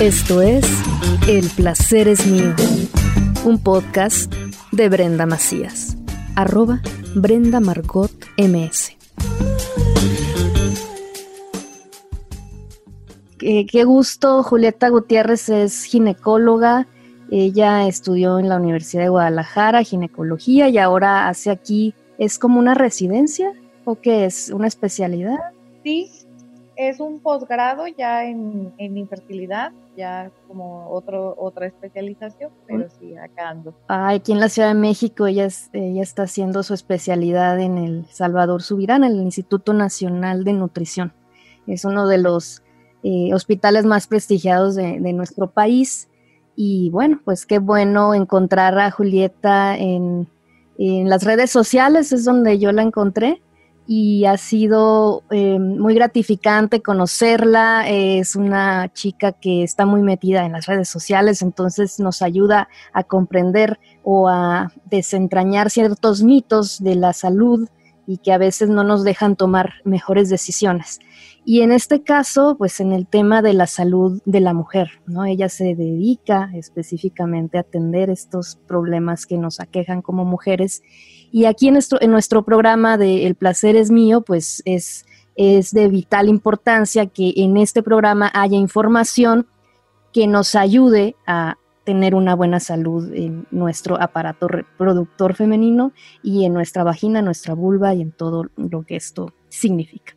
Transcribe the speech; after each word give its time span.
Esto 0.00 0.42
es 0.42 0.66
El 1.26 1.48
placer 1.48 2.06
es 2.06 2.26
mío, 2.26 2.54
un 3.46 3.58
podcast 3.58 4.30
de 4.70 4.90
Brenda 4.90 5.24
Macías, 5.24 5.96
arroba 6.34 6.82
Brenda 7.14 7.60
Margot 7.60 8.10
MS. 8.36 8.94
qué 13.38 13.84
gusto, 13.84 14.42
Julieta 14.42 14.90
Gutiérrez 14.90 15.48
es 15.48 15.84
ginecóloga, 15.84 16.86
ella 17.30 17.88
estudió 17.88 18.38
en 18.38 18.50
la 18.50 18.56
Universidad 18.56 19.04
de 19.04 19.08
Guadalajara 19.08 19.82
ginecología 19.82 20.68
y 20.68 20.76
ahora 20.76 21.26
hace 21.28 21.50
aquí, 21.50 21.94
¿es 22.18 22.38
como 22.38 22.58
una 22.58 22.74
residencia 22.74 23.54
o 23.86 23.98
qué 23.98 24.26
es? 24.26 24.50
¿Una 24.50 24.66
especialidad? 24.66 25.38
Sí, 25.82 26.10
es 26.76 27.00
un 27.00 27.20
posgrado 27.20 27.86
ya 27.86 28.24
en, 28.24 28.74
infertilidad, 28.78 29.72
ya 29.96 30.30
como 30.46 30.90
otro, 30.90 31.34
otra 31.38 31.66
especialización, 31.66 32.50
pero 32.66 32.88
sí, 32.88 33.16
acá 33.16 33.48
ando. 33.48 33.74
Ah, 33.88 34.10
aquí 34.10 34.32
en 34.32 34.40
la 34.40 34.48
Ciudad 34.48 34.68
de 34.68 34.74
México 34.74 35.26
ella, 35.26 35.48
ella 35.72 36.02
está 36.02 36.24
haciendo 36.24 36.62
su 36.62 36.74
especialidad 36.74 37.58
en 37.58 37.78
el 37.78 38.06
Salvador 38.10 38.62
Subirán, 38.62 39.04
el 39.04 39.16
Instituto 39.16 39.72
Nacional 39.72 40.44
de 40.44 40.52
Nutrición. 40.52 41.12
Es 41.66 41.84
uno 41.84 42.06
de 42.06 42.18
los 42.18 42.62
eh, 43.02 43.32
hospitales 43.32 43.86
más 43.86 44.06
prestigiados 44.06 44.74
de, 44.74 44.98
nuestro 45.12 45.50
país. 45.50 46.08
Y 46.54 46.90
bueno, 46.90 47.20
pues 47.24 47.46
qué 47.46 47.58
bueno 47.58 48.14
encontrar 48.14 48.78
a 48.78 48.90
Julieta 48.90 49.76
en, 49.76 50.28
en 50.78 51.08
las 51.08 51.24
redes 51.24 51.50
sociales, 51.50 52.12
es 52.12 52.24
donde 52.24 52.58
yo 52.58 52.72
la 52.72 52.82
encontré 52.82 53.42
y 53.86 54.24
ha 54.24 54.36
sido 54.36 55.22
eh, 55.30 55.58
muy 55.58 55.94
gratificante 55.94 56.82
conocerla. 56.82 57.88
Es 57.88 58.34
una 58.34 58.92
chica 58.92 59.32
que 59.32 59.62
está 59.62 59.86
muy 59.86 60.02
metida 60.02 60.44
en 60.44 60.52
las 60.52 60.66
redes 60.66 60.88
sociales, 60.88 61.42
entonces 61.42 62.00
nos 62.00 62.22
ayuda 62.22 62.68
a 62.92 63.04
comprender 63.04 63.78
o 64.02 64.28
a 64.28 64.72
desentrañar 64.86 65.70
ciertos 65.70 66.22
mitos 66.22 66.82
de 66.82 66.96
la 66.96 67.12
salud 67.12 67.68
y 68.06 68.18
que 68.18 68.32
a 68.32 68.38
veces 68.38 68.68
no 68.68 68.84
nos 68.84 69.04
dejan 69.04 69.36
tomar 69.36 69.74
mejores 69.84 70.28
decisiones. 70.28 71.00
Y 71.44 71.60
en 71.60 71.72
este 71.72 72.02
caso, 72.02 72.56
pues 72.58 72.80
en 72.80 72.92
el 72.92 73.06
tema 73.06 73.42
de 73.42 73.52
la 73.52 73.66
salud 73.66 74.20
de 74.24 74.40
la 74.40 74.52
mujer, 74.52 74.90
¿no? 75.06 75.24
Ella 75.24 75.48
se 75.48 75.74
dedica 75.74 76.50
específicamente 76.54 77.58
a 77.58 77.60
atender 77.62 78.10
estos 78.10 78.58
problemas 78.66 79.26
que 79.26 79.38
nos 79.38 79.60
aquejan 79.60 80.02
como 80.02 80.24
mujeres 80.24 80.82
y 81.32 81.44
aquí 81.44 81.68
en 81.68 81.74
nuestro, 82.10 82.44
programa 82.44 82.98
de 82.98 83.26
El 83.26 83.34
placer 83.34 83.76
es 83.76 83.90
mío, 83.90 84.22
pues 84.22 84.62
es, 84.64 85.04
es 85.34 85.72
de 85.72 85.88
vital 85.88 86.28
importancia 86.28 87.06
que 87.06 87.32
en 87.36 87.56
este 87.56 87.82
programa 87.82 88.30
haya 88.34 88.56
información 88.56 89.46
que 90.12 90.26
nos 90.26 90.54
ayude 90.54 91.16
a 91.26 91.56
tener 91.84 92.14
una 92.14 92.34
buena 92.34 92.58
salud 92.58 93.12
en 93.14 93.46
nuestro 93.50 94.00
aparato 94.02 94.48
reproductor 94.48 95.34
femenino 95.34 95.92
y 96.22 96.44
en 96.44 96.52
nuestra 96.52 96.82
vagina, 96.82 97.22
nuestra 97.22 97.54
vulva 97.54 97.94
y 97.94 98.02
en 98.02 98.12
todo 98.12 98.46
lo 98.56 98.82
que 98.82 98.96
esto 98.96 99.32
significa. 99.48 100.16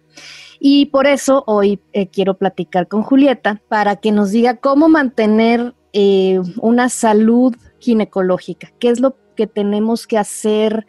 Y 0.60 0.88
por 0.88 1.06
eso 1.06 1.44
hoy 1.48 1.80
eh, 1.94 2.08
quiero 2.08 2.34
platicar 2.34 2.88
con 2.88 3.04
Julieta 3.04 3.62
para 3.70 3.98
que 3.98 4.12
nos 4.12 4.32
diga 4.32 4.56
cómo 4.56 4.90
mantener 4.90 5.76
eh, 5.94 6.42
una 6.62 6.90
salud 6.90 7.56
ginecológica, 7.80 8.72
qué 8.80 8.90
es 8.90 9.00
lo 9.00 9.16
que 9.40 9.48
tenemos 9.48 10.06
que 10.06 10.18
hacer. 10.18 10.86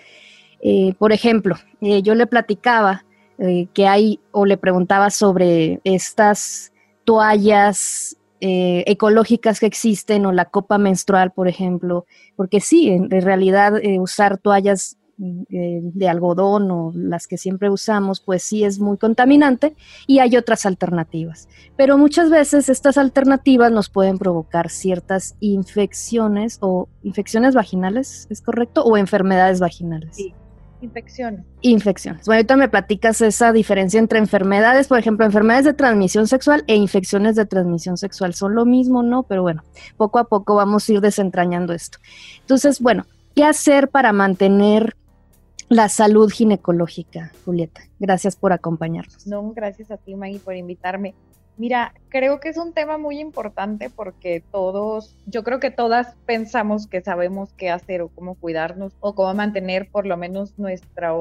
Eh, 0.61 0.95
por 0.98 1.12
ejemplo, 1.12 1.55
eh, 1.81 2.03
yo 2.03 2.17
le 2.17 2.27
platicaba 2.27 3.05
eh, 3.39 3.69
que 3.73 3.87
hay, 3.87 4.19
o 4.33 4.45
le 4.45 4.57
preguntaba 4.57 5.11
sobre 5.11 5.81
estas 5.84 6.73
toallas 7.05 8.17
ecológicas 8.42 9.61
que 9.61 9.67
existen 9.67 10.25
o 10.25 10.33
la 10.33 10.47
copa 10.47 10.79
menstrual, 10.79 11.31
por 11.31 11.47
ejemplo, 11.47 12.07
porque 12.37 12.61
sí, 12.61 12.89
en, 12.89 13.11
realidad 13.11 13.75
usar 13.98 14.39
toallas 14.39 14.97
de 15.21 16.08
algodón 16.08 16.70
o 16.70 16.92
las 16.95 17.27
que 17.27 17.36
siempre 17.36 17.69
usamos, 17.69 18.20
pues 18.20 18.42
sí 18.42 18.64
es 18.64 18.81
muy 18.81 18.97
contaminante 18.97 19.77
y 20.07 20.20
hay 20.20 20.36
otras 20.36 20.64
alternativas. 20.64 21.48
Pero 21.77 21.98
muchas 21.98 22.31
veces 22.31 22.69
estas 22.70 22.97
alternativas 22.97 23.70
nos 23.70 23.91
pueden 23.91 24.19
provocar 24.19 24.70
ciertas 24.70 25.36
infecciones 25.41 26.59
o 26.61 26.89
infecciones 27.03 27.55
vaginales, 27.55 28.27
¿es 28.30 28.41
correcto? 28.41 28.83
O 28.85 28.97
enfermedades 28.97 29.61
vaginales. 29.61 30.17
Sí. 30.17 30.35
Infecciones. 30.83 31.45
Infecciones. 31.61 32.25
Bueno, 32.25 32.39
ahorita 32.39 32.57
me 32.57 32.70
platicas 32.70 33.20
esa 33.20 33.53
diferencia 33.53 34.01
entre 34.01 34.19
enfermedades, 34.19 34.89
por 34.89 34.98
ejemplo, 34.98 35.27
enfermedades 35.27 35.67
de 35.67 35.75
transmisión 35.75 36.27
sexual 36.27 36.64
e 36.69 36.75
infecciones 36.75 37.36
de 37.36 37.45
transmisión 37.45 37.98
sexual. 37.98 38.33
Son 38.33 38.55
lo 38.55 38.64
mismo, 38.64 39.03
¿no? 39.03 39.25
Pero 39.25 39.42
bueno, 39.42 39.63
poco 39.98 40.19
a 40.19 40.25
poco 40.25 40.55
vamos 40.55 40.89
a 40.89 40.92
ir 40.95 41.03
desentrañando 41.03 41.75
esto. 41.75 41.98
Entonces, 42.41 42.80
bueno, 42.80 43.05
¿qué 43.35 43.45
hacer 43.45 43.91
para 43.91 44.14
mantener 44.14 44.97
la 45.70 45.89
salud 45.89 46.29
ginecológica, 46.29 47.31
Julieta. 47.45 47.83
Gracias 48.01 48.35
por 48.35 48.53
acompañarnos. 48.53 49.25
No, 49.25 49.53
gracias 49.53 49.92
a 49.92 49.97
ti, 49.97 50.17
Maggie, 50.17 50.41
por 50.41 50.57
invitarme. 50.57 51.14
Mira, 51.57 51.95
creo 52.08 52.41
que 52.41 52.48
es 52.48 52.57
un 52.57 52.73
tema 52.73 52.98
muy 52.98 53.20
importante 53.20 53.89
porque 53.89 54.42
todos, 54.51 55.17
yo 55.27 55.45
creo 55.45 55.61
que 55.61 55.70
todas 55.70 56.17
pensamos 56.27 56.89
que 56.89 57.03
sabemos 57.03 57.53
qué 57.53 57.70
hacer 57.70 58.03
o 58.03 58.09
cómo 58.09 58.35
cuidarnos 58.35 58.97
o 58.98 59.14
cómo 59.14 59.33
mantener 59.33 59.89
por 59.89 60.07
lo 60.07 60.17
menos 60.17 60.59
nuestra 60.59 61.13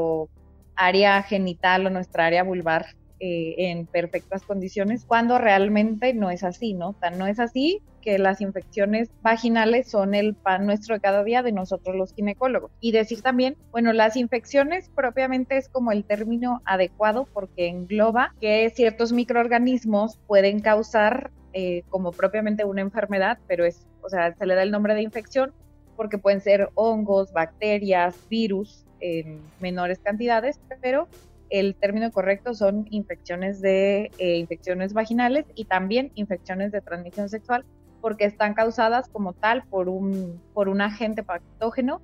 área 0.76 1.22
genital 1.22 1.86
o 1.86 1.92
nuestra 1.92 2.26
área 2.26 2.44
vulvar 2.44 2.96
eh, 3.20 3.56
en 3.58 3.86
perfectas 3.86 4.44
condiciones, 4.44 5.06
cuando 5.06 5.38
realmente 5.38 6.14
no 6.14 6.32
es 6.32 6.44
así, 6.44 6.74
¿no? 6.74 6.90
O 6.90 7.10
no 7.18 7.28
es 7.28 7.40
así 7.40 7.82
que 8.02 8.18
las 8.18 8.42
infecciones 8.42 9.10
vaginales 9.22 9.90
son 9.90 10.14
el 10.14 10.36
pan 10.36 10.66
nuestro 10.66 10.96
de 10.96 11.02
cada 11.02 11.24
día 11.24 11.44
de 11.44 11.52
nosotros 11.52 11.96
los 11.96 12.14
ginecólogos. 12.14 12.72
Y 12.80 12.92
decir 12.92 13.22
también, 13.22 13.58
bueno, 13.72 13.94
las 13.94 14.16
infecciones 14.16 14.90
propiamente 14.96 15.58
es 15.58 15.70
como 15.70 15.92
el 15.92 16.06
término 16.06 16.62
adecuado 16.66 17.28
porque 17.34 17.68
engloba 17.68 18.34
que 18.40 18.70
ciertos 18.74 19.12
microorganismos 19.12 20.18
pueden 20.28 20.62
causar 20.62 21.32
eh, 21.54 21.84
como 21.90 22.12
propiamente 22.12 22.64
una 22.64 22.82
enfermedad, 22.82 23.40
pero 23.48 23.66
es, 23.66 23.86
o 24.02 24.10
sea, 24.10 24.34
se 24.34 24.46
le 24.46 24.56
da 24.56 24.64
el 24.64 24.72
nombre 24.72 24.94
de 24.94 25.02
infección 25.02 25.52
porque 25.96 26.18
pueden 26.18 26.42
ser 26.42 26.70
hongos, 26.76 27.34
bacterias, 27.34 28.16
virus 28.30 28.86
en 29.02 29.42
menores 29.60 30.00
cantidades, 30.00 30.60
pero 30.82 31.08
el 31.50 31.76
término 31.76 32.12
correcto 32.12 32.54
son 32.54 32.86
infecciones 32.90 33.62
de 33.62 34.12
eh, 34.18 34.38
infecciones 34.38 34.94
vaginales 34.94 35.46
y 35.56 35.66
también 35.66 36.12
infecciones 36.16 36.72
de 36.72 36.82
transmisión 36.82 37.30
sexual 37.30 37.66
porque 38.02 38.26
están 38.26 38.54
causadas 38.54 39.10
como 39.10 39.34
tal 39.34 39.64
por 39.70 39.90
un 39.90 40.42
por 40.54 40.70
un 40.70 40.82
agente 40.82 41.24
patógeno 41.24 42.02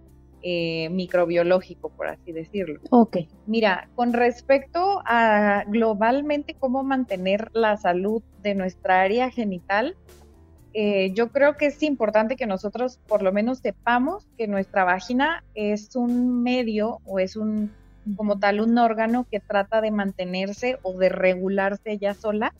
eh, 0.47 0.89
microbiológico, 0.89 1.89
por 1.89 2.07
así 2.07 2.31
decirlo. 2.31 2.79
Ok. 2.91 3.17
Mira, 3.47 3.89
con 3.95 4.13
respecto 4.13 5.01
a 5.03 5.63
globalmente 5.65 6.53
cómo 6.53 6.83
mantener 6.83 7.49
la 7.53 7.77
salud 7.77 8.21
de 8.43 8.53
nuestra 8.53 9.01
área 9.01 9.31
genital, 9.31 9.95
eh, 10.73 11.13
yo 11.13 11.29
creo 11.31 11.55
que 11.55 11.67
es 11.67 11.81
importante 11.81 12.35
que 12.35 12.45
nosotros 12.45 12.99
por 13.07 13.23
lo 13.23 13.31
menos 13.31 13.57
sepamos 13.57 14.27
que 14.37 14.47
nuestra 14.47 14.83
vagina 14.83 15.43
es 15.55 15.95
un 15.95 16.43
medio 16.43 16.99
o 17.05 17.17
es 17.17 17.35
un 17.37 17.71
como 18.15 18.39
tal 18.39 18.61
un 18.61 18.77
órgano 18.77 19.27
que 19.29 19.39
trata 19.39 19.81
de 19.81 19.91
mantenerse 19.91 20.77
o 20.83 20.97
de 20.97 21.09
regularse 21.09 21.91
ella 21.91 22.13
sola 22.13 22.53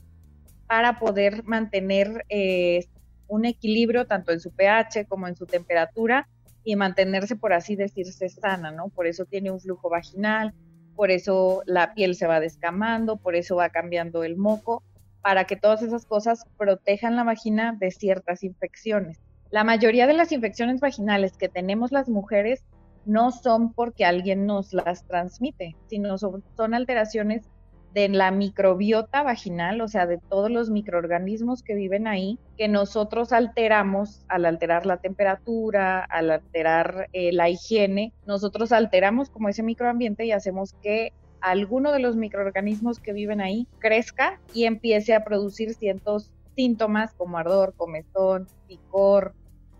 para 0.68 0.98
poder 1.00 1.44
mantener 1.44 2.26
eh, 2.30 2.86
un 3.28 3.46
equilibrio 3.46 4.06
tanto 4.06 4.32
en 4.32 4.40
su 4.40 4.52
pH 4.52 5.06
como 5.08 5.28
en 5.28 5.36
su 5.36 5.46
temperatura 5.46 6.28
y 6.64 6.76
mantenerse, 6.76 7.36
por 7.36 7.54
así 7.54 7.76
decirse, 7.76 8.28
sana, 8.30 8.72
¿no? 8.72 8.90
Por 8.90 9.06
eso 9.06 9.26
tiene 9.26 9.52
un 9.52 9.60
flujo 9.60 9.90
vaginal, 9.90 10.54
por 10.96 11.12
eso 11.12 11.62
la 11.66 11.94
piel 11.94 12.16
se 12.16 12.26
va 12.26 12.40
descamando, 12.40 13.18
por 13.18 13.36
eso 13.36 13.56
va 13.56 13.70
cambiando 13.70 14.24
el 14.24 14.36
moco, 14.36 14.84
para 15.22 15.46
que 15.46 15.56
todas 15.56 15.82
esas 15.82 16.06
cosas 16.06 16.46
protejan 16.58 17.16
la 17.16 17.24
vagina 17.24 17.76
de 17.80 17.92
ciertas 17.92 18.44
infecciones. 18.44 19.20
La 19.52 19.64
mayoría 19.64 20.08
de 20.08 20.14
las 20.14 20.32
infecciones 20.32 20.80
vaginales 20.80 21.38
que 21.38 21.50
tenemos 21.50 21.92
las 21.92 22.10
mujeres 22.10 22.64
no 23.06 23.32
son 23.32 23.74
porque 23.74 24.06
alguien 24.06 24.46
nos 24.46 24.74
las 24.74 25.06
transmite, 25.06 25.76
sino 25.88 26.18
son, 26.18 26.44
alteraciones 26.74 27.48
de 27.94 28.10
la 28.10 28.30
microbiota 28.32 29.24
vaginal, 29.24 29.80
o 29.80 29.88
sea, 29.88 30.06
de 30.06 30.18
todos 30.18 30.52
los 30.52 30.70
microorganismos 30.70 31.64
que 31.64 31.76
viven 31.76 32.08
ahí, 32.08 32.38
que 32.58 32.68
nosotros 32.68 33.32
alteramos 33.32 34.26
al 34.28 34.46
alterar 34.46 34.86
la 34.86 34.98
temperatura, 34.98 36.04
al 36.04 36.30
alterar 36.30 37.08
eh, 37.14 37.32
la 37.32 37.50
higiene, 37.50 38.12
nosotros 38.26 38.74
alteramos 38.74 39.30
como 39.30 39.48
ese 39.48 39.64
microambiente 39.64 40.26
y 40.26 40.34
hacemos 40.34 40.74
que 40.84 41.14
alguno 41.40 41.94
de 41.94 42.00
los 42.00 42.18
microorganismos 42.18 43.00
que 43.00 43.14
viven 43.14 43.40
ahí 43.40 43.68
crezca 43.80 44.42
y 44.54 44.66
empiece 44.66 45.14
a 45.14 45.24
producir 45.24 45.74
ciertos 45.74 46.34
síntomas 46.56 47.14
como 47.14 47.38
ardor, 47.38 47.76
comezón, 47.78 48.48
picor, 48.68 49.34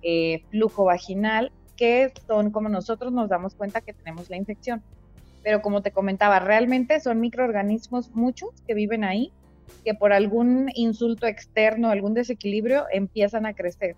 eh, 0.04 0.44
flujo 0.52 0.86
vaginal 0.86 1.52
que 1.76 2.14
son 2.28 2.52
como 2.52 2.70
nosotros 2.70 3.12
nos 3.12 3.30
damos 3.30 3.56
cuenta 3.56 3.82
que 3.82 3.94
tenemos 3.94 4.30
la 4.30 4.38
infección. 4.38 4.82
Pero 5.44 5.62
como 5.62 5.82
te 5.82 5.92
comentaba, 5.92 6.40
realmente 6.40 7.00
son 7.00 7.20
microorganismos 7.20 8.12
muchos 8.16 8.50
que 8.66 8.74
viven 8.74 9.04
ahí 9.04 9.32
que 9.84 9.94
por 9.94 10.14
algún 10.14 10.70
insulto 10.74 11.28
externo, 11.28 11.90
algún 11.90 12.14
desequilibrio, 12.14 12.86
empiezan 12.92 13.46
a 13.46 13.54
crecer. 13.54 13.96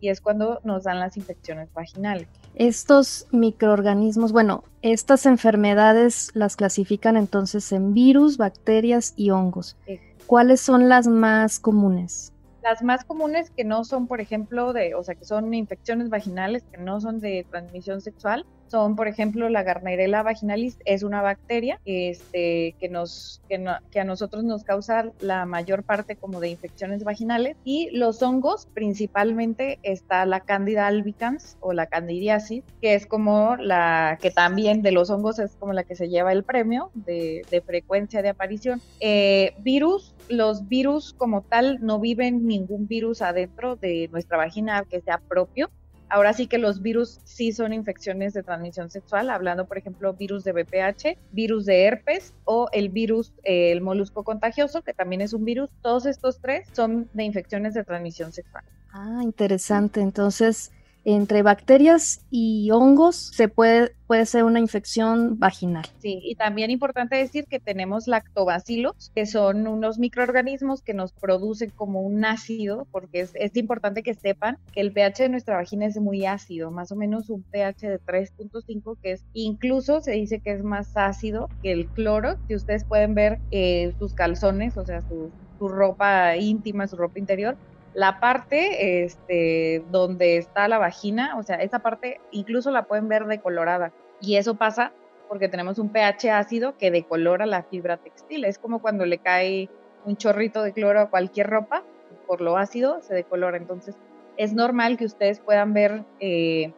Y 0.00 0.08
es 0.08 0.20
cuando 0.20 0.60
nos 0.64 0.84
dan 0.84 1.00
las 1.00 1.16
infecciones 1.16 1.72
vaginales. 1.72 2.28
Estos 2.54 3.26
microorganismos, 3.32 4.32
bueno, 4.32 4.64
estas 4.82 5.26
enfermedades 5.26 6.30
las 6.34 6.56
clasifican 6.56 7.16
entonces 7.16 7.72
en 7.72 7.94
virus, 7.94 8.36
bacterias 8.36 9.14
y 9.16 9.30
hongos. 9.30 9.76
¿Cuáles 10.26 10.60
son 10.60 10.88
las 10.88 11.06
más 11.06 11.58
comunes? 11.58 12.32
Las 12.66 12.82
más 12.82 13.04
comunes 13.04 13.50
que 13.56 13.64
no 13.64 13.84
son, 13.84 14.08
por 14.08 14.20
ejemplo, 14.20 14.72
de, 14.72 14.94
o 14.96 15.02
sea, 15.04 15.14
que 15.14 15.24
son 15.24 15.54
infecciones 15.54 16.08
vaginales, 16.10 16.64
que 16.72 16.78
no 16.82 17.00
son 17.00 17.20
de 17.20 17.46
transmisión 17.50 18.00
sexual, 18.00 18.44
son, 18.68 18.96
por 18.96 19.08
ejemplo, 19.08 19.48
la 19.48 19.62
Gardnerella 19.62 20.22
vaginalis 20.22 20.78
es 20.84 21.02
una 21.02 21.22
bacteria 21.22 21.80
este, 21.84 22.74
que, 22.78 22.88
nos, 22.88 23.40
que, 23.48 24.00
a 24.00 24.04
nosotros 24.04 24.44
nos 24.44 24.64
causa 24.64 25.10
la 25.20 25.46
mayor 25.46 25.82
parte 25.82 26.16
como 26.16 26.40
de 26.40 26.48
infecciones 26.48 27.04
vaginales 27.04 27.56
y 27.64 27.90
los 27.96 28.22
hongos, 28.22 28.66
principalmente 28.74 29.78
está 29.82 30.26
la 30.26 30.40
Candida 30.40 30.86
albicans 30.86 31.56
o 31.60 31.72
la 31.72 31.86
candidiasis, 31.86 32.64
que 32.80 32.94
es 32.94 33.06
como 33.06 33.56
la 33.56 34.18
que 34.20 34.30
también 34.30 34.82
de 34.82 34.92
los 34.92 35.10
hongos 35.10 35.38
es 35.38 35.56
como 35.56 35.72
la 35.72 35.84
que 35.84 35.96
se 35.96 36.08
lleva 36.08 36.32
el 36.32 36.44
premio 36.44 36.90
de, 36.94 37.44
frecuencia 37.64 38.22
de 38.22 38.28
aparición. 38.28 38.80
Eh, 39.00 39.54
virus, 39.58 40.14
los 40.28 40.68
virus 40.68 41.14
como 41.14 41.42
tal 41.42 41.78
no 41.80 41.98
viven 41.98 42.46
ningún 42.46 42.86
virus 42.86 43.22
adentro 43.22 43.76
de 43.76 44.08
nuestra 44.12 44.36
vagina 44.36 44.84
que 44.88 45.00
sea 45.00 45.18
propio, 45.18 45.70
Ahora 46.08 46.32
sí 46.32 46.46
que 46.46 46.58
los 46.58 46.82
virus 46.82 47.20
sí 47.24 47.52
son 47.52 47.72
infecciones 47.72 48.32
de 48.32 48.42
transmisión 48.42 48.90
sexual, 48.90 49.28
hablando 49.30 49.66
por 49.66 49.78
ejemplo 49.78 50.12
virus 50.14 50.44
de 50.44 50.52
BPH, 50.52 51.18
virus 51.32 51.66
de 51.66 51.84
herpes 51.84 52.32
o 52.44 52.68
el 52.72 52.90
virus, 52.90 53.32
eh, 53.42 53.72
el 53.72 53.80
molusco 53.80 54.22
contagioso, 54.22 54.82
que 54.82 54.94
también 54.94 55.20
es 55.20 55.32
un 55.32 55.44
virus. 55.44 55.70
Todos 55.82 56.06
estos 56.06 56.40
tres 56.40 56.68
son 56.72 57.08
de 57.12 57.24
infecciones 57.24 57.74
de 57.74 57.84
transmisión 57.84 58.32
sexual. 58.32 58.64
Ah, 58.92 59.20
interesante. 59.22 60.00
Entonces, 60.00 60.70
entre 61.06 61.42
bacterias 61.42 62.26
y 62.32 62.68
hongos 62.72 63.30
se 63.32 63.46
puede, 63.46 63.92
puede 64.08 64.26
ser 64.26 64.42
una 64.42 64.58
infección 64.58 65.38
vaginal. 65.38 65.86
Sí, 66.00 66.18
y 66.20 66.34
también 66.34 66.72
importante 66.72 67.14
decir 67.14 67.44
que 67.46 67.60
tenemos 67.60 68.08
lactobacilos, 68.08 69.12
que 69.14 69.24
son 69.24 69.68
unos 69.68 70.00
microorganismos 70.00 70.82
que 70.82 70.94
nos 70.94 71.12
producen 71.12 71.70
como 71.70 72.00
un 72.00 72.24
ácido, 72.24 72.88
porque 72.90 73.20
es, 73.20 73.30
es 73.36 73.56
importante 73.56 74.02
que 74.02 74.14
sepan 74.14 74.58
que 74.72 74.80
el 74.80 74.92
pH 74.92 75.22
de 75.22 75.28
nuestra 75.28 75.54
vagina 75.54 75.86
es 75.86 75.96
muy 75.96 76.26
ácido, 76.26 76.72
más 76.72 76.90
o 76.90 76.96
menos 76.96 77.30
un 77.30 77.44
pH 77.44 77.88
de 77.88 78.00
3.5, 78.00 78.96
que 79.00 79.12
es 79.12 79.24
incluso 79.32 80.00
se 80.00 80.10
dice 80.10 80.40
que 80.40 80.50
es 80.50 80.64
más 80.64 80.96
ácido 80.96 81.48
que 81.62 81.70
el 81.70 81.86
cloro, 81.86 82.36
que 82.48 82.56
ustedes 82.56 82.82
pueden 82.82 83.14
ver 83.14 83.38
eh, 83.52 83.94
sus 84.00 84.12
calzones, 84.12 84.76
o 84.76 84.84
sea, 84.84 85.02
su, 85.02 85.30
su 85.60 85.68
ropa 85.68 86.36
íntima, 86.36 86.88
su 86.88 86.96
ropa 86.96 87.20
interior, 87.20 87.56
la 87.96 88.20
parte 88.20 89.04
este, 89.04 89.82
donde 89.90 90.36
está 90.36 90.68
la 90.68 90.76
vagina, 90.76 91.34
o 91.38 91.42
sea, 91.42 91.56
esa 91.56 91.78
parte 91.78 92.20
incluso 92.30 92.70
la 92.70 92.84
pueden 92.84 93.08
ver 93.08 93.24
decolorada. 93.24 93.90
Y 94.20 94.36
eso 94.36 94.56
pasa 94.56 94.92
porque 95.30 95.48
tenemos 95.48 95.78
un 95.78 95.88
pH 95.88 96.30
ácido 96.30 96.76
que 96.76 96.90
decolora 96.90 97.46
la 97.46 97.62
fibra 97.62 97.96
textil. 97.96 98.44
Es 98.44 98.58
como 98.58 98.80
cuando 98.80 99.06
le 99.06 99.16
cae 99.16 99.70
un 100.04 100.18
chorrito 100.18 100.62
de 100.62 100.74
cloro 100.74 101.00
a 101.00 101.08
cualquier 101.08 101.48
ropa, 101.48 101.84
por 102.26 102.42
lo 102.42 102.58
ácido 102.58 103.00
se 103.00 103.14
decolora. 103.14 103.56
Entonces, 103.56 103.96
es 104.36 104.52
normal 104.52 104.98
que 104.98 105.06
ustedes 105.06 105.40
puedan 105.40 105.72
ver 105.72 106.04
eh, 106.20 106.74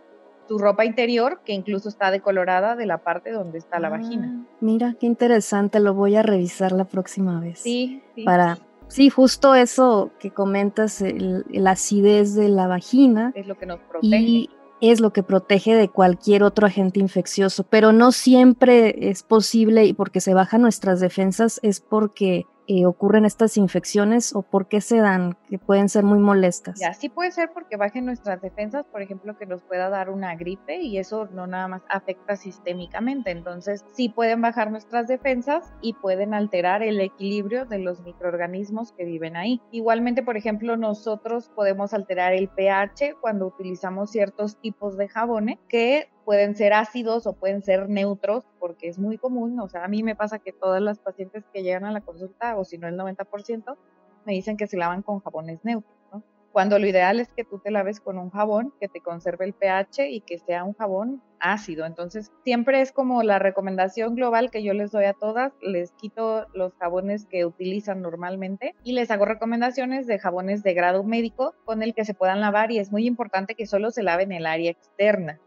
su 0.46 0.56
ropa 0.58 0.84
interior, 0.84 1.40
que 1.44 1.52
incluso 1.52 1.88
está 1.88 2.12
decolorada 2.12 2.76
de 2.76 2.86
la 2.86 2.98
parte 2.98 3.32
donde 3.32 3.58
está 3.58 3.80
la 3.80 3.88
vagina. 3.88 4.36
Ah, 4.36 4.56
mira, 4.60 4.94
qué 5.00 5.06
interesante, 5.06 5.80
lo 5.80 5.94
voy 5.94 6.14
a 6.14 6.22
revisar 6.22 6.70
la 6.70 6.84
próxima 6.84 7.40
vez. 7.40 7.58
Sí, 7.58 8.04
sí. 8.14 8.22
Para 8.22 8.58
Sí, 8.88 9.10
justo 9.10 9.54
eso 9.54 10.10
que 10.18 10.30
comentas, 10.30 11.02
la 11.02 11.70
acidez 11.72 12.34
de 12.34 12.48
la 12.48 12.66
vagina. 12.66 13.32
Es 13.34 13.46
lo 13.46 13.56
que 13.56 13.66
nos 13.66 13.80
protege. 13.80 14.18
Y 14.18 14.50
es 14.80 15.00
lo 15.00 15.12
que 15.12 15.22
protege 15.22 15.74
de 15.74 15.88
cualquier 15.88 16.42
otro 16.42 16.66
agente 16.66 17.00
infeccioso, 17.00 17.64
pero 17.64 17.92
no 17.92 18.12
siempre 18.12 19.10
es 19.10 19.22
posible 19.22 19.84
y 19.84 19.92
porque 19.92 20.20
se 20.20 20.34
bajan 20.34 20.62
nuestras 20.62 21.00
defensas 21.00 21.58
es 21.62 21.80
porque 21.80 22.46
eh, 22.70 22.84
ocurren 22.84 23.24
estas 23.24 23.56
infecciones 23.56 24.36
o 24.36 24.42
por 24.42 24.68
qué 24.68 24.82
se 24.82 24.98
dan, 24.98 25.38
que 25.48 25.58
pueden 25.58 25.88
ser 25.88 26.04
muy 26.04 26.18
molestas. 26.18 26.78
Sí 26.98 27.08
puede 27.08 27.30
ser 27.30 27.50
porque 27.54 27.78
bajen 27.78 28.04
nuestras 28.04 28.42
defensas, 28.42 28.84
por 28.86 29.00
ejemplo, 29.00 29.38
que 29.38 29.46
nos 29.46 29.62
pueda 29.62 29.88
dar 29.88 30.10
una 30.10 30.36
gripe 30.36 30.82
y 30.82 30.98
eso 30.98 31.26
no 31.32 31.46
nada 31.46 31.66
más 31.66 31.82
afecta 31.88 32.36
sistémicamente. 32.36 33.30
Entonces, 33.30 33.86
sí 33.92 34.10
pueden 34.10 34.42
bajar 34.42 34.70
nuestras 34.70 35.08
defensas 35.08 35.72
y 35.80 35.94
pueden 35.94 36.34
alterar 36.34 36.82
el 36.82 37.00
equilibrio 37.00 37.64
de 37.64 37.78
los 37.78 38.02
microorganismos 38.02 38.92
que 38.92 39.06
viven 39.06 39.36
ahí. 39.36 39.62
Igualmente, 39.70 40.22
por 40.22 40.36
ejemplo, 40.36 40.76
nosotros 40.76 41.50
podemos 41.54 41.94
alterar 41.94 42.34
el 42.34 42.48
pH 42.48 43.16
cuando 43.18 43.46
utilizamos 43.46 44.10
ciertos 44.10 44.60
tipos 44.60 44.98
de 44.98 45.08
jabones 45.08 45.58
que 45.68 46.10
pueden 46.28 46.54
ser 46.56 46.74
ácidos 46.74 47.26
o 47.26 47.32
pueden 47.32 47.62
ser 47.62 47.88
neutros, 47.88 48.44
porque 48.58 48.86
es 48.86 48.98
muy 48.98 49.16
común, 49.16 49.58
o 49.60 49.68
sea, 49.70 49.82
a 49.82 49.88
mí 49.88 50.02
me 50.02 50.14
pasa 50.14 50.38
que 50.38 50.52
todas 50.52 50.82
las 50.82 50.98
pacientes 50.98 51.42
que 51.54 51.62
llegan 51.62 51.86
a 51.86 51.90
la 51.90 52.02
consulta, 52.02 52.58
o 52.58 52.66
si 52.66 52.76
no 52.76 52.86
el 52.86 52.98
90%, 52.98 53.78
me 54.26 54.34
dicen 54.34 54.58
que 54.58 54.66
se 54.66 54.76
lavan 54.76 55.00
con 55.00 55.20
jabones 55.20 55.64
neutros. 55.64 55.96
Cuando 56.52 56.78
lo 56.78 56.86
ideal 56.86 57.18
es 57.18 57.32
que 57.32 57.44
tú 57.44 57.60
te 57.60 57.70
laves 57.70 58.00
con 58.00 58.18
un 58.18 58.28
jabón 58.28 58.74
que 58.78 58.88
te 58.88 59.00
conserve 59.00 59.46
el 59.46 59.54
pH 59.54 60.10
y 60.10 60.20
que 60.20 60.38
sea 60.38 60.64
un 60.64 60.74
jabón 60.74 61.22
ácido. 61.40 61.86
Entonces, 61.86 62.30
siempre 62.44 62.82
es 62.82 62.92
como 62.92 63.22
la 63.22 63.38
recomendación 63.38 64.14
global 64.14 64.50
que 64.50 64.62
yo 64.62 64.74
les 64.74 64.90
doy 64.90 65.04
a 65.06 65.14
todas, 65.14 65.54
les 65.62 65.92
quito 65.92 66.46
los 66.52 66.74
jabones 66.74 67.24
que 67.24 67.46
utilizan 67.46 68.02
normalmente 68.02 68.74
y 68.84 68.92
les 68.92 69.10
hago 69.10 69.24
recomendaciones 69.24 70.06
de 70.06 70.18
jabones 70.18 70.62
de 70.62 70.74
grado 70.74 71.04
médico 71.04 71.54
con 71.64 71.82
el 71.82 71.94
que 71.94 72.04
se 72.04 72.12
puedan 72.12 72.42
lavar 72.42 72.70
y 72.70 72.80
es 72.80 72.92
muy 72.92 73.06
importante 73.06 73.54
que 73.54 73.66
solo 73.66 73.90
se 73.90 74.02
laven 74.02 74.32
el 74.32 74.44
área 74.44 74.70
externa. 74.70 75.40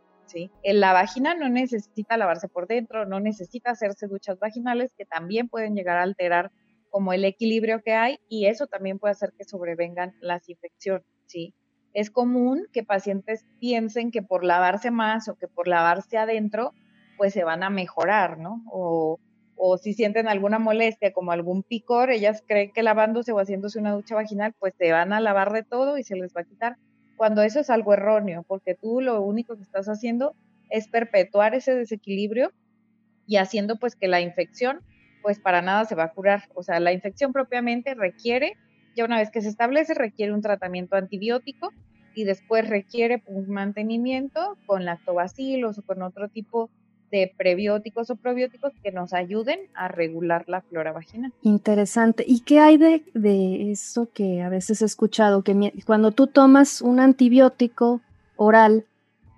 En 0.63 0.79
la 0.79 0.93
vagina 0.93 1.33
no 1.35 1.49
necesita 1.49 2.17
lavarse 2.17 2.47
por 2.47 2.67
dentro, 2.67 3.05
no 3.05 3.19
necesita 3.19 3.71
hacerse 3.71 4.07
duchas 4.07 4.39
vaginales 4.39 4.91
que 4.97 5.05
también 5.05 5.49
pueden 5.49 5.75
llegar 5.75 5.97
a 5.97 6.03
alterar 6.03 6.51
como 6.89 7.13
el 7.13 7.25
equilibrio 7.25 7.81
que 7.81 7.93
hay 7.93 8.19
y 8.27 8.47
eso 8.47 8.67
también 8.67 8.99
puede 8.99 9.13
hacer 9.13 9.33
que 9.37 9.45
sobrevengan 9.45 10.13
las 10.19 10.47
infecciones, 10.49 11.05
¿sí? 11.25 11.53
Es 11.93 12.11
común 12.11 12.67
que 12.71 12.83
pacientes 12.83 13.45
piensen 13.59 14.11
que 14.11 14.21
por 14.21 14.43
lavarse 14.43 14.91
más 14.91 15.27
o 15.27 15.35
que 15.35 15.47
por 15.47 15.67
lavarse 15.67 16.17
adentro, 16.17 16.73
pues 17.17 17.33
se 17.33 17.43
van 17.43 17.63
a 17.63 17.69
mejorar, 17.69 18.37
¿no? 18.37 18.63
O, 18.71 19.19
o 19.55 19.77
si 19.77 19.93
sienten 19.93 20.27
alguna 20.27 20.59
molestia 20.59 21.13
como 21.13 21.31
algún 21.31 21.63
picor, 21.63 22.11
ellas 22.11 22.43
creen 22.47 22.71
que 22.73 22.83
lavándose 22.83 23.31
o 23.31 23.39
haciéndose 23.39 23.79
una 23.79 23.93
ducha 23.93 24.15
vaginal, 24.15 24.53
pues 24.59 24.73
se 24.77 24.91
van 24.91 25.13
a 25.13 25.19
lavar 25.19 25.51
de 25.51 25.63
todo 25.63 25.97
y 25.97 26.03
se 26.03 26.15
les 26.15 26.33
va 26.35 26.41
a 26.41 26.45
quitar 26.45 26.77
cuando 27.21 27.43
eso 27.43 27.59
es 27.59 27.69
algo 27.69 27.93
erróneo, 27.93 28.43
porque 28.47 28.73
tú 28.73 28.99
lo 28.99 29.21
único 29.21 29.55
que 29.55 29.61
estás 29.61 29.85
haciendo 29.85 30.33
es 30.71 30.87
perpetuar 30.87 31.53
ese 31.53 31.75
desequilibrio 31.75 32.51
y 33.27 33.37
haciendo 33.37 33.75
pues 33.75 33.95
que 33.95 34.07
la 34.07 34.21
infección 34.21 34.79
pues 35.21 35.39
para 35.39 35.61
nada 35.61 35.85
se 35.85 35.93
va 35.93 36.05
a 36.05 36.13
curar. 36.13 36.49
O 36.55 36.63
sea, 36.63 36.79
la 36.79 36.93
infección 36.93 37.31
propiamente 37.31 37.93
requiere, 37.93 38.57
ya 38.95 39.05
una 39.05 39.19
vez 39.19 39.29
que 39.29 39.43
se 39.43 39.49
establece, 39.49 39.93
requiere 39.93 40.33
un 40.33 40.41
tratamiento 40.41 40.95
antibiótico 40.95 41.69
y 42.15 42.23
después 42.23 42.67
requiere 42.67 43.21
un 43.27 43.51
mantenimiento 43.51 44.57
con 44.65 44.83
lactobacilos 44.85 45.77
o 45.77 45.83
con 45.83 46.01
otro 46.01 46.27
tipo 46.27 46.71
de 47.11 47.33
prebióticos 47.37 48.09
o 48.09 48.15
probióticos 48.15 48.73
que 48.81 48.91
nos 48.91 49.13
ayuden 49.13 49.59
a 49.73 49.87
regular 49.87 50.45
la 50.47 50.61
flora 50.61 50.91
vaginal. 50.91 51.33
Interesante. 51.41 52.23
¿Y 52.25 52.41
qué 52.41 52.59
hay 52.59 52.77
de, 52.77 53.03
de 53.13 53.71
eso 53.71 54.09
que 54.13 54.41
a 54.41 54.49
veces 54.49 54.81
he 54.81 54.85
escuchado? 54.85 55.43
Que 55.43 55.73
cuando 55.85 56.11
tú 56.11 56.27
tomas 56.27 56.81
un 56.81 56.99
antibiótico 56.99 58.01
oral, 58.37 58.85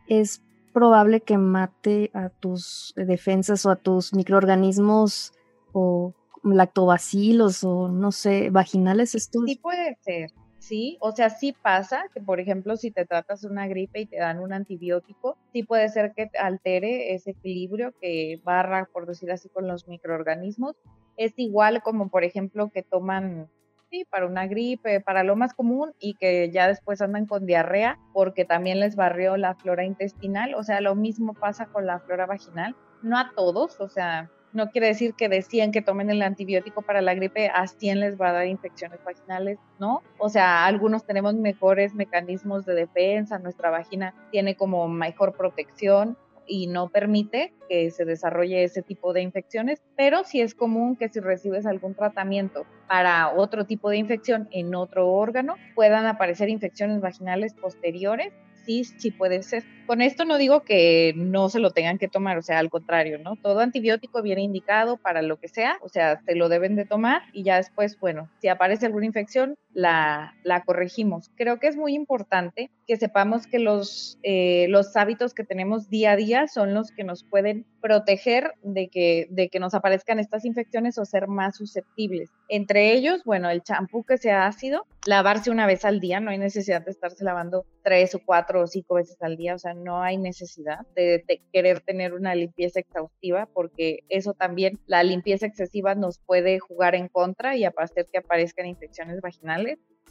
es 0.08 0.42
probable 0.74 1.22
que 1.22 1.38
mate 1.38 2.12
a 2.14 2.30
tus 2.30 2.94
defensas 2.96 3.66
o 3.66 3.72
a 3.72 3.76
tus 3.76 4.14
microorganismos 4.14 5.34
o 5.72 6.14
lactobacilos 6.44 7.64
o 7.64 7.88
no 7.90 8.12
sé, 8.12 8.50
vaginales. 8.50 9.16
Esto 9.16 9.40
sí 9.46 9.56
puede 9.56 9.98
ser. 10.02 10.32
¿Sí? 10.64 10.98
O 11.02 11.12
sea, 11.12 11.30
sí 11.30 11.54
pasa 11.62 12.06
que, 12.14 12.22
por 12.22 12.40
ejemplo, 12.40 12.78
si 12.78 12.90
te 12.92 13.06
tratas 13.06 13.44
una 13.44 13.68
gripe 13.68 14.02
y 14.02 14.06
te 14.06 14.18
dan 14.18 14.40
un 14.40 14.54
antibiótico, 14.54 15.38
sí 15.52 15.64
puede 15.64 15.90
ser 15.90 16.14
que 16.16 16.30
altere 16.40 17.14
ese 17.14 17.32
equilibrio 17.32 17.94
que 18.00 18.40
barra, 18.44 18.88
por 18.92 19.06
decir 19.06 19.32
así, 19.32 19.50
con 19.50 19.68
los 19.68 19.88
microorganismos. 19.88 20.76
Es 21.18 21.34
igual 21.38 21.82
como, 21.84 22.10
por 22.10 22.24
ejemplo, 22.24 22.70
que 22.70 22.82
toman 22.82 23.50
sí, 23.92 24.06
para 24.10 24.26
una 24.26 24.48
gripe, 24.48 25.02
para 25.02 25.24
lo 25.24 25.36
más 25.36 25.54
común 25.54 25.92
y 26.00 26.16
que 26.16 26.50
ya 26.50 26.68
después 26.68 27.02
andan 27.02 27.28
con 27.28 27.46
diarrea 27.46 28.00
porque 28.14 28.46
también 28.46 28.80
les 28.80 28.96
barrió 28.96 29.38
la 29.38 29.56
flora 29.56 29.84
intestinal. 29.84 30.56
O 30.56 30.64
sea, 30.64 30.82
lo 30.82 30.96
mismo 30.96 31.34
pasa 31.34 31.66
con 31.68 31.86
la 31.86 32.00
flora 32.00 32.26
vaginal. 32.26 32.76
No 33.04 33.20
a 33.20 33.32
todos, 33.36 33.82
o 33.82 33.90
sea, 33.90 34.32
no 34.54 34.70
quiere 34.70 34.88
decir 34.88 35.14
que 35.14 35.30
decían 35.30 35.72
que 35.72 35.82
tomen 35.82 36.10
el 36.10 36.22
antibiótico 36.22 36.82
para 36.82 37.02
la 37.02 37.14
gripe, 37.14 37.50
a 37.50 37.68
100 37.68 38.00
les 38.00 38.20
va 38.20 38.30
a 38.30 38.34
dar 38.34 38.48
infecciones 38.48 39.00
vaginales, 39.04 39.60
¿no? 39.80 40.02
O 40.18 40.30
sea, 40.30 40.66
algunos 40.66 41.06
tenemos 41.06 41.34
mejores 41.36 41.94
mecanismos 41.94 42.66
de 42.66 42.76
defensa, 42.76 43.40
nuestra 43.40 43.70
vagina 43.70 44.14
tiene 44.32 44.56
como 44.56 44.88
mejor 44.88 45.34
protección, 45.36 46.18
y 46.46 46.68
no 46.68 46.90
permite 46.90 47.54
que 47.70 47.90
se 47.92 48.06
desarrolle 48.06 48.64
ese 48.64 48.82
tipo 48.82 49.14
de 49.14 49.22
infecciones, 49.22 49.82
pero 49.96 50.24
sí 50.24 50.42
es 50.42 50.56
común 50.56 50.96
que 50.96 51.10
si 51.10 51.20
recibes 51.20 51.66
algún 51.66 51.96
tratamiento 51.96 52.66
para 52.88 53.32
otro 53.34 53.66
tipo 53.66 53.90
de 53.90 53.98
infección 53.98 54.48
en 54.52 54.76
otro 54.76 55.10
órgano, 55.10 55.56
puedan 55.76 56.06
aparecer 56.06 56.50
infecciones 56.50 57.02
vaginales 57.02 57.54
posteriores 57.54 58.34
sí, 58.66 58.84
sí 58.84 59.12
puede 59.12 59.44
ser. 59.44 59.64
Con 59.86 60.02
esto 60.02 60.26
no 60.26 60.38
digo 60.38 60.64
que 60.64 61.14
no 61.16 61.50
se 61.50 61.60
lo 61.60 61.72
tengan 61.72 61.98
que 61.98 62.08
tomar, 62.08 62.38
o 62.38 62.42
sea, 62.42 62.60
al 62.60 62.70
contrario, 62.70 63.20
¿no? 63.20 63.36
Todo 63.36 63.60
antibiótico 63.60 64.22
viene 64.22 64.42
indicado 64.42 64.98
para 64.98 65.22
lo 65.22 65.38
que 65.38 65.48
sea, 65.48 65.78
o 65.82 65.90
sea, 65.90 66.22
se 66.26 66.36
lo 66.36 66.50
deben 66.50 66.76
de 66.76 66.86
tomar 66.86 67.24
y 67.34 67.44
ya 67.44 67.58
después, 67.58 68.00
bueno, 68.00 68.30
si 68.40 68.48
aparece 68.48 68.86
alguna 68.86 69.06
infección, 69.06 69.58
la, 69.74 70.34
corregimos. 70.66 71.32
Creo 71.36 71.60
que 71.60 71.68
es 71.68 71.76
muy 71.76 71.94
importante 71.96 72.70
que 72.88 72.98
sepamos 72.98 73.48
que 73.48 73.60
los, 73.60 74.20
eh, 74.24 74.68
los 74.70 74.96
hábitos 74.96 75.34
que 75.34 75.44
tenemos 75.44 75.90
día 75.90 76.12
a 76.12 76.16
día 76.16 76.48
son 76.48 76.74
los 76.74 76.92
que 76.92 77.04
nos 77.04 77.24
pueden 77.24 77.66
proteger 77.82 78.54
de 78.62 78.90
que, 78.90 79.28
de 79.30 79.50
que 79.50 79.60
nos 79.60 79.74
aparezcan 79.74 80.20
estas 80.20 80.46
infecciones 80.46 80.98
o 80.98 81.06
ser 81.06 81.28
más 81.28 81.58
susceptibles. 81.58 82.30
Entre 82.50 82.94
ellos, 82.94 83.24
bueno, 83.26 83.50
el 83.50 83.64
champú 83.64 84.04
que 84.04 84.18
sea 84.18 84.46
ácido, 84.46 84.86
lavarse 85.06 85.52
una 85.52 85.68
vez 85.68 85.86
al 85.86 86.00
día, 86.00 86.20
no 86.20 86.32
hay 86.32 86.38
necesidad 86.38 86.84
de 86.84 86.92
estarse 86.92 87.24
lavando 87.24 87.66
tres 87.84 88.16
o 88.16 88.22
cuatro 88.24 88.62
o 88.62 88.68
cinco 88.68 88.96
veces 88.96 89.18
al 89.22 89.36
día, 89.36 89.56
o 89.56 89.60
sea, 89.60 89.74
no 89.74 90.02
hay 90.02 90.18
necesidad 90.18 90.80
de, 90.96 91.24
querer 91.52 91.82
tener 91.82 92.14
una 92.14 92.36
limpieza 92.36 92.80
exhaustiva 92.80 93.48
porque 93.54 94.00
eso 94.10 94.34
también, 94.34 94.80
la 94.88 95.04
limpieza 95.04 95.46
excesiva 95.46 95.96
nos 95.96 96.20
puede 96.20 96.60
jugar 96.60 96.96
en 96.96 97.10
contra 97.10 97.56
y 97.58 97.66
hacer 97.66 98.08
que 98.12 98.20
aparezcan 98.20 98.66
infecciones 98.66 99.20
vaginales 99.20 99.63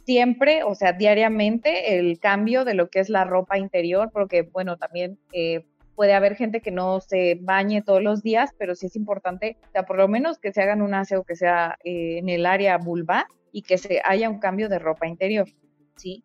siempre, 0.05 0.63
o 0.63 0.75
sea, 0.75 0.93
diariamente, 0.93 1.97
el 1.97 2.19
cambio 2.19 2.65
de 2.65 2.73
lo 2.73 2.89
que 2.89 2.99
es 2.99 3.09
la 3.09 3.23
ropa 3.23 3.57
interior, 3.57 4.09
porque, 4.11 4.43
bueno, 4.43 4.77
también 4.77 5.19
eh, 5.31 5.65
puede 5.95 6.13
haber 6.13 6.35
gente 6.35 6.61
que 6.61 6.71
no 6.71 6.99
se 6.99 7.37
bañe 7.41 7.81
todos 7.81 8.01
los 8.01 8.21
días, 8.21 8.51
pero 8.57 8.75
sí 8.75 8.87
es 8.87 8.95
importante, 8.95 9.57
o 9.69 9.71
sea, 9.71 9.83
por 9.83 9.97
lo 9.97 10.07
menos 10.07 10.39
que 10.39 10.51
se 10.51 10.61
hagan 10.61 10.81
un 10.81 10.93
aseo 10.93 11.23
que 11.23 11.35
sea 11.35 11.77
eh, 11.83 12.17
en 12.17 12.29
el 12.29 12.45
área 12.45 12.77
vulva 12.77 13.27
y 13.51 13.61
que 13.61 13.77
se 13.77 14.01
haya 14.03 14.29
un 14.29 14.39
cambio 14.39 14.69
de 14.69 14.79
ropa 14.79 15.07
interior, 15.07 15.47
¿sí? 15.95 16.23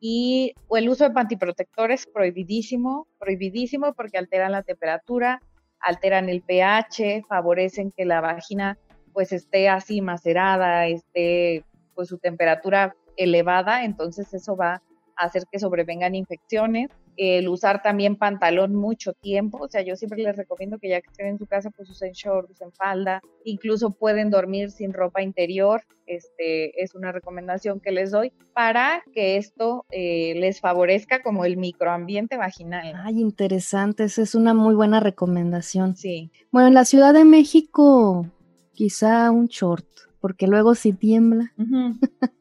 Y 0.00 0.54
el 0.70 0.88
uso 0.88 1.04
de 1.04 1.10
pantiprotectores 1.10 2.06
prohibidísimo, 2.06 3.06
prohibidísimo 3.18 3.92
porque 3.92 4.16
alteran 4.16 4.52
la 4.52 4.62
temperatura, 4.62 5.42
alteran 5.78 6.30
el 6.30 6.40
pH, 6.40 7.24
favorecen 7.28 7.92
que 7.94 8.06
la 8.06 8.22
vagina 8.22 8.78
pues 9.12 9.32
esté 9.32 9.68
así 9.68 10.00
macerada, 10.00 10.86
esté 10.86 11.64
pues 11.94 12.08
su 12.08 12.18
temperatura 12.18 12.94
elevada, 13.16 13.84
entonces 13.84 14.32
eso 14.34 14.56
va 14.56 14.82
a 15.16 15.24
hacer 15.24 15.44
que 15.50 15.58
sobrevengan 15.58 16.14
infecciones 16.14 16.90
el 17.20 17.48
usar 17.48 17.82
también 17.82 18.16
pantalón 18.16 18.74
mucho 18.74 19.12
tiempo, 19.12 19.58
o 19.60 19.68
sea, 19.68 19.82
yo 19.82 19.94
siempre 19.94 20.22
les 20.22 20.36
recomiendo 20.36 20.78
que 20.78 20.88
ya 20.88 21.02
que 21.02 21.10
estén 21.10 21.26
en 21.26 21.38
su 21.38 21.46
casa, 21.46 21.70
pues 21.70 21.90
usen 21.90 22.12
shorts, 22.12 22.52
usen 22.52 22.72
falda, 22.72 23.20
incluso 23.44 23.90
pueden 23.90 24.30
dormir 24.30 24.70
sin 24.70 24.94
ropa 24.94 25.20
interior, 25.20 25.82
este 26.06 26.82
es 26.82 26.94
una 26.94 27.12
recomendación 27.12 27.78
que 27.78 27.90
les 27.90 28.10
doy 28.10 28.32
para 28.54 29.02
que 29.12 29.36
esto 29.36 29.84
eh, 29.90 30.32
les 30.36 30.60
favorezca 30.60 31.22
como 31.22 31.44
el 31.44 31.58
microambiente 31.58 32.38
vaginal. 32.38 32.94
Ay, 32.96 33.20
interesante, 33.20 34.04
esa 34.04 34.22
es 34.22 34.34
una 34.34 34.54
muy 34.54 34.74
buena 34.74 34.98
recomendación. 34.98 35.96
Sí. 35.96 36.32
Bueno, 36.50 36.68
en 36.68 36.74
la 36.74 36.86
Ciudad 36.86 37.12
de 37.12 37.26
México, 37.26 38.26
quizá 38.72 39.30
un 39.30 39.46
short, 39.46 39.86
porque 40.20 40.46
luego 40.46 40.74
si 40.74 40.92
tiembla. 40.92 41.52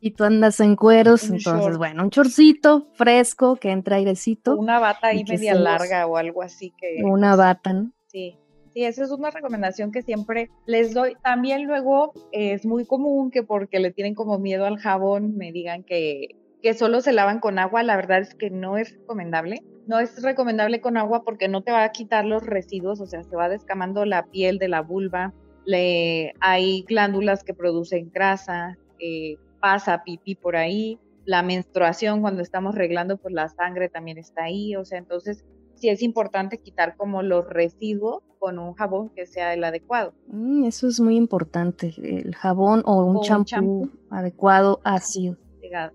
y 0.00 0.10
tú 0.12 0.24
andas 0.24 0.58
en 0.60 0.76
cueros, 0.76 1.30
entonces 1.30 1.78
bueno, 1.78 2.02
un 2.02 2.10
chorcito 2.10 2.88
fresco 2.94 3.56
que 3.56 3.70
entra 3.70 3.96
airecito. 3.96 4.56
Una 4.56 4.80
bata 4.80 5.08
ahí 5.08 5.24
media 5.24 5.54
larga 5.54 6.06
o 6.06 6.16
algo 6.16 6.42
así 6.42 6.72
que... 6.76 7.02
Una 7.04 7.36
bata, 7.36 7.72
¿no? 7.72 7.92
Sí. 8.08 8.36
Sí, 8.74 8.84
esa 8.84 9.04
es 9.04 9.10
una 9.10 9.30
recomendación 9.30 9.92
que 9.92 10.02
siempre 10.02 10.50
les 10.66 10.94
doy. 10.94 11.14
También 11.22 11.66
luego 11.66 12.12
es 12.32 12.64
muy 12.64 12.86
común 12.86 13.30
que 13.30 13.42
porque 13.42 13.80
le 13.80 13.92
tienen 13.92 14.14
como 14.14 14.38
miedo 14.38 14.64
al 14.64 14.78
jabón 14.78 15.36
me 15.36 15.52
digan 15.52 15.84
que, 15.84 16.36
que 16.62 16.72
solo 16.72 17.02
se 17.02 17.12
lavan 17.12 17.38
con 17.38 17.58
agua. 17.58 17.82
La 17.82 17.96
verdad 17.96 18.20
es 18.20 18.34
que 18.34 18.48
no 18.48 18.78
es 18.78 18.96
recomendable. 18.96 19.62
No 19.86 19.98
es 19.98 20.22
recomendable 20.22 20.80
con 20.80 20.96
agua 20.96 21.22
porque 21.22 21.48
no 21.48 21.62
te 21.62 21.72
va 21.72 21.84
a 21.84 21.92
quitar 21.92 22.24
los 22.24 22.46
residuos, 22.46 23.00
o 23.00 23.06
sea, 23.06 23.22
se 23.24 23.36
va 23.36 23.48
descamando 23.48 24.04
la 24.04 24.26
piel 24.26 24.58
de 24.58 24.68
la 24.68 24.80
vulva. 24.80 25.34
Le, 25.64 26.34
hay 26.40 26.82
glándulas 26.82 27.44
que 27.44 27.54
producen 27.54 28.10
grasa, 28.12 28.76
eh, 28.98 29.36
pasa 29.60 30.02
pipí 30.04 30.34
por 30.34 30.56
ahí, 30.56 30.98
la 31.24 31.42
menstruación 31.42 32.20
cuando 32.20 32.42
estamos 32.42 32.74
reglando, 32.74 33.16
pues 33.16 33.32
la 33.34 33.48
sangre 33.48 33.88
también 33.88 34.18
está 34.18 34.44
ahí, 34.44 34.74
o 34.76 34.84
sea, 34.84 34.98
entonces 34.98 35.44
sí 35.74 35.88
es 35.88 36.02
importante 36.02 36.58
quitar 36.58 36.96
como 36.96 37.22
los 37.22 37.48
residuos 37.48 38.22
con 38.38 38.58
un 38.58 38.74
jabón 38.74 39.10
que 39.10 39.26
sea 39.26 39.54
el 39.54 39.62
adecuado. 39.62 40.14
Mm, 40.26 40.64
eso 40.64 40.88
es 40.88 41.00
muy 41.00 41.16
importante, 41.16 41.94
el 41.96 42.34
jabón 42.34 42.82
o 42.84 43.04
un 43.04 43.22
champú 43.22 43.90
adecuado 44.10 44.80
ácido. 44.84 45.36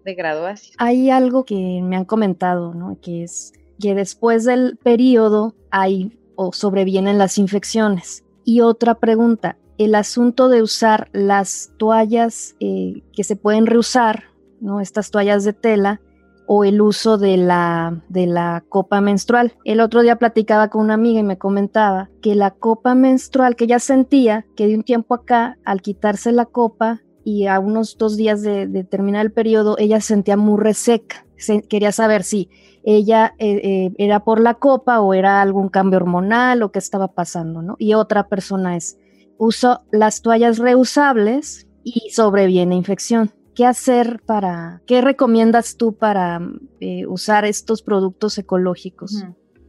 De, 0.04 0.16
grado 0.16 0.48
ácido. 0.48 0.76
Hay 0.80 1.12
algo 1.12 1.46
que 1.46 1.82
me 1.84 1.98
han 1.98 2.06
comentado, 2.06 2.74
¿no? 2.74 2.98
Que 3.00 3.24
es 3.24 3.54
que 3.80 3.94
después 3.94 4.44
del 4.44 4.78
periodo 4.78 5.54
hay 5.70 6.18
o 6.36 6.52
sobrevienen 6.52 7.18
las 7.20 7.38
infecciones. 7.38 8.24
Y 8.50 8.62
otra 8.62 8.96
pregunta, 8.96 9.58
el 9.78 9.94
asunto 9.94 10.48
de 10.48 10.62
usar 10.62 11.10
las 11.12 11.74
toallas 11.76 12.56
eh, 12.62 13.04
que 13.12 13.26
se 13.26 13.36
pueden 13.36 13.66
reusar, 13.66 14.24
¿no? 14.62 14.80
Estas 14.80 15.12
toallas 15.12 15.44
de 15.44 15.52
tela 15.52 16.00
o 16.46 16.64
el 16.64 16.80
uso 16.80 17.18
de 17.18 17.36
la, 17.36 18.02
de 18.08 18.26
la 18.26 18.64
copa 18.70 19.02
menstrual. 19.02 19.52
El 19.66 19.82
otro 19.82 20.02
día 20.02 20.16
platicaba 20.16 20.70
con 20.70 20.86
una 20.86 20.94
amiga 20.94 21.20
y 21.20 21.24
me 21.24 21.38
comentaba 21.38 22.10
que 22.22 22.36
la 22.36 22.52
copa 22.52 22.96
menstrual, 22.96 23.58
que 23.58 23.66
ella 23.66 23.80
sentía 23.80 24.46
que 24.56 24.66
de 24.66 24.76
un 24.76 24.84
tiempo 24.84 25.14
acá, 25.14 25.58
al 25.66 25.82
quitarse 25.82 26.32
la 26.32 26.46
copa 26.46 27.02
y 27.26 27.48
a 27.48 27.60
unos 27.60 27.98
dos 27.98 28.16
días 28.16 28.44
de, 28.44 28.88
terminar 28.90 29.26
el 29.26 29.34
periodo, 29.34 29.76
ella 29.78 30.00
sentía 30.00 30.38
muy 30.38 30.58
reseca. 30.58 31.26
quería 31.68 31.92
saber 31.92 32.24
si 32.24 32.50
ella 32.90 33.36
eh, 33.38 33.60
eh, 33.64 33.92
era 33.98 34.24
por 34.24 34.40
la 34.40 34.54
copa 34.54 35.02
o 35.02 35.14
era 35.14 35.42
algún 35.42 35.68
cambio 35.68 35.98
hormonal 35.98 36.64
o 36.64 36.72
qué 36.72 36.80
estaba 36.80 37.10
pasando, 37.10 37.62
¿no? 37.62 37.76
Y 37.80 37.96
otra 37.96 38.30
persona 38.30 38.78
es, 38.78 38.98
uso 39.38 39.82
las 39.92 40.22
toallas 40.22 40.58
reusables 40.58 41.68
y 41.84 42.12
sobreviene 42.12 42.76
infección. 42.76 43.30
¿Qué 43.54 43.66
hacer 43.66 44.22
para, 44.26 44.82
qué 44.86 45.02
recomiendas 45.02 45.76
tú 45.76 45.98
para 45.98 46.40
eh, 46.80 47.06
usar 47.08 47.44
estos 47.44 47.82
productos 47.82 48.38
ecológicos? 48.38 49.22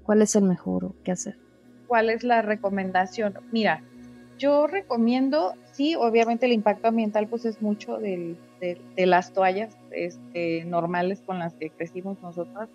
¿Cuál 0.04 0.22
es 0.22 0.36
el 0.36 0.44
mejor 0.44 0.84
o 0.84 0.94
qué 1.02 1.10
hacer? 1.10 1.40
¿Cuál 1.88 2.10
es 2.10 2.22
la 2.22 2.40
recomendación? 2.42 3.34
Mira, 3.50 3.82
yo 4.38 4.68
recomiendo, 4.68 5.54
sí, 5.72 5.96
obviamente 5.96 6.46
el 6.46 6.52
impacto 6.52 6.86
ambiental 6.86 7.26
pues 7.26 7.44
es 7.46 7.60
mucho 7.62 7.98
de, 7.98 8.36
las 8.96 9.32
toallas 9.32 9.76
este, 9.90 10.64
normales 10.66 11.20
con 11.26 11.40
las 11.40 11.54
que 11.54 11.70
crecimos 11.70 12.22
nosotras. 12.22 12.68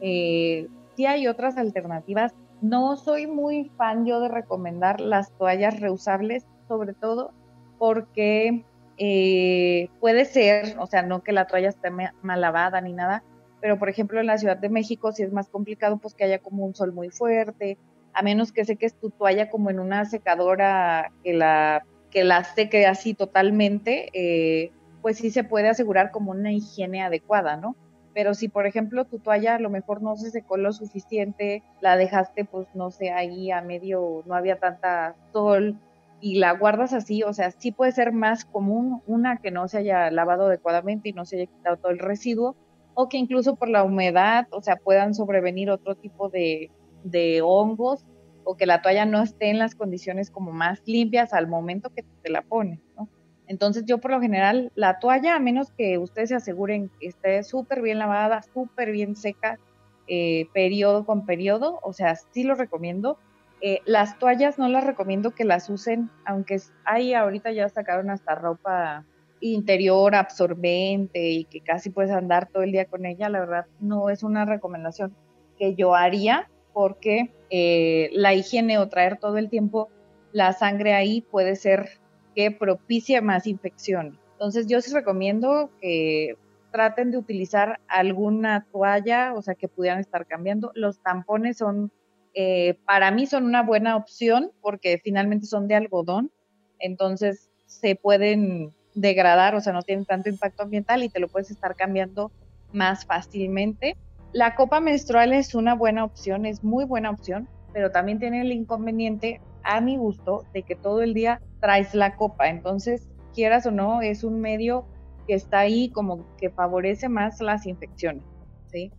Eh, 0.00 0.68
sí 0.96 1.06
hay 1.06 1.26
otras 1.26 1.56
alternativas 1.56 2.34
no 2.60 2.96
soy 2.96 3.26
muy 3.26 3.70
fan 3.76 4.04
yo 4.04 4.20
de 4.20 4.28
recomendar 4.28 5.00
las 5.00 5.32
toallas 5.32 5.80
reusables, 5.80 6.44
sobre 6.68 6.92
todo 6.92 7.32
porque 7.78 8.64
eh, 8.98 9.88
puede 9.98 10.26
ser, 10.26 10.76
o 10.78 10.86
sea, 10.86 11.02
no 11.02 11.22
que 11.22 11.32
la 11.32 11.46
toalla 11.46 11.70
esté 11.70 11.90
mal 11.90 12.40
lavada 12.40 12.80
ni 12.80 12.92
nada, 12.92 13.22
pero 13.60 13.78
por 13.78 13.88
ejemplo 13.88 14.20
en 14.20 14.26
la 14.26 14.38
Ciudad 14.38 14.58
de 14.58 14.68
México 14.68 15.12
si 15.12 15.22
es 15.22 15.32
más 15.32 15.48
complicado 15.48 15.98
pues 15.98 16.14
que 16.14 16.24
haya 16.24 16.38
como 16.38 16.64
un 16.64 16.74
sol 16.74 16.92
muy 16.92 17.10
fuerte, 17.10 17.78
a 18.12 18.22
menos 18.22 18.52
que 18.52 18.64
seques 18.64 18.94
tu 18.94 19.10
toalla 19.10 19.48
como 19.48 19.70
en 19.70 19.80
una 19.80 20.04
secadora 20.04 21.12
que 21.24 21.32
la, 21.32 21.86
que 22.10 22.24
la 22.24 22.44
seque 22.44 22.86
así 22.86 23.14
totalmente, 23.14 24.10
eh, 24.12 24.72
pues 25.00 25.16
sí 25.16 25.30
se 25.30 25.44
puede 25.44 25.68
asegurar 25.68 26.10
como 26.10 26.32
una 26.32 26.52
higiene 26.52 27.02
adecuada, 27.02 27.56
¿no? 27.56 27.74
Pero 28.14 28.34
si, 28.34 28.48
por 28.48 28.66
ejemplo, 28.66 29.04
tu 29.04 29.18
toalla 29.18 29.54
a 29.54 29.60
lo 29.60 29.70
mejor 29.70 30.02
no 30.02 30.16
se 30.16 30.30
secó 30.30 30.56
lo 30.56 30.72
suficiente, 30.72 31.62
la 31.80 31.96
dejaste, 31.96 32.44
pues, 32.44 32.66
no 32.74 32.90
sé, 32.90 33.10
ahí 33.10 33.50
a 33.50 33.62
medio, 33.62 34.22
no 34.26 34.34
había 34.34 34.58
tanta 34.58 35.14
sol 35.32 35.78
y 36.20 36.38
la 36.38 36.52
guardas 36.52 36.92
así, 36.92 37.22
o 37.22 37.32
sea, 37.32 37.50
sí 37.50 37.72
puede 37.72 37.92
ser 37.92 38.12
más 38.12 38.44
común 38.44 39.02
una 39.06 39.38
que 39.38 39.50
no 39.50 39.68
se 39.68 39.78
haya 39.78 40.10
lavado 40.10 40.46
adecuadamente 40.46 41.08
y 41.08 41.12
no 41.12 41.24
se 41.24 41.36
haya 41.36 41.46
quitado 41.46 41.78
todo 41.78 41.92
el 41.92 41.98
residuo, 41.98 42.56
o 42.94 43.08
que 43.08 43.16
incluso 43.16 43.56
por 43.56 43.68
la 43.68 43.84
humedad, 43.84 44.46
o 44.50 44.60
sea, 44.60 44.76
puedan 44.76 45.14
sobrevenir 45.14 45.70
otro 45.70 45.94
tipo 45.94 46.28
de, 46.28 46.70
de 47.04 47.40
hongos 47.42 48.04
o 48.44 48.56
que 48.56 48.66
la 48.66 48.82
toalla 48.82 49.06
no 49.06 49.22
esté 49.22 49.50
en 49.50 49.58
las 49.58 49.74
condiciones 49.74 50.30
como 50.30 50.52
más 50.52 50.82
limpias 50.86 51.32
al 51.32 51.46
momento 51.46 51.90
que 51.90 52.04
te 52.22 52.30
la 52.30 52.42
pones, 52.42 52.80
¿no? 52.96 53.08
Entonces 53.50 53.84
yo 53.84 53.98
por 53.98 54.12
lo 54.12 54.20
general 54.20 54.70
la 54.76 55.00
toalla, 55.00 55.34
a 55.34 55.40
menos 55.40 55.72
que 55.72 55.98
ustedes 55.98 56.28
se 56.28 56.36
aseguren 56.36 56.88
que 57.00 57.08
esté 57.08 57.42
súper 57.42 57.82
bien 57.82 57.98
lavada, 57.98 58.42
súper 58.54 58.92
bien 58.92 59.16
seca, 59.16 59.58
eh, 60.06 60.46
periodo 60.54 61.04
con 61.04 61.26
periodo, 61.26 61.80
o 61.82 61.92
sea, 61.92 62.14
sí 62.14 62.44
lo 62.44 62.54
recomiendo. 62.54 63.18
Eh, 63.60 63.80
las 63.86 64.20
toallas 64.20 64.56
no 64.56 64.68
las 64.68 64.84
recomiendo 64.84 65.32
que 65.32 65.44
las 65.44 65.68
usen, 65.68 66.10
aunque 66.24 66.60
hay 66.84 67.12
ahorita 67.12 67.50
ya 67.50 67.68
sacaron 67.68 68.10
hasta 68.10 68.36
ropa 68.36 69.04
interior 69.40 70.14
absorbente 70.14 71.30
y 71.30 71.44
que 71.44 71.60
casi 71.60 71.90
puedes 71.90 72.12
andar 72.12 72.48
todo 72.52 72.62
el 72.62 72.70
día 72.70 72.84
con 72.84 73.04
ella, 73.04 73.28
la 73.28 73.40
verdad 73.40 73.66
no 73.80 74.10
es 74.10 74.22
una 74.22 74.44
recomendación 74.44 75.12
que 75.58 75.74
yo 75.74 75.96
haría 75.96 76.48
porque 76.72 77.32
eh, 77.50 78.10
la 78.12 78.32
higiene 78.32 78.78
o 78.78 78.88
traer 78.88 79.18
todo 79.18 79.38
el 79.38 79.50
tiempo 79.50 79.88
la 80.30 80.52
sangre 80.52 80.94
ahí 80.94 81.22
puede 81.22 81.56
ser 81.56 81.99
que 82.34 82.50
propicie 82.50 83.20
más 83.20 83.46
infección. 83.46 84.18
Entonces 84.32 84.66
yo 84.66 84.80
sí 84.80 84.92
recomiendo 84.92 85.70
que 85.80 86.36
traten 86.70 87.10
de 87.10 87.18
utilizar 87.18 87.80
alguna 87.88 88.66
toalla, 88.72 89.34
o 89.34 89.42
sea, 89.42 89.54
que 89.54 89.68
pudieran 89.68 90.00
estar 90.00 90.26
cambiando. 90.26 90.70
Los 90.74 91.02
tampones 91.02 91.58
son, 91.58 91.90
eh, 92.34 92.78
para 92.86 93.10
mí 93.10 93.26
son 93.26 93.44
una 93.44 93.62
buena 93.62 93.96
opción 93.96 94.52
porque 94.60 94.98
finalmente 94.98 95.46
son 95.46 95.68
de 95.68 95.74
algodón, 95.74 96.30
entonces 96.78 97.50
se 97.66 97.96
pueden 97.96 98.72
degradar, 98.94 99.54
o 99.54 99.60
sea, 99.60 99.72
no 99.72 99.82
tienen 99.82 100.04
tanto 100.04 100.28
impacto 100.28 100.62
ambiental 100.62 101.02
y 101.02 101.08
te 101.08 101.20
lo 101.20 101.28
puedes 101.28 101.50
estar 101.50 101.76
cambiando 101.76 102.30
más 102.72 103.04
fácilmente. 103.04 103.96
La 104.32 104.54
copa 104.54 104.80
menstrual 104.80 105.32
es 105.32 105.54
una 105.54 105.74
buena 105.74 106.04
opción, 106.04 106.46
es 106.46 106.62
muy 106.62 106.84
buena 106.84 107.10
opción, 107.10 107.48
pero 107.72 107.90
también 107.90 108.18
tiene 108.18 108.42
el 108.42 108.52
inconveniente, 108.52 109.40
a 109.62 109.80
mi 109.80 109.96
gusto, 109.96 110.44
de 110.52 110.62
que 110.62 110.74
todo 110.74 111.02
el 111.02 111.14
día 111.14 111.40
traes 111.60 111.94
la 111.94 112.16
copa. 112.16 112.48
Entonces, 112.48 113.08
quieras 113.34 113.66
o 113.66 113.70
no, 113.70 114.00
es 114.00 114.24
un 114.24 114.40
medio 114.40 114.86
que 115.26 115.34
está 115.34 115.60
ahí 115.60 115.90
como 115.90 116.24
que 116.36 116.50
favorece 116.50 117.08
más 117.08 117.40
las 117.40 117.66
infecciones, 117.66 118.24
¿sí? 118.66 118.90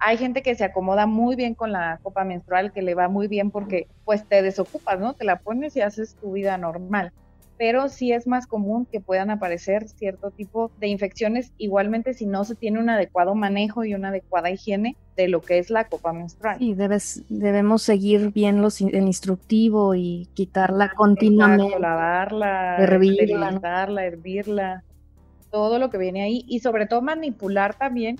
Hay 0.00 0.16
gente 0.16 0.42
que 0.42 0.54
se 0.54 0.64
acomoda 0.64 1.06
muy 1.06 1.34
bien 1.34 1.54
con 1.54 1.72
la 1.72 1.98
copa 2.02 2.24
menstrual, 2.24 2.72
que 2.72 2.82
le 2.82 2.94
va 2.94 3.08
muy 3.08 3.26
bien 3.26 3.50
porque 3.50 3.88
pues 4.04 4.26
te 4.26 4.42
desocupas, 4.42 4.98
¿no? 5.00 5.14
Te 5.14 5.24
la 5.24 5.40
pones 5.40 5.76
y 5.76 5.80
haces 5.80 6.14
tu 6.16 6.32
vida 6.32 6.56
normal 6.56 7.12
pero 7.58 7.88
sí 7.88 8.12
es 8.12 8.26
más 8.26 8.46
común 8.46 8.86
que 8.86 9.00
puedan 9.00 9.30
aparecer 9.30 9.88
cierto 9.88 10.30
tipo 10.30 10.70
de 10.78 10.86
infecciones, 10.86 11.52
igualmente 11.58 12.14
si 12.14 12.24
no 12.24 12.44
se 12.44 12.54
tiene 12.54 12.78
un 12.78 12.88
adecuado 12.88 13.34
manejo 13.34 13.84
y 13.84 13.94
una 13.94 14.08
adecuada 14.08 14.50
higiene 14.50 14.96
de 15.16 15.26
lo 15.26 15.42
que 15.42 15.58
es 15.58 15.68
la 15.68 15.88
copa 15.88 16.12
menstrual. 16.12 16.58
Sí, 16.58 16.74
debes, 16.74 17.24
debemos 17.28 17.82
seguir 17.82 18.32
bien 18.32 18.62
los, 18.62 18.80
el 18.80 19.06
instructivo 19.06 19.96
y 19.96 20.28
quitarla 20.34 20.92
continuamente. 20.94 21.78
lavarla, 21.80 22.76
hervirla, 22.78 23.58
hervirla, 24.04 24.84
todo 25.50 25.80
lo 25.80 25.90
que 25.90 25.98
viene 25.98 26.22
ahí 26.22 26.44
y 26.46 26.60
sobre 26.60 26.86
todo 26.86 27.02
manipular 27.02 27.74
también 27.74 28.16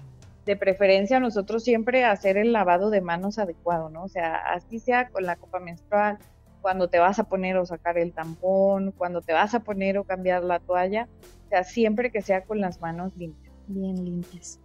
de 0.47 0.57
preferencia 0.57 1.21
nosotros 1.21 1.63
siempre 1.63 2.05
hacer 2.05 2.39
el 2.39 2.53
lavado 2.53 2.91
de 2.91 3.03
manos 3.03 3.39
adecuado, 3.39 3.91
¿no? 3.91 4.03
O 4.03 4.09
sea, 4.09 4.35
así 4.35 4.79
sea 4.79 5.11
con 5.11 5.25
la 5.25 5.37
copa 5.37 5.61
menstrual, 5.61 6.19
cuando 6.61 6.89
te 6.89 6.99
vas 6.99 7.19
a 7.19 7.25
poner 7.25 7.57
o 7.57 7.67
sacar 7.67 7.99
el 7.99 8.13
tampón, 8.13 8.93
cuando 8.93 9.21
te 9.21 9.33
vas 9.33 9.55
a 9.55 9.61
poner 9.61 9.99
o 9.99 10.05
cambiar 10.05 10.45
la 10.45 10.61
toalla, 10.61 11.09
o 11.47 11.49
sea, 11.49 11.65
siempre 11.65 12.11
que 12.11 12.23
sea 12.23 12.45
con 12.45 12.61
las 12.61 12.81
manos 12.81 13.13
limpias. 13.17 13.55
Bien 13.67 14.05
limpias. 14.05 14.61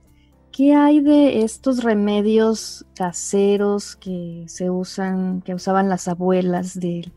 ¿Qué 0.51 0.75
hay 0.75 0.99
de 0.99 1.43
estos 1.43 1.83
remedios 1.83 2.85
caseros 2.95 3.95
que 3.95 4.43
se 4.47 4.69
usan, 4.69 5.41
que 5.41 5.55
usaban 5.55 5.89
las 5.89 6.07
abuelas 6.07 6.79
del, 6.79 7.11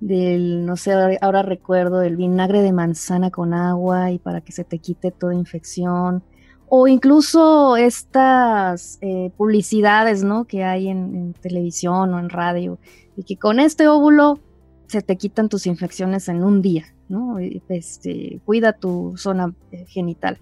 del, 0.00 0.66
no 0.66 0.76
sé, 0.76 0.92
ahora 1.20 1.42
recuerdo, 1.42 2.02
el 2.02 2.16
vinagre 2.16 2.60
de 2.60 2.72
manzana 2.72 3.30
con 3.30 3.54
agua 3.54 4.10
y 4.10 4.18
para 4.18 4.40
que 4.40 4.50
se 4.50 4.64
te 4.64 4.78
quite 4.78 5.12
toda 5.12 5.32
infección? 5.32 6.24
O 6.68 6.88
incluso 6.88 7.76
estas 7.76 8.98
eh, 9.00 9.30
publicidades, 9.36 10.24
¿no? 10.24 10.46
Que 10.46 10.64
hay 10.64 10.88
en 10.88 11.34
televisión 11.34 12.12
o 12.14 12.18
en 12.18 12.30
radio, 12.30 12.78
y 13.16 13.24
que 13.24 13.36
con 13.36 13.60
este 13.60 13.88
óvulo 13.88 14.40
se 14.86 15.02
te 15.02 15.16
quitan 15.16 15.48
tus 15.48 15.66
infecciones 15.66 16.28
en 16.28 16.44
un 16.44 16.60
día, 16.62 16.94
¿no? 17.08 17.38
Este, 17.38 18.40
cuida 18.44 18.72
tu 18.72 19.14
zona 19.16 19.54
eh, 19.70 19.84
genital. 19.86 20.38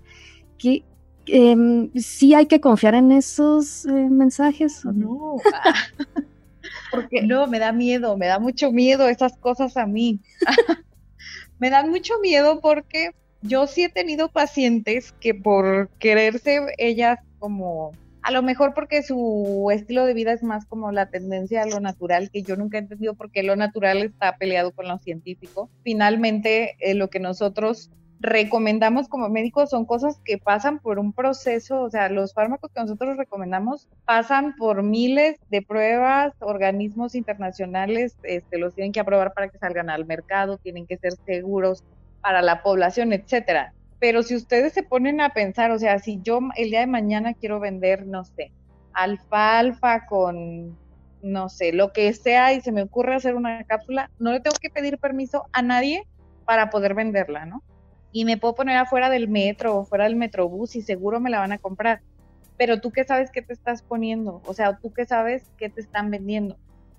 ¿Qué, 0.58 0.84
em, 1.26 1.90
¿Sí 1.94 2.34
hay 2.34 2.46
que 2.46 2.60
confiar 2.60 2.94
en 2.94 3.12
esos 3.12 3.86
eh, 3.86 3.90
mensajes 3.92 4.84
o 4.84 4.92
no? 4.92 5.36
Porque 6.90 7.22
no, 7.22 7.46
me 7.46 7.58
da 7.58 7.72
miedo, 7.72 8.16
me 8.16 8.26
da 8.26 8.38
mucho 8.38 8.72
miedo 8.72 9.08
esas 9.08 9.36
cosas 9.38 9.76
a 9.76 9.86
mí. 9.86 10.20
me 11.60 11.70
dan 11.70 11.90
mucho 11.90 12.14
miedo 12.20 12.60
porque 12.60 13.10
yo 13.42 13.66
sí 13.66 13.84
he 13.84 13.88
tenido 13.88 14.28
pacientes 14.30 15.12
que 15.20 15.34
por 15.34 15.88
quererse 15.98 16.60
ellas 16.78 17.18
como 17.38 17.92
a 18.22 18.30
lo 18.30 18.42
mejor 18.42 18.74
porque 18.74 19.02
su 19.02 19.68
estilo 19.72 20.04
de 20.04 20.14
vida 20.14 20.32
es 20.32 20.42
más 20.42 20.66
como 20.66 20.92
la 20.92 21.06
tendencia 21.06 21.62
a 21.62 21.66
lo 21.66 21.80
natural, 21.80 22.30
que 22.30 22.42
yo 22.42 22.56
nunca 22.56 22.78
he 22.78 22.80
entendido 22.80 23.14
por 23.14 23.30
qué 23.30 23.42
lo 23.42 23.56
natural 23.56 23.98
está 23.98 24.36
peleado 24.36 24.72
con 24.72 24.88
lo 24.88 24.98
científico. 24.98 25.70
Finalmente, 25.82 26.76
eh, 26.80 26.94
lo 26.94 27.08
que 27.08 27.20
nosotros 27.20 27.90
recomendamos 28.20 29.08
como 29.08 29.30
médicos 29.30 29.70
son 29.70 29.86
cosas 29.86 30.20
que 30.24 30.36
pasan 30.36 30.78
por 30.78 30.98
un 30.98 31.14
proceso, 31.14 31.80
o 31.80 31.90
sea, 31.90 32.10
los 32.10 32.34
fármacos 32.34 32.70
que 32.70 32.80
nosotros 32.80 33.16
recomendamos 33.16 33.88
pasan 34.04 34.54
por 34.56 34.82
miles 34.82 35.40
de 35.50 35.62
pruebas, 35.62 36.34
organismos 36.40 37.14
internacionales 37.14 38.16
este, 38.22 38.58
los 38.58 38.74
tienen 38.74 38.92
que 38.92 39.00
aprobar 39.00 39.32
para 39.32 39.48
que 39.48 39.58
salgan 39.58 39.88
al 39.88 40.04
mercado, 40.04 40.58
tienen 40.58 40.86
que 40.86 40.98
ser 40.98 41.14
seguros 41.24 41.82
para 42.20 42.42
la 42.42 42.62
población, 42.62 43.14
etcétera. 43.14 43.72
Pero 44.00 44.22
si 44.22 44.34
ustedes 44.34 44.72
se 44.72 44.82
ponen 44.82 45.20
a 45.20 45.30
pensar, 45.30 45.70
o 45.70 45.78
sea, 45.78 45.98
si 45.98 46.20
yo 46.22 46.40
el 46.56 46.70
día 46.70 46.80
de 46.80 46.86
mañana 46.86 47.34
quiero 47.34 47.60
vender, 47.60 48.06
no 48.06 48.24
sé, 48.24 48.50
alfalfa 48.94 50.06
con, 50.06 50.76
no 51.22 51.50
sé, 51.50 51.72
lo 51.72 51.92
que 51.92 52.12
sea 52.14 52.54
y 52.54 52.62
se 52.62 52.72
me 52.72 52.82
ocurre 52.82 53.14
hacer 53.14 53.34
una 53.34 53.62
cápsula, 53.64 54.10
no 54.18 54.32
le 54.32 54.40
tengo 54.40 54.56
que 54.60 54.70
pedir 54.70 54.98
permiso 54.98 55.44
a 55.52 55.60
nadie 55.60 56.06
para 56.46 56.70
poder 56.70 56.94
venderla, 56.94 57.44
¿no? 57.44 57.62
Y 58.10 58.24
me 58.24 58.38
puedo 58.38 58.54
poner 58.54 58.78
afuera 58.78 59.10
del 59.10 59.28
metro 59.28 59.76
o 59.76 59.84
fuera 59.84 60.04
del 60.04 60.16
metrobús 60.16 60.74
y 60.76 60.82
seguro 60.82 61.20
me 61.20 61.30
la 61.30 61.38
van 61.38 61.52
a 61.52 61.58
comprar. 61.58 62.00
Pero 62.56 62.80
tú 62.80 62.90
qué 62.90 63.04
sabes 63.04 63.30
qué 63.30 63.42
te 63.42 63.52
estás 63.52 63.82
poniendo, 63.82 64.42
o 64.46 64.54
sea, 64.54 64.78
tú 64.78 64.92
qué 64.92 65.04
sabes 65.04 65.50
qué 65.58 65.68
te 65.68 65.82
están 65.82 66.10
vendiendo. 66.10 66.56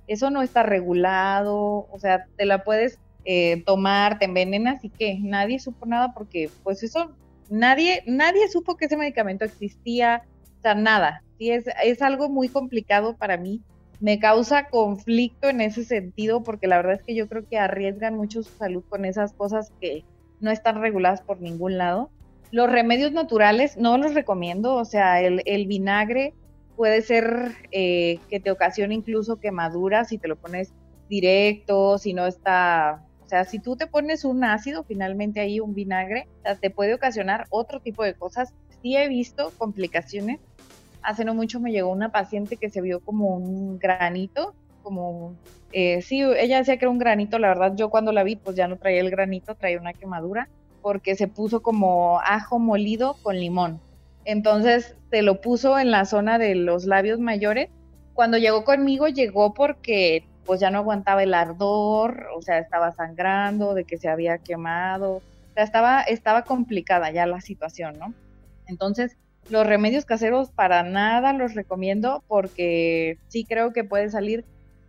Eso 0.08 0.30
no 0.30 0.44
está 0.44 0.62
regulado, 0.64 1.88
o 1.92 2.00
sea, 2.00 2.26
te 2.38 2.46
la 2.46 2.64
puedes 2.64 3.00
eh, 3.26 3.64
tomar, 3.66 4.20
te 4.20 4.26
envenenas 4.26 4.84
y 4.84 4.90
que 4.90 5.20
nadie 5.20 5.60
supo 5.60 5.86
nada 5.86 6.14
porque 6.14 6.50
pues 6.64 6.82
eso, 6.84 7.12
nadie, 7.50 8.04
nadie 8.08 8.48
supo 8.48 8.78
que 8.78 8.86
ese 8.86 8.98
medicamento 8.98 9.46
existía, 9.46 10.24
o 10.58 10.62
sea, 10.62 10.76
nada. 10.76 11.24
Sí, 11.38 11.52
es, 11.52 11.66
es 11.84 12.02
algo 12.02 12.30
muy 12.30 12.50
complicado 12.50 13.16
para 13.18 13.38
mí. 13.38 13.62
Me 14.00 14.20
causa 14.20 14.70
conflicto 14.70 15.50
en 15.50 15.62
ese 15.62 15.84
sentido 15.84 16.42
porque 16.44 16.68
la 16.68 16.78
verdad 16.78 16.94
es 16.94 17.04
que 17.04 17.16
yo 17.16 17.28
creo 17.28 17.48
que 17.48 17.60
arriesgan 17.60 18.16
mucho 18.16 18.42
su 18.42 18.52
salud 18.58 18.84
con 18.90 19.06
esas 19.06 19.34
cosas 19.34 19.72
que 19.80 20.04
no 20.40 20.50
están 20.52 20.82
reguladas 20.82 21.22
por 21.22 21.40
ningún 21.40 21.78
lado. 21.78 22.10
Los 22.52 22.70
remedios 22.70 23.12
naturales 23.12 23.78
no 23.78 23.98
los 23.98 24.14
recomiendo, 24.14 24.76
o 24.76 24.84
sea, 24.84 25.22
el, 25.22 25.68
vinagre 25.68 26.34
puede 26.76 27.02
ser 27.02 27.54
eh, 27.72 28.20
que 28.30 28.40
te 28.40 28.52
ocasione 28.52 28.96
incluso 28.96 29.40
quemaduras 29.40 30.10
si 30.10 30.18
te 30.18 30.28
lo 30.28 30.36
pones 30.36 30.74
directo, 31.08 31.98
si 31.98 32.14
no 32.14 32.26
está 32.26 33.06
sea, 33.32 33.46
si 33.46 33.60
tú 33.60 33.78
te 33.78 33.88
pones 33.88 34.26
un 34.26 34.44
ácido, 34.44 34.84
finalmente 34.84 35.40
ahí 35.40 35.60
un 35.60 35.74
vinagre, 35.74 36.28
te 36.60 36.70
puede 36.70 36.94
ocasionar 36.94 37.48
otro 37.50 37.80
tipo 37.80 38.04
de 38.04 38.14
cosas. 38.14 38.54
Sí 38.82 38.98
he 38.98 39.08
visto 39.08 39.54
complicaciones. 39.58 40.40
Hace 41.02 41.24
no 41.24 41.34
mucho 41.34 41.62
me 41.62 41.72
llegó 41.72 41.92
una 41.92 42.12
paciente 42.12 42.58
que 42.58 42.70
se 42.70 42.82
vio 42.82 43.00
como 43.00 43.36
un 43.36 43.80
granito, 43.80 44.54
como, 44.84 45.36
eh, 45.72 46.02
sí, 46.02 46.22
ella 46.22 46.58
decía 46.58 46.78
que 46.78 46.86
era 46.86 46.92
un 46.92 47.00
granito, 47.00 47.40
la 47.40 47.48
verdad 47.48 47.74
yo 47.76 47.90
cuando 47.90 48.12
la 48.12 48.24
vi 48.24 48.36
pues 48.36 48.56
ya 48.56 48.68
no 48.68 48.78
traía 48.78 49.00
el 49.00 49.10
granito, 49.10 49.56
traía 49.56 49.80
una 49.80 49.94
quemadura, 49.94 50.50
porque 50.82 51.16
se 51.16 51.28
puso 51.28 51.62
como 51.62 52.20
ajo 52.20 52.60
molido 52.60 53.16
con 53.24 53.40
limón. 53.40 53.80
Entonces 54.26 54.96
se 55.10 55.22
lo 55.22 55.42
puso 55.42 55.80
en 55.80 55.90
la 55.90 56.06
zona 56.06 56.38
de 56.38 56.56
los 56.56 56.86
labios 56.86 57.20
mayores. 57.20 57.70
Cuando 58.14 58.38
llegó 58.38 58.66
conmigo 58.66 59.08
llegó 59.08 59.54
porque 59.54 60.26
pues 60.46 60.60
ya 60.60 60.72
no 60.72 60.80
aguantaba 60.80 61.24
el 61.24 61.34
ardor, 61.34 62.28
o 62.36 62.42
sea, 62.42 62.60
estaba 62.60 62.92
sangrando, 62.92 63.74
de 63.74 63.84
que 63.84 63.98
se 63.98 64.10
había 64.10 64.38
quemado, 64.38 65.16
o 65.18 65.54
sea, 65.54 65.64
estaba, 65.64 66.02
estaba 66.02 66.44
complicada 66.44 67.12
ya 67.12 67.26
la 67.26 67.42
situación, 67.42 67.98
¿no? 68.00 68.14
Entonces, 68.68 69.18
los 69.50 69.66
remedios 69.66 70.06
caseros 70.06 70.52
para 70.52 70.84
nada 70.84 71.34
los 71.34 71.56
recomiendo 71.56 72.24
porque 72.28 73.18
sí 73.28 73.44
creo 73.46 73.74
que 73.74 73.84
puede 73.84 74.10
salir 74.10 74.46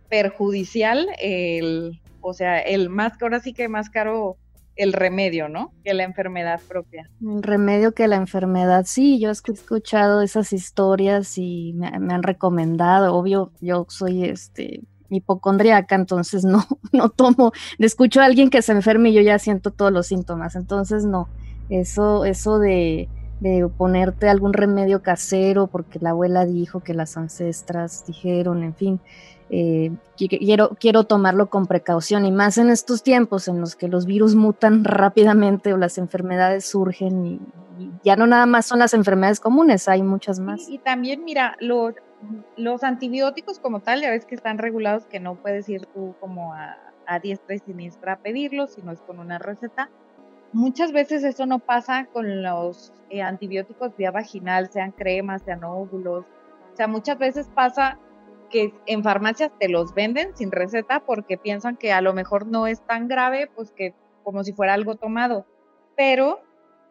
perjudicial 0.09 1.09
el, 1.19 1.99
o 2.21 2.33
sea, 2.33 2.59
el 2.59 2.89
más, 2.89 3.13
ahora 3.21 3.39
sí 3.39 3.53
que 3.53 3.67
más 3.67 3.89
caro 3.89 4.37
el 4.75 4.93
remedio, 4.93 5.49
¿no? 5.49 5.71
Que 5.83 5.93
la 5.93 6.03
enfermedad 6.03 6.59
propia. 6.67 7.09
El 7.21 7.43
remedio 7.43 7.93
que 7.93 8.07
la 8.07 8.15
enfermedad, 8.15 8.85
sí, 8.87 9.19
yo 9.19 9.29
he 9.29 9.31
escuchado 9.31 10.21
esas 10.21 10.51
historias 10.51 11.37
y 11.37 11.73
me, 11.73 11.91
me 11.99 12.13
han 12.13 12.23
recomendado, 12.23 13.15
obvio, 13.15 13.51
yo 13.61 13.85
soy 13.89 14.25
este 14.25 14.81
hipocondríaca, 15.13 15.95
entonces 15.95 16.43
no, 16.45 16.65
no 16.91 17.09
tomo, 17.09 17.51
escucho 17.79 18.21
a 18.21 18.25
alguien 18.25 18.49
que 18.49 18.61
se 18.61 18.71
enferme 18.71 19.09
y 19.09 19.13
yo 19.13 19.21
ya 19.21 19.39
siento 19.39 19.71
todos 19.71 19.91
los 19.91 20.07
síntomas, 20.07 20.55
entonces 20.55 21.05
no, 21.05 21.27
eso, 21.69 22.25
eso 22.25 22.59
de, 22.59 23.07
de 23.39 23.67
ponerte 23.67 24.29
algún 24.29 24.53
remedio 24.53 25.01
casero 25.01 25.67
porque 25.67 25.99
la 25.99 26.11
abuela 26.11 26.45
dijo 26.45 26.79
que 26.79 26.93
las 26.93 27.17
ancestras 27.17 28.05
dijeron, 28.05 28.63
en 28.63 28.73
fin, 28.73 28.99
eh, 29.49 29.91
quiero, 30.17 30.69
quiero 30.79 31.03
tomarlo 31.03 31.49
con 31.49 31.67
precaución 31.67 32.25
y 32.25 32.31
más 32.31 32.57
en 32.57 32.69
estos 32.69 33.03
tiempos 33.03 33.47
en 33.47 33.59
los 33.59 33.75
que 33.75 33.87
los 33.87 34.05
virus 34.05 34.33
mutan 34.33 34.83
rápidamente 34.83 35.73
o 35.73 35.77
las 35.77 35.97
enfermedades 35.97 36.65
surgen 36.65 37.25
y, 37.25 37.39
ya 38.03 38.15
no 38.15 38.27
nada 38.27 38.45
más 38.45 38.65
son 38.67 38.79
las 38.79 38.93
enfermedades 38.93 39.39
comunes, 39.39 39.87
hay 39.87 40.03
muchas 40.03 40.39
más. 40.39 40.69
Y, 40.69 40.75
y 40.75 40.77
también, 40.77 41.23
mira, 41.23 41.57
lo, 41.59 41.93
los 42.57 42.83
antibióticos 42.83 43.59
como 43.59 43.81
tal, 43.81 44.01
ya 44.01 44.11
ves 44.11 44.25
que 44.25 44.35
están 44.35 44.57
regulados 44.57 45.05
que 45.05 45.19
no 45.19 45.35
puedes 45.35 45.67
ir 45.69 45.85
tú 45.87 46.15
como 46.19 46.53
a, 46.53 46.77
a 47.07 47.19
diestra 47.19 47.55
y 47.55 47.59
siniestra 47.59 48.13
a 48.13 48.19
pedirlos, 48.19 48.73
sino 48.73 48.91
es 48.91 49.01
con 49.01 49.19
una 49.19 49.39
receta. 49.39 49.89
Muchas 50.51 50.91
veces 50.91 51.23
eso 51.23 51.45
no 51.45 51.59
pasa 51.59 52.05
con 52.13 52.43
los 52.43 52.93
eh, 53.09 53.21
antibióticos 53.21 53.95
vía 53.97 54.11
vaginal, 54.11 54.69
sean 54.71 54.91
cremas, 54.91 55.41
sean 55.43 55.63
óvulos. 55.63 56.25
O 56.73 56.75
sea, 56.75 56.87
muchas 56.87 57.17
veces 57.17 57.49
pasa 57.53 57.97
que 58.49 58.73
en 58.85 59.03
farmacias 59.03 59.51
te 59.59 59.67
los 59.67 59.95
venden 59.95 60.35
sin 60.35 60.51
receta 60.51 60.99
porque 60.99 61.37
piensan 61.37 61.75
que 61.75 61.91
a 61.91 62.01
lo 62.01 62.13
mejor 62.13 62.45
no 62.45 62.67
es 62.67 62.81
tan 62.85 63.07
grave, 63.07 63.49
pues 63.55 63.71
que 63.71 63.95
como 64.23 64.43
si 64.43 64.53
fuera 64.53 64.73
algo 64.73 64.95
tomado. 64.95 65.45
Pero 65.95 66.41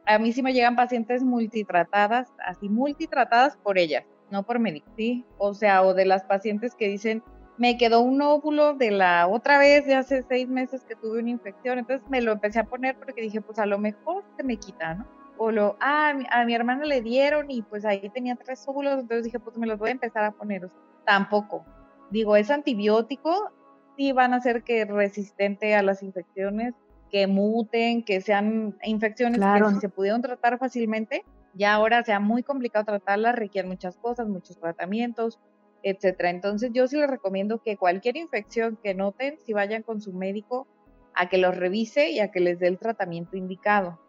a 0.06 0.18
mí 0.18 0.32
sí 0.32 0.42
me 0.42 0.52
llegan 0.52 0.74
pacientes 0.74 1.22
multitratadas, 1.22 2.32
así 2.44 2.68
multitratadas 2.68 3.56
por 3.58 3.78
ellas, 3.78 4.04
no 4.32 4.42
por 4.42 4.58
médico, 4.58 4.90
¿sí? 4.96 5.24
O 5.38 5.54
sea, 5.54 5.82
o 5.82 5.94
de 5.94 6.06
las 6.06 6.24
pacientes 6.24 6.74
que 6.74 6.88
dicen, 6.88 7.22
me 7.58 7.76
quedó 7.76 8.00
un 8.00 8.20
óvulo 8.22 8.74
de 8.74 8.90
la 8.90 9.28
otra 9.28 9.58
vez 9.58 9.86
de 9.86 9.94
hace 9.94 10.24
seis 10.28 10.48
meses 10.48 10.82
que 10.84 10.96
tuve 10.96 11.20
una 11.20 11.30
infección, 11.30 11.78
entonces 11.78 12.08
me 12.08 12.22
lo 12.22 12.32
empecé 12.32 12.58
a 12.58 12.64
poner 12.64 12.96
porque 12.96 13.20
dije, 13.22 13.40
pues 13.40 13.58
a 13.58 13.66
lo 13.66 13.78
mejor 13.78 14.24
se 14.36 14.42
me 14.42 14.56
quita, 14.56 14.94
¿no? 14.94 15.06
O 15.38 15.50
lo, 15.50 15.76
ah, 15.80 16.12
a 16.30 16.44
mi 16.44 16.54
hermana 16.54 16.84
le 16.84 17.02
dieron 17.02 17.50
y 17.50 17.62
pues 17.62 17.84
ahí 17.84 18.08
tenía 18.10 18.34
tres 18.36 18.64
óvulos, 18.66 18.94
entonces 18.94 19.24
dije, 19.24 19.38
pues 19.38 19.56
me 19.58 19.66
los 19.66 19.78
voy 19.78 19.90
a 19.90 19.92
empezar 19.92 20.24
a 20.24 20.32
poner. 20.32 20.68
Tampoco. 21.04 21.64
Digo, 22.10 22.36
es 22.36 22.50
antibiótico, 22.50 23.50
sí 23.96 24.12
van 24.12 24.34
a 24.34 24.40
ser 24.40 24.62
que 24.62 24.84
resistente 24.84 25.74
a 25.74 25.82
las 25.82 26.02
infecciones, 26.02 26.74
que 27.10 27.26
muten, 27.26 28.04
que 28.04 28.20
sean 28.20 28.76
infecciones 28.82 29.40
que 29.40 29.80
se 29.80 29.88
pudieron 29.88 30.22
tratar 30.22 30.58
fácilmente, 30.58 31.24
ya 31.54 31.74
ahora 31.74 32.02
sea 32.02 32.20
muy 32.20 32.42
complicado 32.42 32.84
tratarlas, 32.84 33.36
requieren 33.36 33.70
muchas 33.70 33.96
cosas, 33.96 34.28
muchos 34.28 34.58
tratamientos, 34.58 35.38
etcétera. 35.82 36.30
Entonces 36.30 36.70
yo 36.72 36.86
sí 36.86 36.96
les 36.96 37.10
recomiendo 37.10 37.62
que 37.62 37.76
cualquier 37.76 38.16
infección 38.16 38.78
que 38.82 38.94
noten, 38.94 39.38
si 39.44 39.52
vayan 39.52 39.82
con 39.82 40.00
su 40.00 40.12
médico 40.12 40.66
a 41.14 41.28
que 41.28 41.38
los 41.38 41.56
revise 41.56 42.10
y 42.10 42.20
a 42.20 42.30
que 42.30 42.40
les 42.40 42.58
dé 42.58 42.68
el 42.68 42.78
tratamiento 42.78 43.36
indicado, 43.36 44.00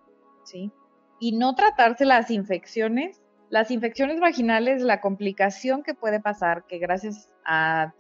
¿sí? 0.44 0.72
Y 1.20 1.34
no 1.34 1.56
tratarse 1.56 2.06
las 2.06 2.32
infecciones. 2.32 3.22
Las 3.50 3.70
infecciones 3.70 4.20
vaginales, 4.20 4.82
la 4.82 5.00
complicación 5.00 5.84
que 5.84 5.94
puede 5.94 6.20
pasar, 6.20 6.66
que 6.66 6.80
gracias 6.80 7.30
a, 7.46 7.94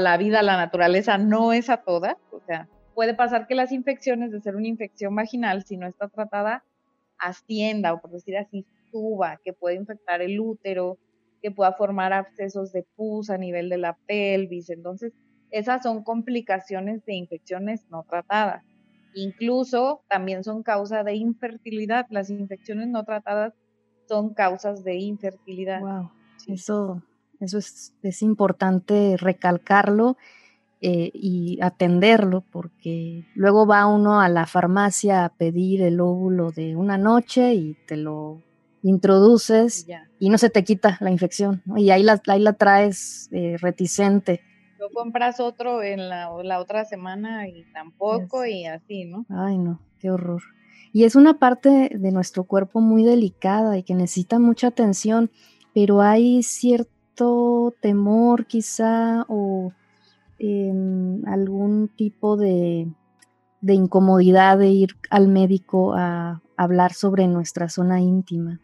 la 0.00 0.16
vida, 0.18 0.40
a 0.40 0.42
la 0.42 0.58
naturaleza, 0.58 1.16
no 1.16 1.54
es 1.54 1.70
a 1.70 1.78
todas, 1.78 2.16
o 2.30 2.40
sea, 2.40 2.68
puede 2.94 3.14
pasar 3.14 3.46
que 3.46 3.54
las 3.54 3.72
infecciones, 3.72 4.32
de 4.32 4.40
ser 4.42 4.54
una 4.54 4.68
infección 4.68 5.14
vaginal, 5.14 5.64
si 5.64 5.78
no 5.78 5.86
está 5.86 6.08
tratada, 6.08 6.62
ascienda 7.16 7.94
o 7.94 8.02
por 8.02 8.10
decir 8.10 8.36
así, 8.36 8.66
suba, 8.90 9.38
que 9.44 9.52
puede 9.52 9.76
infectar 9.76 10.22
el 10.22 10.38
útero, 10.40 10.98
que 11.42 11.50
pueda 11.50 11.72
formar 11.72 12.12
abscesos 12.12 12.72
de 12.72 12.84
pus 12.96 13.30
a 13.30 13.38
nivel 13.38 13.68
de 13.68 13.78
la 13.78 13.96
pelvis. 14.06 14.70
Entonces, 14.70 15.12
esas 15.50 15.82
son 15.82 16.02
complicaciones 16.02 17.04
de 17.04 17.14
infecciones 17.14 17.86
no 17.90 18.04
tratadas. 18.08 18.64
Incluso 19.14 20.02
también 20.08 20.44
son 20.44 20.62
causa 20.62 21.04
de 21.04 21.14
infertilidad. 21.14 22.06
Las 22.10 22.30
infecciones 22.30 22.88
no 22.88 23.04
tratadas 23.04 23.54
son 24.06 24.34
causas 24.34 24.84
de 24.84 24.96
infertilidad. 24.96 25.80
Wow, 25.80 26.10
eso, 26.48 27.02
eso 27.40 27.58
es, 27.58 27.94
es 28.02 28.22
importante 28.22 29.16
recalcarlo 29.16 30.16
eh, 30.80 31.10
y 31.12 31.58
atenderlo, 31.60 32.44
porque 32.52 33.24
luego 33.34 33.66
va 33.66 33.86
uno 33.86 34.20
a 34.20 34.28
la 34.28 34.46
farmacia 34.46 35.24
a 35.24 35.30
pedir 35.30 35.82
el 35.82 36.00
óvulo 36.00 36.52
de 36.52 36.76
una 36.76 36.96
noche 36.96 37.54
y 37.54 37.74
te 37.86 37.96
lo 37.96 38.42
introduces 38.82 39.86
y 40.18 40.30
no 40.30 40.38
se 40.38 40.50
te 40.50 40.64
quita 40.64 40.98
la 41.00 41.10
infección, 41.10 41.62
y 41.76 41.90
ahí 41.90 42.02
la, 42.02 42.20
ahí 42.26 42.40
la 42.40 42.54
traes 42.54 43.28
eh, 43.32 43.56
reticente. 43.60 44.40
Lo 44.78 44.90
compras 44.90 45.40
otro 45.40 45.82
en 45.82 46.08
la, 46.08 46.30
la 46.42 46.60
otra 46.60 46.84
semana 46.84 47.48
y 47.48 47.64
tampoco, 47.72 48.44
y 48.46 48.66
así, 48.66 49.04
¿no? 49.04 49.26
Ay, 49.28 49.58
no, 49.58 49.80
qué 49.98 50.10
horror. 50.10 50.42
Y 50.92 51.04
es 51.04 51.16
una 51.16 51.38
parte 51.38 51.90
de 51.94 52.12
nuestro 52.12 52.44
cuerpo 52.44 52.80
muy 52.80 53.04
delicada 53.04 53.76
y 53.76 53.82
que 53.82 53.94
necesita 53.94 54.38
mucha 54.38 54.68
atención, 54.68 55.30
pero 55.74 56.00
hay 56.00 56.42
cierto 56.42 57.74
temor 57.80 58.46
quizá 58.46 59.24
o 59.28 59.72
em, 60.38 61.24
algún 61.26 61.88
tipo 61.88 62.36
de, 62.36 62.88
de 63.60 63.74
incomodidad 63.74 64.58
de 64.58 64.68
ir 64.68 64.90
al 65.10 65.28
médico 65.28 65.94
a 65.94 66.42
hablar 66.56 66.92
sobre 66.92 67.26
nuestra 67.26 67.68
zona 67.68 68.00
íntima. 68.00 68.60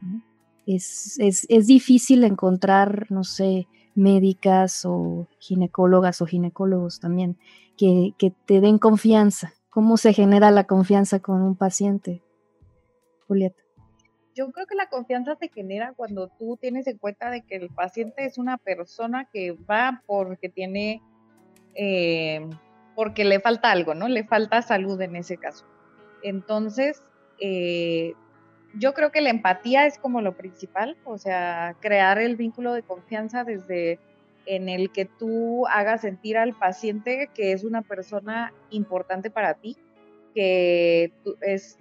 Es, 0.66 1.18
es, 1.18 1.66
difícil 1.66 2.24
encontrar, 2.24 3.06
no 3.10 3.24
sé, 3.24 3.68
médicas 3.94 4.84
o 4.84 5.28
ginecólogas 5.38 6.20
o 6.22 6.26
ginecólogos 6.26 7.00
también 7.00 7.36
que, 7.76 8.12
que, 8.18 8.32
te 8.46 8.60
den 8.60 8.78
confianza. 8.78 9.52
¿Cómo 9.68 9.96
se 9.96 10.12
genera 10.12 10.50
la 10.50 10.64
confianza 10.64 11.20
con 11.20 11.42
un 11.42 11.56
paciente? 11.56 12.22
Julieta. 13.26 13.62
Yo 14.34 14.50
creo 14.50 14.66
que 14.66 14.74
la 14.74 14.88
confianza 14.88 15.36
se 15.36 15.48
genera 15.48 15.92
cuando 15.94 16.28
tú 16.28 16.56
tienes 16.60 16.86
en 16.86 16.98
cuenta 16.98 17.30
de 17.30 17.42
que 17.42 17.56
el 17.56 17.68
paciente 17.68 18.24
es 18.24 18.38
una 18.38 18.58
persona 18.58 19.28
que 19.32 19.52
va 19.52 20.02
porque 20.06 20.48
tiene 20.48 21.00
eh, 21.74 22.48
porque 22.94 23.24
le 23.24 23.40
falta 23.40 23.70
algo, 23.70 23.94
¿no? 23.94 24.08
Le 24.08 24.24
falta 24.24 24.62
salud 24.62 25.00
en 25.00 25.16
ese 25.16 25.36
caso. 25.36 25.64
Entonces, 26.22 27.02
eh, 27.40 28.14
yo 28.76 28.94
creo 28.94 29.12
que 29.12 29.20
la 29.20 29.30
empatía 29.30 29.86
es 29.86 29.98
como 29.98 30.20
lo 30.20 30.36
principal, 30.36 30.96
o 31.04 31.18
sea, 31.18 31.76
crear 31.80 32.18
el 32.18 32.36
vínculo 32.36 32.72
de 32.72 32.82
confianza 32.82 33.44
desde 33.44 33.98
en 34.46 34.68
el 34.68 34.90
que 34.90 35.04
tú 35.06 35.66
hagas 35.68 36.02
sentir 36.02 36.36
al 36.36 36.54
paciente 36.54 37.30
que 37.34 37.52
es 37.52 37.64
una 37.64 37.82
persona 37.82 38.52
importante 38.70 39.30
para 39.30 39.54
ti, 39.54 39.76
que 40.34 41.12
tú, 41.22 41.36
es, 41.40 41.78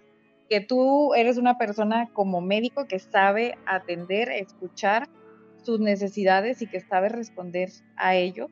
que 0.49 0.61
tú 0.61 1.13
eres 1.13 1.37
una 1.37 1.57
persona 1.57 2.09
como 2.13 2.41
médico 2.41 2.85
que 2.85 2.99
sabe 2.99 3.57
atender, 3.65 4.29
escuchar 4.29 5.09
sus 5.63 5.79
necesidades 5.79 6.61
y 6.61 6.67
que 6.67 6.79
sabe 6.79 7.09
responder 7.09 7.69
a 7.95 8.15
ello 8.15 8.49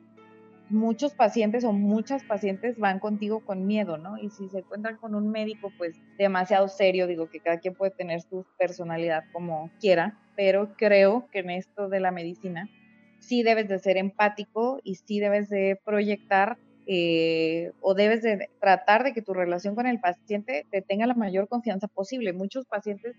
muchos 0.72 1.14
pacientes 1.14 1.64
o 1.64 1.72
muchas 1.72 2.24
pacientes 2.24 2.78
van 2.78 2.98
contigo 2.98 3.40
con 3.40 3.66
miedo, 3.66 3.98
¿no? 3.98 4.18
Y 4.18 4.30
si 4.30 4.48
se 4.48 4.58
encuentran 4.58 4.96
con 4.96 5.14
un 5.14 5.30
médico, 5.30 5.72
pues 5.78 5.96
demasiado 6.18 6.68
serio, 6.68 7.06
digo 7.06 7.28
que 7.30 7.40
cada 7.40 7.58
quien 7.58 7.74
puede 7.74 7.92
tener 7.92 8.20
su 8.22 8.44
personalidad 8.58 9.24
como 9.32 9.70
quiera, 9.80 10.18
pero 10.36 10.74
creo 10.76 11.28
que 11.30 11.40
en 11.40 11.50
esto 11.50 11.88
de 11.88 12.00
la 12.00 12.10
medicina 12.10 12.68
sí 13.20 13.42
debes 13.42 13.68
de 13.68 13.78
ser 13.78 13.96
empático 13.96 14.80
y 14.82 14.96
sí 14.96 15.20
debes 15.20 15.48
de 15.48 15.78
proyectar 15.84 16.58
eh, 16.86 17.70
o 17.80 17.94
debes 17.94 18.22
de 18.22 18.48
tratar 18.60 19.04
de 19.04 19.12
que 19.12 19.22
tu 19.22 19.34
relación 19.34 19.74
con 19.74 19.86
el 19.86 20.00
paciente 20.00 20.66
te 20.70 20.82
tenga 20.82 21.06
la 21.06 21.14
mayor 21.14 21.48
confianza 21.48 21.86
posible. 21.86 22.32
Muchos 22.32 22.66
pacientes 22.66 23.14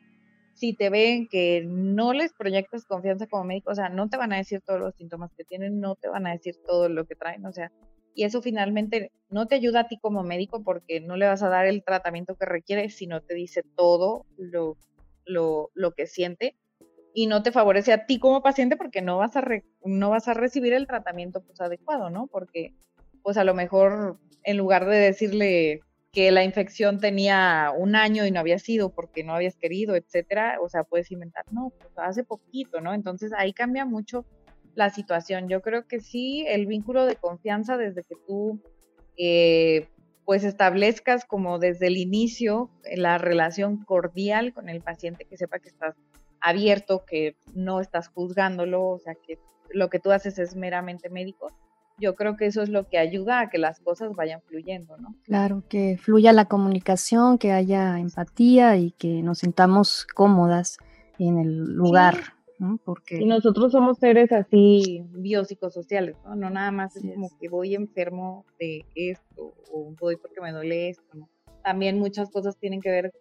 si 0.53 0.73
te 0.73 0.89
ven 0.89 1.27
que 1.27 1.63
no 1.65 2.13
les 2.13 2.33
proyectas 2.33 2.85
confianza 2.85 3.27
como 3.27 3.43
médico, 3.43 3.71
o 3.71 3.75
sea, 3.75 3.89
no 3.89 4.09
te 4.09 4.17
van 4.17 4.33
a 4.33 4.37
decir 4.37 4.61
todos 4.61 4.79
los 4.79 4.95
síntomas 4.95 5.31
que 5.35 5.43
tienen, 5.43 5.79
no 5.79 5.95
te 5.95 6.07
van 6.07 6.27
a 6.27 6.31
decir 6.31 6.55
todo 6.65 6.89
lo 6.89 7.05
que 7.05 7.15
traen, 7.15 7.45
o 7.45 7.51
sea, 7.51 7.71
y 8.15 8.23
eso 8.23 8.41
finalmente 8.41 9.11
no 9.29 9.47
te 9.47 9.55
ayuda 9.55 9.81
a 9.81 9.87
ti 9.87 9.97
como 9.97 10.23
médico 10.23 10.63
porque 10.63 11.01
no 11.01 11.17
le 11.17 11.27
vas 11.27 11.41
a 11.41 11.49
dar 11.49 11.65
el 11.65 11.83
tratamiento 11.83 12.35
que 12.35 12.45
requiere, 12.45 12.89
sino 12.89 13.21
te 13.21 13.33
dice 13.33 13.63
todo 13.75 14.25
lo, 14.37 14.77
lo, 15.25 15.71
lo 15.73 15.91
que 15.93 16.05
siente 16.05 16.55
y 17.13 17.27
no 17.27 17.43
te 17.43 17.51
favorece 17.51 17.93
a 17.93 18.05
ti 18.05 18.19
como 18.19 18.41
paciente 18.41 18.77
porque 18.77 19.01
no 19.01 19.17
vas 19.17 19.35
a, 19.35 19.43
no 19.83 20.09
vas 20.09 20.27
a 20.27 20.33
recibir 20.33 20.73
el 20.73 20.87
tratamiento 20.87 21.43
pues 21.43 21.59
adecuado, 21.61 22.09
¿no? 22.09 22.27
Porque 22.27 22.73
pues 23.21 23.37
a 23.37 23.43
lo 23.43 23.53
mejor 23.53 24.19
en 24.43 24.57
lugar 24.57 24.85
de 24.85 24.97
decirle 24.97 25.81
que 26.13 26.32
la 26.32 26.43
infección 26.43 26.99
tenía 26.99 27.73
un 27.76 27.95
año 27.95 28.26
y 28.26 28.32
no 28.32 28.39
había 28.39 28.60
sido 28.60 28.89
porque 28.89 29.23
no 29.23 29.34
habías 29.34 29.56
querido, 29.56 29.95
etcétera, 29.95 30.60
o 30.62 30.69
sea, 30.69 30.84
puedes 30.84 31.12
inventar, 31.12 31.43
no, 31.52 31.73
pues 31.80 31.91
hace 31.97 32.23
poquito, 32.23 32.80
¿no? 32.82 32.93
Entonces 32.93 33.34
ahí 33.36 33.52
cambia 33.52 33.84
mucho 33.84 34.23
la 34.76 34.91
situación. 34.91 35.49
Yo 35.49 35.63
creo 35.63 35.88
que 35.88 35.99
sí, 35.99 36.45
el 36.47 36.67
vínculo 36.67 37.08
de 37.08 37.15
confianza 37.15 37.78
desde 37.78 38.04
que 38.04 38.15
tú, 38.28 38.62
eh, 39.17 39.88
pues 40.23 40.43
establezcas 40.43 41.26
como 41.26 41.58
desde 41.58 41.88
el 41.88 41.97
inicio 41.97 42.69
la 42.95 43.17
relación 43.17 43.84
cordial 43.84 44.54
con 44.54 44.69
el 44.69 44.82
paciente, 44.82 45.26
que 45.26 45.36
sepa 45.36 45.58
que 45.58 45.69
estás 45.69 45.95
abierto, 46.39 47.06
que 47.06 47.36
no 47.56 47.82
estás 47.82 48.10
juzgándolo, 48.10 48.88
o 48.88 48.99
sea, 48.99 49.15
que 49.15 49.39
lo 49.71 49.89
que 49.89 49.99
tú 49.99 50.12
haces 50.12 50.38
es 50.38 50.56
meramente 50.56 51.10
médico 51.10 51.47
yo 51.99 52.15
creo 52.15 52.36
que 52.38 52.45
eso 52.45 52.62
es 52.62 52.69
lo 52.69 52.88
que 52.88 52.97
ayuda 52.97 53.39
a 53.39 53.49
que 53.49 53.58
las 53.58 53.79
cosas 53.79 54.13
vayan 54.15 54.41
fluyendo, 54.41 54.97
¿no? 54.97 55.15
Claro, 55.23 55.63
que 55.69 55.97
fluya 55.97 56.34
la 56.34 56.45
comunicación, 56.45 57.38
que 57.38 57.51
haya 57.51 57.99
empatía 57.99 58.77
y 58.77 58.91
que 58.91 59.21
nos 59.21 59.39
sintamos 59.39 60.06
cómodas 60.06 60.77
en 61.19 61.39
el 61.39 61.73
lugar. 61.73 62.15
¿no? 62.60 62.79
Porque... 62.84 63.17
Y 63.17 63.25
nosotros 63.25 63.71
somos 63.71 63.97
seres 63.97 64.32
así 64.32 65.06
biopsicosociales, 65.12 66.15
¿no? 66.23 66.36
No 66.36 66.49
nada 66.49 66.71
más 66.71 66.95
es 66.95 67.03
como 67.13 67.29
que 67.39 67.49
voy 67.49 67.75
enfermo 67.75 68.45
de 68.60 68.86
esto 68.95 69.53
o 69.71 69.93
voy 69.99 70.15
porque 70.17 70.41
me 70.41 70.51
duele 70.51 70.89
esto, 70.89 71.03
¿no? 71.13 71.29
También 71.63 71.99
muchas 71.99 72.29
cosas 72.29 72.58
tienen 72.58 72.82
que 72.82 72.91
ver 72.91 73.12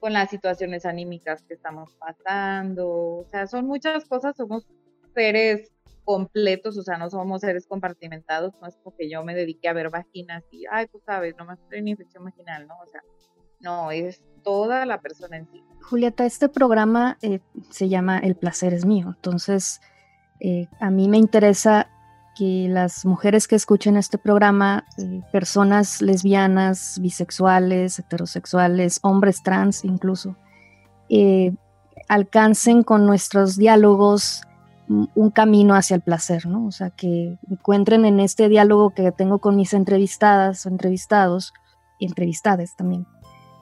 con 0.00 0.12
las 0.12 0.30
situaciones 0.30 0.84
anímicas 0.84 1.42
que 1.42 1.54
estamos 1.54 1.94
pasando, 1.94 2.88
o 2.88 3.26
sea, 3.30 3.46
son 3.46 3.66
muchas 3.66 4.04
cosas, 4.06 4.36
somos 4.36 4.66
seres 5.14 5.72
completos, 6.04 6.76
o 6.76 6.82
sea, 6.82 6.98
no 6.98 7.10
somos 7.10 7.40
seres 7.40 7.66
compartimentados, 7.66 8.54
no 8.60 8.68
es 8.68 8.76
porque 8.82 9.08
yo 9.08 9.22
me 9.24 9.34
dedique 9.34 9.68
a 9.68 9.72
ver 9.72 9.90
vaginas 9.90 10.44
y, 10.50 10.64
ay, 10.70 10.86
tú 10.88 11.00
sabes, 11.04 11.36
nomás 11.36 11.60
estoy 11.60 11.78
en 11.78 11.88
infección 11.88 12.24
vaginal, 12.24 12.66
¿no? 12.66 12.74
O 12.82 12.86
sea, 12.86 13.02
no, 13.60 13.90
es 13.90 14.22
toda 14.42 14.84
la 14.86 15.00
persona 15.00 15.36
en 15.36 15.46
sí. 15.50 15.62
Julieta, 15.82 16.26
este 16.26 16.48
programa 16.48 17.18
eh, 17.22 17.40
se 17.70 17.88
llama 17.88 18.18
El 18.18 18.34
placer 18.34 18.74
es 18.74 18.84
mío, 18.84 19.14
entonces 19.16 19.80
eh, 20.40 20.66
a 20.80 20.90
mí 20.90 21.08
me 21.08 21.18
interesa 21.18 21.88
que 22.34 22.66
las 22.68 23.04
mujeres 23.04 23.46
que 23.46 23.54
escuchen 23.54 23.96
este 23.96 24.18
programa, 24.18 24.86
eh, 24.98 25.20
personas 25.30 26.02
lesbianas, 26.02 26.98
bisexuales, 27.00 27.98
heterosexuales, 27.98 28.98
hombres 29.02 29.42
trans 29.42 29.84
incluso, 29.84 30.36
alcancen 32.08 32.82
con 32.82 33.04
nuestros 33.04 33.56
diálogos 33.58 34.42
un 34.88 35.30
camino 35.30 35.74
hacia 35.74 35.94
el 35.94 36.02
placer, 36.02 36.46
¿no? 36.46 36.66
O 36.66 36.72
sea, 36.72 36.90
que 36.90 37.38
encuentren 37.50 38.04
en 38.04 38.20
este 38.20 38.48
diálogo 38.48 38.90
que 38.90 39.10
tengo 39.12 39.38
con 39.38 39.56
mis 39.56 39.72
entrevistadas 39.74 40.66
o 40.66 40.68
entrevistados, 40.68 41.54
y 42.02 42.06
entrevistades 42.06 42.74
también, 42.74 43.06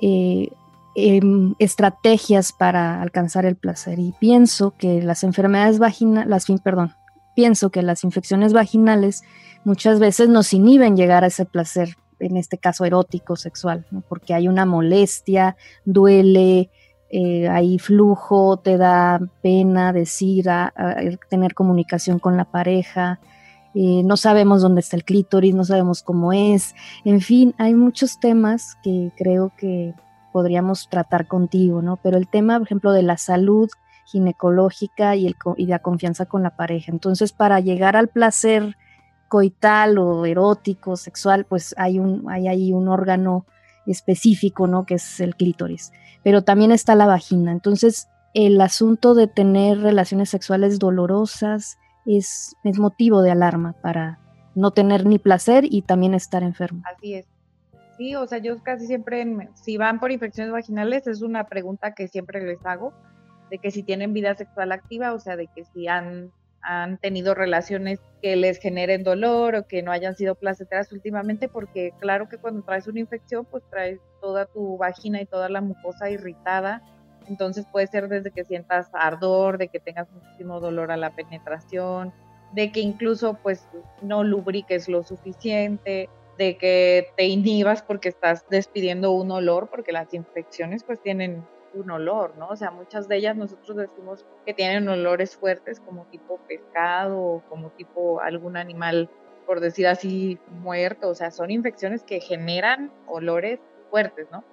eh, 0.01 0.49
em, 0.97 1.55
estrategias 1.59 2.53
para 2.53 3.03
alcanzar 3.03 3.45
el 3.45 3.55
placer. 3.55 3.99
Y 3.99 4.15
pienso 4.19 4.75
que 4.79 5.03
las 5.03 5.25
enfermedades 5.25 5.79
vaginales, 5.79 6.47
perdón, 6.65 6.95
pienso 7.37 7.69
que 7.71 7.83
las 7.83 8.03
infecciones 8.03 8.55
vaginales 8.55 9.23
muchas 9.65 10.01
veces 10.01 10.31
nos 10.31 10.55
inhiben 10.55 10.97
llegar 10.97 11.23
a 11.23 11.27
ese 11.27 11.45
placer, 11.45 11.97
en 12.19 12.39
este 12.39 12.57
caso 12.57 12.87
erótico, 12.87 13.37
sexual, 13.37 13.87
porque 14.09 14.33
hay 14.33 14.49
una 14.49 14.65
molestia, 14.65 15.57
duele, 15.85 16.71
eh, 17.11 17.49
hay 17.49 17.79
flujo, 17.79 18.57
te 18.59 18.77
da 18.79 19.21
pena 19.43 19.93
decir, 19.93 20.47
tener 21.29 21.55
comunicación 21.55 22.19
con 22.19 22.37
la 22.37 22.45
pareja, 22.45 23.21
eh, 23.75 24.03
no 24.05 24.17
sabemos 24.17 24.63
dónde 24.63 24.81
está 24.81 24.97
el 24.97 25.05
clítoris, 25.05 25.55
no 25.55 25.65
sabemos 25.65 26.03
cómo 26.03 26.33
es, 26.33 26.75
en 27.05 27.21
fin, 27.21 27.55
hay 27.59 27.75
muchos 27.75 28.19
temas 28.19 28.77
que 28.83 29.13
creo 29.17 29.53
que 29.57 29.95
podríamos 30.33 30.89
tratar 30.89 31.29
contigo, 31.29 31.83
¿no? 31.83 31.97
Pero 31.97 32.17
el 32.17 32.29
tema, 32.29 32.59
por 32.59 32.67
ejemplo, 32.67 32.93
de 32.93 33.03
la 33.03 33.17
salud 33.17 33.69
ginecológica 34.07 35.15
y, 35.15 35.27
el, 35.27 35.37
y 35.57 35.67
la 35.67 35.79
confianza 35.79 36.27
con 36.27 36.43
la 36.43 36.57
pareja. 36.57 36.91
Entonces, 36.91 37.33
para 37.33 37.61
llegar 37.61 37.97
al 37.97 38.09
placer 38.09 38.77
coital 39.29 39.99
o 39.99 40.27
erótico, 40.27 40.97
sexual, 40.97 41.45
pues 41.45 41.75
hay, 41.79 42.01
un, 42.01 42.29
hay 42.29 42.49
ahí 42.49 42.73
un 42.73 42.89
órgano 42.89 43.47
específico, 43.87 44.67
¿no? 44.67 44.85
Que 44.85 44.95
es 44.95 45.21
el 45.21 45.37
clítoris. 45.37 45.93
Pero 46.23 46.43
también 46.43 46.73
está 46.73 46.95
la 46.95 47.07
vagina. 47.07 47.53
Entonces, 47.53 48.09
el 48.35 48.61
asunto 48.61 49.15
de 49.15 49.27
tener 49.27 49.81
relaciones 49.81 50.29
sexuales 50.31 50.79
dolorosas 50.79 51.79
es, 52.07 52.57
motivo 52.79 53.23
de 53.23 53.31
alarma 53.31 53.75
para 53.81 54.19
no 54.55 54.71
tener 54.71 55.07
ni 55.07 55.19
placer 55.19 55.65
y 55.69 55.83
también 55.83 56.15
estar 56.15 56.43
enfermo. 56.43 56.83
Así 56.95 57.15
es. 57.15 57.27
Sí, 57.97 58.15
o 58.15 58.27
sea, 58.27 58.39
yo 58.39 58.63
casi 58.63 58.87
siempre, 58.87 59.51
si 59.55 59.77
van 59.77 60.01
por 60.01 60.11
infecciones 60.11 60.53
vaginales, 60.53 61.07
es 61.07 61.23
una 61.23 61.45
pregunta 61.45 61.95
que 61.95 62.09
siempre 62.09 62.45
les 62.45 62.65
hago, 62.65 62.95
de 63.51 63.59
que 63.59 63.71
si 63.71 63.83
tienen 63.83 64.15
vida 64.15 64.35
sexual 64.35 64.73
activa, 64.73 65.13
o 65.13 65.21
sea, 65.21 65.37
de 65.37 65.49
que 65.49 65.65
si 65.65 65.87
han 65.87 66.33
han 66.63 66.99
tenido 66.99 67.35
relaciones 67.35 68.01
que 68.23 68.37
les 68.37 68.59
generen 68.59 69.03
dolor 69.03 69.55
o 69.55 69.67
que 69.67 69.83
no 69.83 69.93
hayan 69.93 70.15
sido 70.15 70.35
placenteras 70.35 70.93
últimamente, 70.93 71.49
porque 71.49 71.93
claro 72.01 72.29
que 72.29 72.39
cuando 72.39 72.63
traes 72.63 72.87
una 72.87 73.01
infección, 73.01 73.47
pues 73.47 73.63
traes 73.71 74.01
toda 74.21 74.47
tu 74.47 74.77
vagina 74.77 75.21
y 75.21 75.27
toda 75.27 75.49
la 75.49 75.61
mucosa 75.61 76.11
irritada. 76.11 76.83
Entonces 77.29 77.67
puede 77.71 77.87
ser 77.87 78.09
desde 78.09 78.31
que 78.31 78.45
sientas 78.45 78.91
ardor, 78.93 79.59
de 79.59 79.69
que 79.69 79.81
tengas 79.81 80.11
muchísimo 80.11 80.61
dolor 80.61 80.91
a 80.91 80.97
la 80.97 81.11
penetración, 81.15 82.13
de 82.53 82.73
que 82.73 82.81
incluso 82.81 83.35
pues 83.35 83.67
no 84.03 84.25
lubriques 84.25 84.89
lo 84.89 85.03
suficiente, 85.03 86.09
de 86.39 86.57
que 86.57 87.09
te 87.17 87.27
inhibas 87.27 87.83
porque 87.83 88.09
estás 88.09 88.47
despidiendo 88.51 89.13
un 89.13 89.31
olor, 89.31 89.69
porque 89.71 89.93
las 89.93 90.13
infecciones 90.15 90.85
pues 90.85 91.01
tienen 91.03 91.45
un 91.75 91.91
olor, 91.91 92.37
¿no? 92.37 92.49
O 92.49 92.57
sea, 92.57 92.71
muchas 92.71 93.09
de 93.09 93.17
ellas 93.17 93.37
nosotros 93.37 93.77
decimos 93.77 94.25
que 94.45 94.55
tienen 94.55 94.89
olores 94.89 95.37
fuertes 95.37 95.81
como 95.81 96.05
tipo 96.07 96.39
pescado 96.49 97.19
o 97.21 97.43
como 97.49 97.71
tipo 97.71 98.21
algún 98.21 98.57
animal, 98.57 99.09
por 99.47 99.61
decir 99.61 99.87
así, 99.87 100.39
muerto. 100.49 101.09
O 101.09 101.15
sea, 101.15 101.31
son 101.31 101.51
infecciones 101.51 102.03
que 102.03 102.21
generan 102.21 102.93
olores 103.07 103.61
fuertes, 103.91 104.29
¿no? 104.31 104.45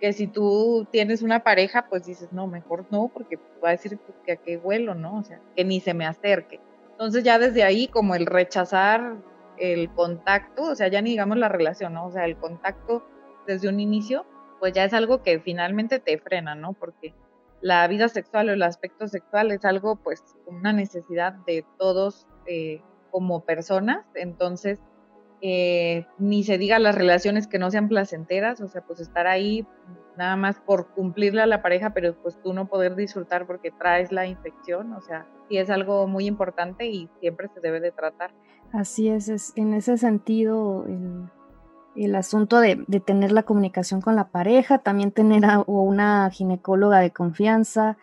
Que 0.00 0.12
si 0.12 0.26
tú 0.26 0.86
tienes 0.90 1.22
una 1.22 1.42
pareja, 1.42 1.86
pues 1.88 2.04
dices, 2.04 2.32
no, 2.32 2.46
mejor 2.46 2.86
no, 2.90 3.08
porque 3.08 3.38
va 3.62 3.70
a 3.70 3.72
decir 3.72 3.98
pues, 3.98 4.16
que 4.24 4.32
a 4.32 4.36
qué 4.36 4.56
huelo, 4.56 4.94
¿no? 4.94 5.18
O 5.18 5.24
sea, 5.24 5.40
que 5.56 5.64
ni 5.64 5.80
se 5.80 5.94
me 5.94 6.06
acerque. 6.06 6.60
Entonces 6.92 7.24
ya 7.24 7.38
desde 7.38 7.62
ahí, 7.62 7.88
como 7.88 8.14
el 8.14 8.26
rechazar 8.26 9.16
el 9.58 9.90
contacto, 9.90 10.62
o 10.64 10.74
sea, 10.74 10.88
ya 10.88 11.02
ni 11.02 11.10
digamos 11.10 11.36
la 11.38 11.48
relación, 11.48 11.94
¿no? 11.94 12.06
O 12.06 12.10
sea, 12.10 12.24
el 12.24 12.36
contacto 12.36 13.04
desde 13.46 13.68
un 13.68 13.80
inicio, 13.80 14.24
pues 14.58 14.72
ya 14.72 14.84
es 14.84 14.92
algo 14.92 15.22
que 15.22 15.40
finalmente 15.40 15.98
te 15.98 16.18
frena, 16.18 16.54
¿no? 16.54 16.72
Porque 16.72 17.14
la 17.60 17.86
vida 17.88 18.08
sexual 18.08 18.48
o 18.48 18.52
el 18.52 18.62
aspecto 18.62 19.08
sexual 19.08 19.50
es 19.50 19.64
algo, 19.64 19.96
pues, 19.96 20.22
una 20.46 20.72
necesidad 20.72 21.32
de 21.46 21.64
todos 21.78 22.26
eh, 22.46 22.82
como 23.10 23.44
personas, 23.44 24.04
entonces, 24.14 24.80
eh, 25.40 26.06
ni 26.18 26.42
se 26.44 26.58
diga 26.58 26.78
las 26.78 26.94
relaciones 26.94 27.46
que 27.46 27.58
no 27.58 27.70
sean 27.70 27.88
placenteras, 27.88 28.60
o 28.60 28.68
sea, 28.68 28.82
pues 28.82 29.00
estar 29.00 29.26
ahí 29.26 29.66
nada 30.16 30.36
más 30.36 30.58
por 30.60 30.88
cumplirle 30.88 31.42
a 31.42 31.46
la 31.46 31.62
pareja, 31.62 31.90
pero 31.90 32.14
pues 32.20 32.40
tú 32.42 32.52
no 32.52 32.68
poder 32.68 32.96
disfrutar 32.96 33.46
porque 33.46 33.70
traes 33.70 34.10
la 34.10 34.26
infección, 34.26 34.92
o 34.92 35.00
sea, 35.00 35.26
sí 35.48 35.58
es 35.58 35.70
algo 35.70 36.08
muy 36.08 36.26
importante 36.26 36.86
y 36.86 37.08
siempre 37.20 37.48
se 37.54 37.60
debe 37.60 37.80
de 37.80 37.92
tratar. 37.92 38.32
Así 38.72 39.08
es, 39.08 39.28
es 39.28 39.52
en 39.56 39.74
ese 39.74 39.96
sentido, 39.96 40.84
el 40.86 41.30
el 41.98 42.14
asunto 42.14 42.60
de, 42.60 42.76
tener 43.04 43.32
la 43.32 43.42
comunicación 43.42 44.00
con 44.00 44.16
la 44.16 44.28
pareja, 44.28 44.78
también 44.78 45.10
tener 45.10 45.44
a, 45.44 45.60
una 45.66 46.30
ginecóloga 46.30 47.00
de 47.00 47.10
confianza, 47.10 47.96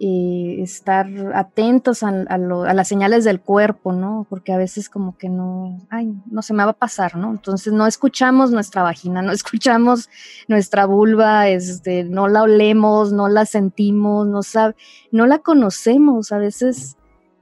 eh, 0.00 0.58
estar 0.60 1.08
atentos 1.34 2.04
a, 2.04 2.12
las 2.12 2.86
señales 2.86 3.24
del 3.24 3.40
cuerpo, 3.40 3.92
¿no? 3.92 4.26
Porque 4.28 4.52
a 4.52 4.56
veces 4.56 4.88
como 4.88 5.16
que 5.16 5.28
no, 5.28 5.80
ay, 5.90 6.14
no 6.30 6.42
se 6.42 6.54
me 6.54 6.64
va 6.64 6.70
a 6.70 6.78
pasar, 6.78 7.16
¿no? 7.16 7.30
Entonces 7.30 7.72
no 7.72 7.86
escuchamos 7.86 8.52
nuestra 8.52 8.82
vagina, 8.82 9.22
no 9.22 9.32
escuchamos 9.32 10.08
nuestra 10.46 10.86
vulva, 10.86 11.48
este, 11.48 12.04
no 12.04 12.28
la 12.28 12.42
olemos, 12.42 13.12
no 13.12 13.28
la 13.28 13.46
sentimos, 13.46 14.26
no, 14.26 14.42
sabe, 14.42 14.76
no 15.10 15.26
la 15.26 15.38
conocemos, 15.38 16.30
a 16.32 16.38
veces 16.38 16.97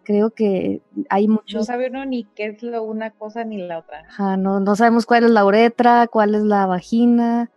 creo 0.07 0.31
que 0.31 0.83
hay 1.11 1.27
muchos... 1.27 1.55
No 1.55 1.65
sabe 1.65 1.89
uno 1.89 2.05
ni 2.05 2.25
qué 2.37 2.47
es 2.47 2.63
lo 2.63 2.85
una 2.85 3.11
cosa 3.11 3.43
ni 3.43 3.59
la 3.59 3.81
otra. 3.81 4.05
Ajá, 4.09 4.37
no, 4.37 4.61
no 4.61 4.77
sabemos 4.77 5.05
cuál 5.05 5.25
es 5.25 5.31
la 5.33 5.45
uretra, 5.45 6.07
cuál 6.07 6.37
es 6.37 6.43
la 6.43 6.65
vagina, 6.67 7.51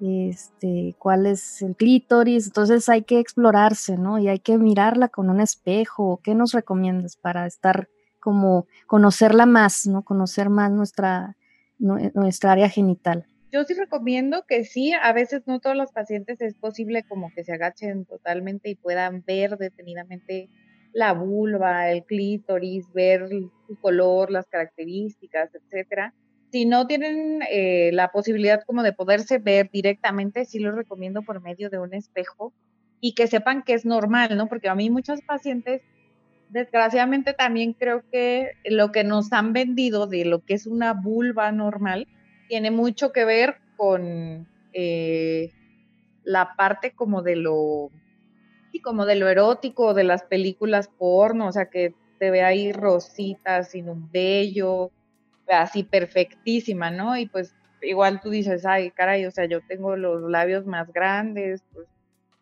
este, 0.00 0.96
cuál 0.98 1.26
es 1.26 1.60
el 1.60 1.76
clítoris, 1.76 2.46
entonces 2.46 2.88
hay 2.88 3.02
que 3.02 3.18
explorarse, 3.18 3.98
¿no? 3.98 4.18
Y 4.18 4.28
hay 4.28 4.38
que 4.38 4.56
mirarla 4.56 5.08
con 5.08 5.28
un 5.28 5.40
espejo. 5.40 6.20
¿Qué 6.24 6.34
nos 6.34 6.52
recomiendas 6.52 7.18
para 7.18 7.46
estar 7.46 7.90
como 8.18 8.66
conocerla 8.86 9.44
más, 9.44 9.86
¿no? 9.86 10.02
Conocer 10.02 10.48
más 10.48 10.72
nuestra, 10.72 11.36
nuestra 11.78 12.52
área 12.52 12.70
genital. 12.70 13.26
Yo 13.52 13.64
sí 13.64 13.74
recomiendo 13.74 14.46
que 14.48 14.64
sí, 14.64 14.94
a 14.94 15.12
veces 15.12 15.42
no 15.46 15.60
todos 15.60 15.76
los 15.76 15.92
pacientes 15.92 16.40
es 16.40 16.54
posible 16.54 17.02
como 17.02 17.30
que 17.34 17.44
se 17.44 17.52
agachen 17.52 18.06
totalmente 18.06 18.70
y 18.70 18.74
puedan 18.74 19.22
ver 19.26 19.58
detenidamente 19.58 20.48
la 20.92 21.12
vulva, 21.12 21.90
el 21.90 22.04
clítoris, 22.04 22.92
ver 22.92 23.28
su 23.66 23.76
color, 23.80 24.30
las 24.30 24.46
características, 24.46 25.50
etcétera. 25.54 26.14
Si 26.50 26.64
no 26.64 26.86
tienen 26.86 27.40
eh, 27.50 27.90
la 27.92 28.10
posibilidad 28.10 28.62
como 28.64 28.82
de 28.82 28.92
poderse 28.92 29.38
ver 29.38 29.70
directamente, 29.70 30.44
sí 30.44 30.58
lo 30.58 30.72
recomiendo 30.72 31.22
por 31.22 31.40
medio 31.40 31.70
de 31.70 31.78
un 31.78 31.94
espejo 31.94 32.52
y 33.00 33.14
que 33.14 33.28
sepan 33.28 33.62
que 33.62 33.74
es 33.74 33.84
normal, 33.84 34.36
¿no? 34.36 34.48
Porque 34.48 34.68
a 34.68 34.74
mí 34.74 34.90
muchos 34.90 35.20
pacientes, 35.22 35.82
desgraciadamente 36.48 37.32
también 37.34 37.72
creo 37.72 38.02
que 38.10 38.50
lo 38.64 38.90
que 38.90 39.04
nos 39.04 39.32
han 39.32 39.52
vendido 39.52 40.06
de 40.06 40.24
lo 40.24 40.44
que 40.44 40.54
es 40.54 40.66
una 40.66 40.92
vulva 40.92 41.52
normal 41.52 42.08
tiene 42.48 42.72
mucho 42.72 43.12
que 43.12 43.24
ver 43.24 43.58
con 43.76 44.48
eh, 44.72 45.52
la 46.24 46.56
parte 46.56 46.92
como 46.92 47.22
de 47.22 47.36
lo 47.36 47.90
y 48.72 48.80
como 48.80 49.06
de 49.06 49.16
lo 49.16 49.28
erótico, 49.28 49.94
de 49.94 50.04
las 50.04 50.22
películas 50.24 50.88
porno, 50.88 51.48
o 51.48 51.52
sea, 51.52 51.66
que 51.66 51.94
te 52.18 52.30
ve 52.30 52.42
ahí 52.42 52.72
rosita, 52.72 53.64
sin 53.64 53.88
un 53.88 54.10
vello, 54.10 54.90
así 55.48 55.82
perfectísima, 55.82 56.90
¿no? 56.90 57.16
Y 57.16 57.26
pues 57.26 57.54
igual 57.82 58.20
tú 58.20 58.30
dices, 58.30 58.66
ay, 58.66 58.90
caray, 58.90 59.26
o 59.26 59.30
sea, 59.30 59.46
yo 59.46 59.60
tengo 59.66 59.96
los 59.96 60.22
labios 60.30 60.66
más 60.66 60.92
grandes, 60.92 61.64
pues 61.72 61.88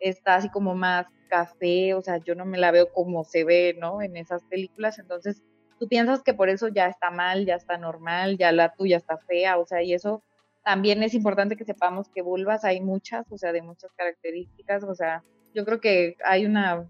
está 0.00 0.36
así 0.36 0.50
como 0.50 0.74
más 0.74 1.06
café, 1.28 1.94
o 1.94 2.02
sea, 2.02 2.18
yo 2.18 2.34
no 2.34 2.44
me 2.44 2.58
la 2.58 2.70
veo 2.70 2.92
como 2.92 3.24
se 3.24 3.44
ve, 3.44 3.76
¿no? 3.78 4.02
En 4.02 4.16
esas 4.16 4.42
películas, 4.44 4.98
entonces 4.98 5.42
tú 5.78 5.88
piensas 5.88 6.22
que 6.22 6.34
por 6.34 6.48
eso 6.48 6.68
ya 6.68 6.86
está 6.88 7.10
mal, 7.10 7.46
ya 7.46 7.54
está 7.54 7.78
normal, 7.78 8.36
ya 8.38 8.52
la 8.52 8.74
tuya 8.74 8.96
está 8.96 9.18
fea, 9.18 9.58
o 9.58 9.66
sea, 9.66 9.82
y 9.82 9.94
eso 9.94 10.22
también 10.64 11.02
es 11.02 11.14
importante 11.14 11.56
que 11.56 11.64
sepamos 11.64 12.08
que 12.08 12.22
vulvas 12.22 12.64
hay 12.64 12.80
muchas, 12.80 13.30
o 13.30 13.38
sea, 13.38 13.52
de 13.52 13.62
muchas 13.62 13.92
características, 13.92 14.84
o 14.84 14.94
sea, 14.94 15.22
yo 15.54 15.64
creo 15.64 15.80
que 15.80 16.16
hay 16.24 16.46
una 16.46 16.88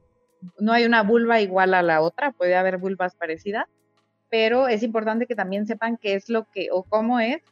no 0.58 0.72
hay 0.72 0.84
una 0.84 1.02
vulva 1.02 1.40
igual 1.40 1.74
a 1.74 1.82
la 1.82 2.00
otra, 2.00 2.32
puede 2.32 2.56
haber 2.56 2.78
vulvas 2.78 3.16
parecidas, 3.16 3.66
pero 4.30 4.68
es 4.68 4.82
importante 4.82 5.26
que 5.26 5.34
también 5.34 5.66
sepan 5.66 5.96
qué 5.96 6.14
es 6.14 6.28
lo 6.28 6.44
que 6.50 6.68
o 6.70 6.84
cómo 6.84 7.20
es 7.20 7.42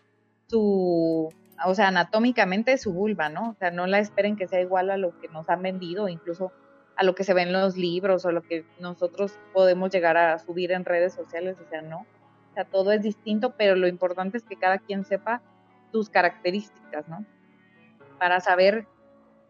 su, 0.49 1.29
o 1.65 1.75
sea, 1.75 1.89
anatómicamente 1.89 2.77
su 2.79 2.93
vulva, 2.93 3.29
¿no? 3.29 3.51
O 3.51 3.55
sea, 3.55 3.71
no 3.71 3.87
la 3.87 3.99
esperen 3.99 4.37
que 4.37 4.47
sea 4.47 4.61
igual 4.61 4.91
a 4.91 4.97
lo 4.97 5.19
que 5.21 5.29
nos 5.29 5.49
han 5.49 5.63
vendido, 5.63 6.09
incluso 6.09 6.53
a 6.97 7.05
lo 7.05 7.15
que 7.15 7.25
se 7.25 7.35
ve 7.35 7.43
en 7.43 7.53
los 7.53 7.77
libros 7.77 8.25
o 8.25 8.33
lo 8.33 8.43
que 8.43 8.65
nosotros 8.81 9.39
podemos 9.53 9.91
llegar 9.91 10.17
a 10.17 10.39
subir 10.39 10.73
en 10.73 10.85
redes 10.85 11.15
sociales, 11.15 11.57
o 11.65 11.69
sea, 11.69 11.83
no. 11.83 12.07
O 12.51 12.55
sea, 12.55 12.65
todo 12.65 12.93
es 12.93 13.03
distinto, 13.03 13.55
pero 13.57 13.75
lo 13.75 13.87
importante 13.87 14.39
es 14.39 14.45
que 14.45 14.57
cada 14.57 14.79
quien 14.79 15.05
sepa 15.05 15.43
sus 15.93 16.09
características, 16.09 17.07
¿no? 17.09 17.25
Para 18.19 18.41
saber, 18.41 18.87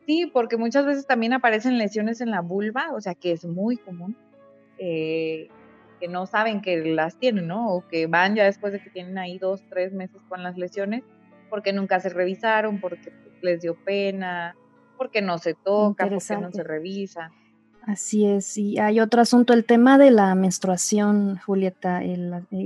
sí, 0.07 0.31
porque 0.33 0.57
muchas 0.57 0.87
veces 0.87 1.07
también 1.07 1.33
aparecen 1.33 1.79
lesiones 1.79 2.21
en 2.21 2.31
la 2.31 2.41
vulva, 2.41 2.93
o 2.95 3.01
sea, 3.01 3.15
que 3.15 3.33
es 3.33 3.45
muy 3.45 3.77
común, 3.77 4.17
eh, 4.79 5.49
que 6.01 6.09
no 6.09 6.27
saben 6.27 6.63
que 6.63 6.85
las 6.85 7.19
tienen, 7.19 7.47
¿no? 7.47 7.73
O 7.73 7.87
que 7.89 8.07
van 8.07 8.35
ya 8.35 8.45
después 8.45 8.73
de 8.73 8.81
que 8.81 8.91
tienen 8.91 9.19
ahí 9.19 9.39
dos, 9.39 9.63
tres 9.69 9.93
meses 9.93 10.21
con 10.29 10.43
las 10.43 10.57
lesiones, 10.57 11.03
porque 11.51 11.73
nunca 11.73 12.01
se 12.01 12.09
revisaron, 12.09 12.81
porque 12.81 13.13
les 13.43 13.61
dio 13.63 13.75
pena, 13.75 14.57
porque 14.97 15.23
no 15.23 15.39
se 15.39 15.55
toca, 15.55 16.09
porque 16.09 16.37
no 16.37 16.53
se 16.53 16.63
revisa. 16.63 17.33
Así 17.87 18.27
es, 18.27 18.59
y 18.59 18.79
hay 18.79 18.99
otro 18.99 19.21
asunto, 19.21 19.53
el 19.53 19.65
tema 19.65 19.97
de 19.97 20.11
la 20.11 20.35
menstruación, 20.35 21.39
Julieta. 21.39 22.03
Eh, 22.03 22.19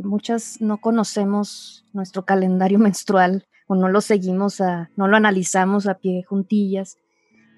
muchas 0.02 0.62
no 0.62 0.78
conocemos 0.78 1.84
nuestro 1.92 2.24
calendario 2.24 2.78
menstrual 2.80 3.46
o 3.66 3.74
no 3.74 3.88
lo 3.88 4.00
seguimos, 4.00 4.60
a, 4.60 4.90
no 4.96 5.08
lo 5.08 5.16
analizamos 5.16 5.86
a 5.86 5.98
pie 5.98 6.24
juntillas. 6.24 6.96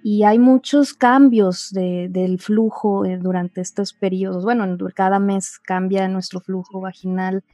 Y 0.02 0.24
hay 0.24 0.38
muchos 0.38 0.94
cambios 0.94 1.70
del 1.72 2.38
flujo 2.40 3.04
eh, 3.04 3.18
durante 3.18 3.60
estos 3.60 3.92
periodos. 3.92 4.44
Bueno, 4.44 4.76
cada 4.94 5.18
mes 5.18 5.58
cambia 5.58 6.08
nuestro 6.08 6.40
flujo 6.40 6.80
vaginal 6.80 7.44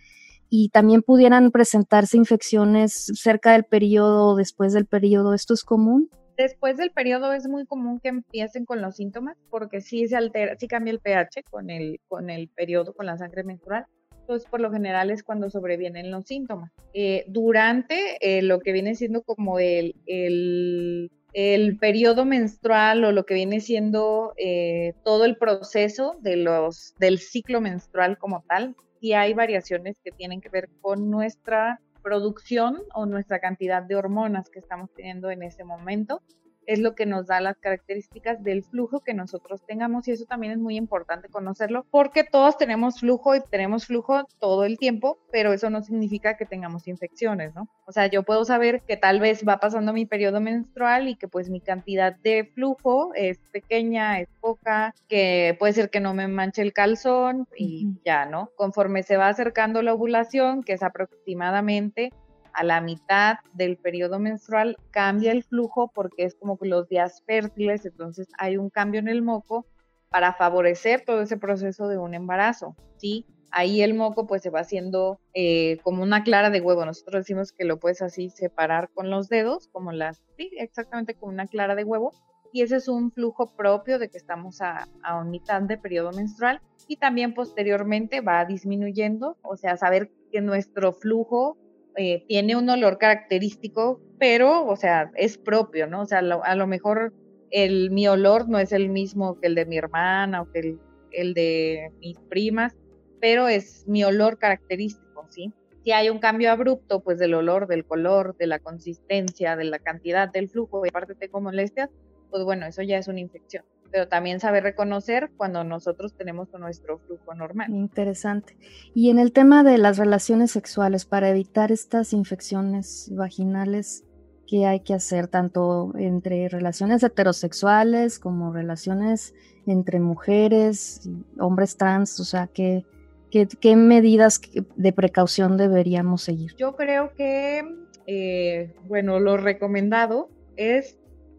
y 0.50 0.70
también 0.70 1.02
pudieran 1.02 1.50
presentarse 1.50 2.16
infecciones 2.16 3.12
cerca 3.14 3.52
del 3.52 3.64
periodo 3.64 4.28
o 4.28 4.36
después 4.36 4.72
del 4.72 4.86
periodo. 4.86 5.34
¿Esto 5.34 5.52
es 5.54 5.62
común? 5.62 6.08
Después 6.38 6.76
del 6.76 6.92
periodo 6.92 7.32
es 7.32 7.48
muy 7.48 7.66
común 7.66 7.98
que 8.00 8.10
empiecen 8.10 8.64
con 8.64 8.80
los 8.80 8.96
síntomas 8.96 9.36
porque 9.50 9.80
sí 9.80 10.06
se 10.06 10.16
altera, 10.16 10.56
sí 10.56 10.68
cambia 10.68 10.92
el 10.92 11.00
pH 11.00 11.42
con 11.50 11.68
el, 11.68 12.00
con 12.06 12.30
el 12.30 12.48
periodo, 12.48 12.94
con 12.94 13.06
la 13.06 13.18
sangre 13.18 13.42
menstrual. 13.42 13.86
Entonces, 14.20 14.48
por 14.48 14.60
lo 14.60 14.70
general 14.70 15.10
es 15.10 15.22
cuando 15.22 15.50
sobrevienen 15.50 16.10
los 16.10 16.26
síntomas. 16.26 16.70
Eh, 16.92 17.24
durante 17.28 18.18
eh, 18.20 18.42
lo 18.42 18.60
que 18.60 18.72
viene 18.72 18.94
siendo 18.94 19.22
como 19.22 19.58
el, 19.58 19.96
el, 20.06 21.10
el, 21.32 21.78
periodo 21.78 22.24
menstrual 22.24 23.04
o 23.04 23.12
lo 23.12 23.24
que 23.24 23.34
viene 23.34 23.60
siendo 23.60 24.34
eh, 24.36 24.94
todo 25.04 25.24
el 25.24 25.36
proceso 25.36 26.16
de 26.20 26.36
los, 26.36 26.94
del 26.98 27.18
ciclo 27.18 27.60
menstrual 27.60 28.18
como 28.18 28.44
tal, 28.48 28.76
sí 29.00 29.12
hay 29.12 29.34
variaciones 29.34 29.96
que 30.02 30.10
tienen 30.10 30.40
que 30.40 30.48
ver 30.48 30.68
con 30.80 31.10
nuestra 31.10 31.80
producción 32.02 32.82
o 32.94 33.06
nuestra 33.06 33.40
cantidad 33.40 33.82
de 33.82 33.96
hormonas 33.96 34.48
que 34.50 34.58
estamos 34.58 34.90
teniendo 34.94 35.30
en 35.30 35.42
ese 35.42 35.64
momento 35.64 36.22
es 36.68 36.80
lo 36.80 36.94
que 36.94 37.06
nos 37.06 37.26
da 37.26 37.40
las 37.40 37.56
características 37.56 38.44
del 38.44 38.62
flujo 38.62 39.00
que 39.00 39.14
nosotros 39.14 39.64
tengamos 39.66 40.06
y 40.06 40.12
eso 40.12 40.26
también 40.26 40.52
es 40.52 40.58
muy 40.58 40.76
importante 40.76 41.30
conocerlo 41.30 41.86
porque 41.90 42.24
todos 42.24 42.58
tenemos 42.58 43.00
flujo 43.00 43.34
y 43.34 43.40
tenemos 43.40 43.86
flujo 43.86 44.24
todo 44.38 44.64
el 44.64 44.76
tiempo, 44.76 45.18
pero 45.32 45.54
eso 45.54 45.70
no 45.70 45.80
significa 45.82 46.36
que 46.36 46.44
tengamos 46.44 46.86
infecciones, 46.86 47.54
¿no? 47.54 47.68
O 47.86 47.92
sea, 47.92 48.08
yo 48.08 48.22
puedo 48.22 48.44
saber 48.44 48.82
que 48.82 48.98
tal 48.98 49.18
vez 49.18 49.48
va 49.48 49.60
pasando 49.60 49.94
mi 49.94 50.04
periodo 50.04 50.42
menstrual 50.42 51.08
y 51.08 51.16
que 51.16 51.26
pues 51.26 51.48
mi 51.48 51.62
cantidad 51.62 52.14
de 52.14 52.44
flujo 52.54 53.12
es 53.14 53.38
pequeña, 53.50 54.20
es 54.20 54.28
poca, 54.38 54.94
que 55.08 55.56
puede 55.58 55.72
ser 55.72 55.88
que 55.88 56.00
no 56.00 56.12
me 56.12 56.28
manche 56.28 56.60
el 56.60 56.74
calzón 56.74 57.48
y 57.56 57.98
ya, 58.04 58.26
¿no? 58.26 58.50
Conforme 58.56 59.02
se 59.04 59.16
va 59.16 59.28
acercando 59.28 59.80
la 59.80 59.94
ovulación, 59.94 60.62
que 60.62 60.74
es 60.74 60.82
aproximadamente 60.82 62.12
a 62.52 62.64
la 62.64 62.80
mitad 62.80 63.38
del 63.54 63.76
periodo 63.76 64.18
menstrual 64.18 64.76
cambia 64.90 65.32
el 65.32 65.44
flujo 65.44 65.90
porque 65.94 66.24
es 66.24 66.34
como 66.34 66.58
los 66.60 66.88
días 66.88 67.22
fértiles, 67.26 67.84
entonces 67.86 68.28
hay 68.38 68.56
un 68.56 68.70
cambio 68.70 69.00
en 69.00 69.08
el 69.08 69.22
moco 69.22 69.66
para 70.10 70.32
favorecer 70.32 71.04
todo 71.04 71.22
ese 71.22 71.36
proceso 71.36 71.88
de 71.88 71.98
un 71.98 72.14
embarazo, 72.14 72.76
¿sí? 72.96 73.26
Ahí 73.50 73.82
el 73.82 73.94
moco 73.94 74.26
pues 74.26 74.42
se 74.42 74.50
va 74.50 74.60
haciendo 74.60 75.20
eh, 75.32 75.78
como 75.82 76.02
una 76.02 76.22
clara 76.22 76.50
de 76.50 76.60
huevo. 76.60 76.84
Nosotros 76.84 77.20
decimos 77.20 77.52
que 77.52 77.64
lo 77.64 77.78
puedes 77.78 78.02
así 78.02 78.28
separar 78.28 78.90
con 78.90 79.10
los 79.10 79.28
dedos, 79.28 79.68
como 79.68 79.92
las, 79.92 80.22
sí, 80.36 80.50
exactamente 80.58 81.14
como 81.14 81.32
una 81.32 81.46
clara 81.46 81.74
de 81.74 81.84
huevo. 81.84 82.12
Y 82.52 82.62
ese 82.62 82.76
es 82.76 82.88
un 82.88 83.10
flujo 83.12 83.54
propio 83.56 83.98
de 83.98 84.08
que 84.08 84.16
estamos 84.16 84.60
a, 84.60 84.88
a 85.02 85.22
mitad 85.24 85.62
de 85.62 85.76
periodo 85.76 86.12
menstrual 86.12 86.60
y 86.86 86.96
también 86.96 87.34
posteriormente 87.34 88.22
va 88.22 88.44
disminuyendo, 88.46 89.36
o 89.42 89.56
sea, 89.56 89.76
saber 89.76 90.10
que 90.32 90.40
nuestro 90.40 90.92
flujo 90.92 91.58
eh, 92.00 92.24
tiene 92.28 92.54
un 92.54 92.70
olor 92.70 92.96
característico, 92.96 94.00
pero, 94.20 94.64
o 94.66 94.76
sea, 94.76 95.10
es 95.16 95.36
propio, 95.36 95.88
¿no? 95.88 96.02
O 96.02 96.06
sea, 96.06 96.20
a 96.20 96.54
lo 96.54 96.66
mejor 96.68 97.12
el, 97.50 97.90
mi 97.90 98.06
olor 98.06 98.48
no 98.48 98.60
es 98.60 98.70
el 98.70 98.88
mismo 98.88 99.40
que 99.40 99.48
el 99.48 99.56
de 99.56 99.66
mi 99.66 99.78
hermana 99.78 100.42
o 100.42 100.52
que 100.52 100.78
el, 101.10 101.34
de 101.34 101.90
mis 101.98 102.16
primas, 102.30 102.76
pero 103.20 103.48
es 103.48 103.84
mi 103.88 104.04
olor 104.04 104.38
característico, 104.38 105.26
¿sí? 105.28 105.52
Si 105.82 105.90
hay 105.90 106.08
un 106.08 106.20
cambio 106.20 106.52
abrupto, 106.52 107.00
pues 107.00 107.18
del 107.18 107.34
olor, 107.34 107.66
del 107.66 107.84
color, 107.84 108.36
de 108.36 108.46
la 108.46 108.60
consistencia, 108.60 109.56
de 109.56 109.64
la 109.64 109.80
cantidad 109.80 110.30
del 110.30 110.48
flujo, 110.48 110.86
y 110.86 110.90
aparte 110.90 111.16
tengo 111.16 111.40
molestias, 111.40 111.90
pues 112.30 112.44
bueno, 112.44 112.64
eso 112.66 112.82
ya 112.82 112.98
es 112.98 113.08
una 113.08 113.18
infección 113.18 113.64
pero 113.90 114.08
también 114.08 114.40
saber 114.40 114.62
reconocer 114.62 115.30
cuando 115.36 115.64
nosotros 115.64 116.14
tenemos 116.14 116.48
nuestro 116.58 116.98
flujo 116.98 117.34
normal. 117.34 117.70
Interesante. 117.70 118.56
Y 118.94 119.10
en 119.10 119.18
el 119.18 119.32
tema 119.32 119.62
de 119.62 119.78
las 119.78 119.98
relaciones 119.98 120.50
sexuales, 120.50 121.04
para 121.04 121.30
evitar 121.30 121.72
estas 121.72 122.12
infecciones 122.12 123.10
vaginales, 123.14 124.04
¿qué 124.46 124.66
hay 124.66 124.80
que 124.80 124.94
hacer 124.94 125.28
tanto 125.28 125.92
entre 125.96 126.48
relaciones 126.48 127.02
heterosexuales 127.02 128.18
como 128.18 128.52
relaciones 128.52 129.34
entre 129.66 130.00
mujeres, 130.00 131.08
hombres 131.38 131.76
trans? 131.76 132.18
O 132.20 132.24
sea, 132.24 132.48
¿qué, 132.48 132.84
qué, 133.30 133.76
medidas 133.76 134.40
de 134.76 134.92
precaución 134.92 135.56
deberíamos 135.56 136.22
seguir? 136.22 136.54
Yo 136.56 136.76
creo 136.76 137.12
que, 137.14 137.62
eh, 138.06 138.74
bueno, 138.86 139.20
lo 139.20 139.36
recomendado 139.36 140.30
es 140.56 140.97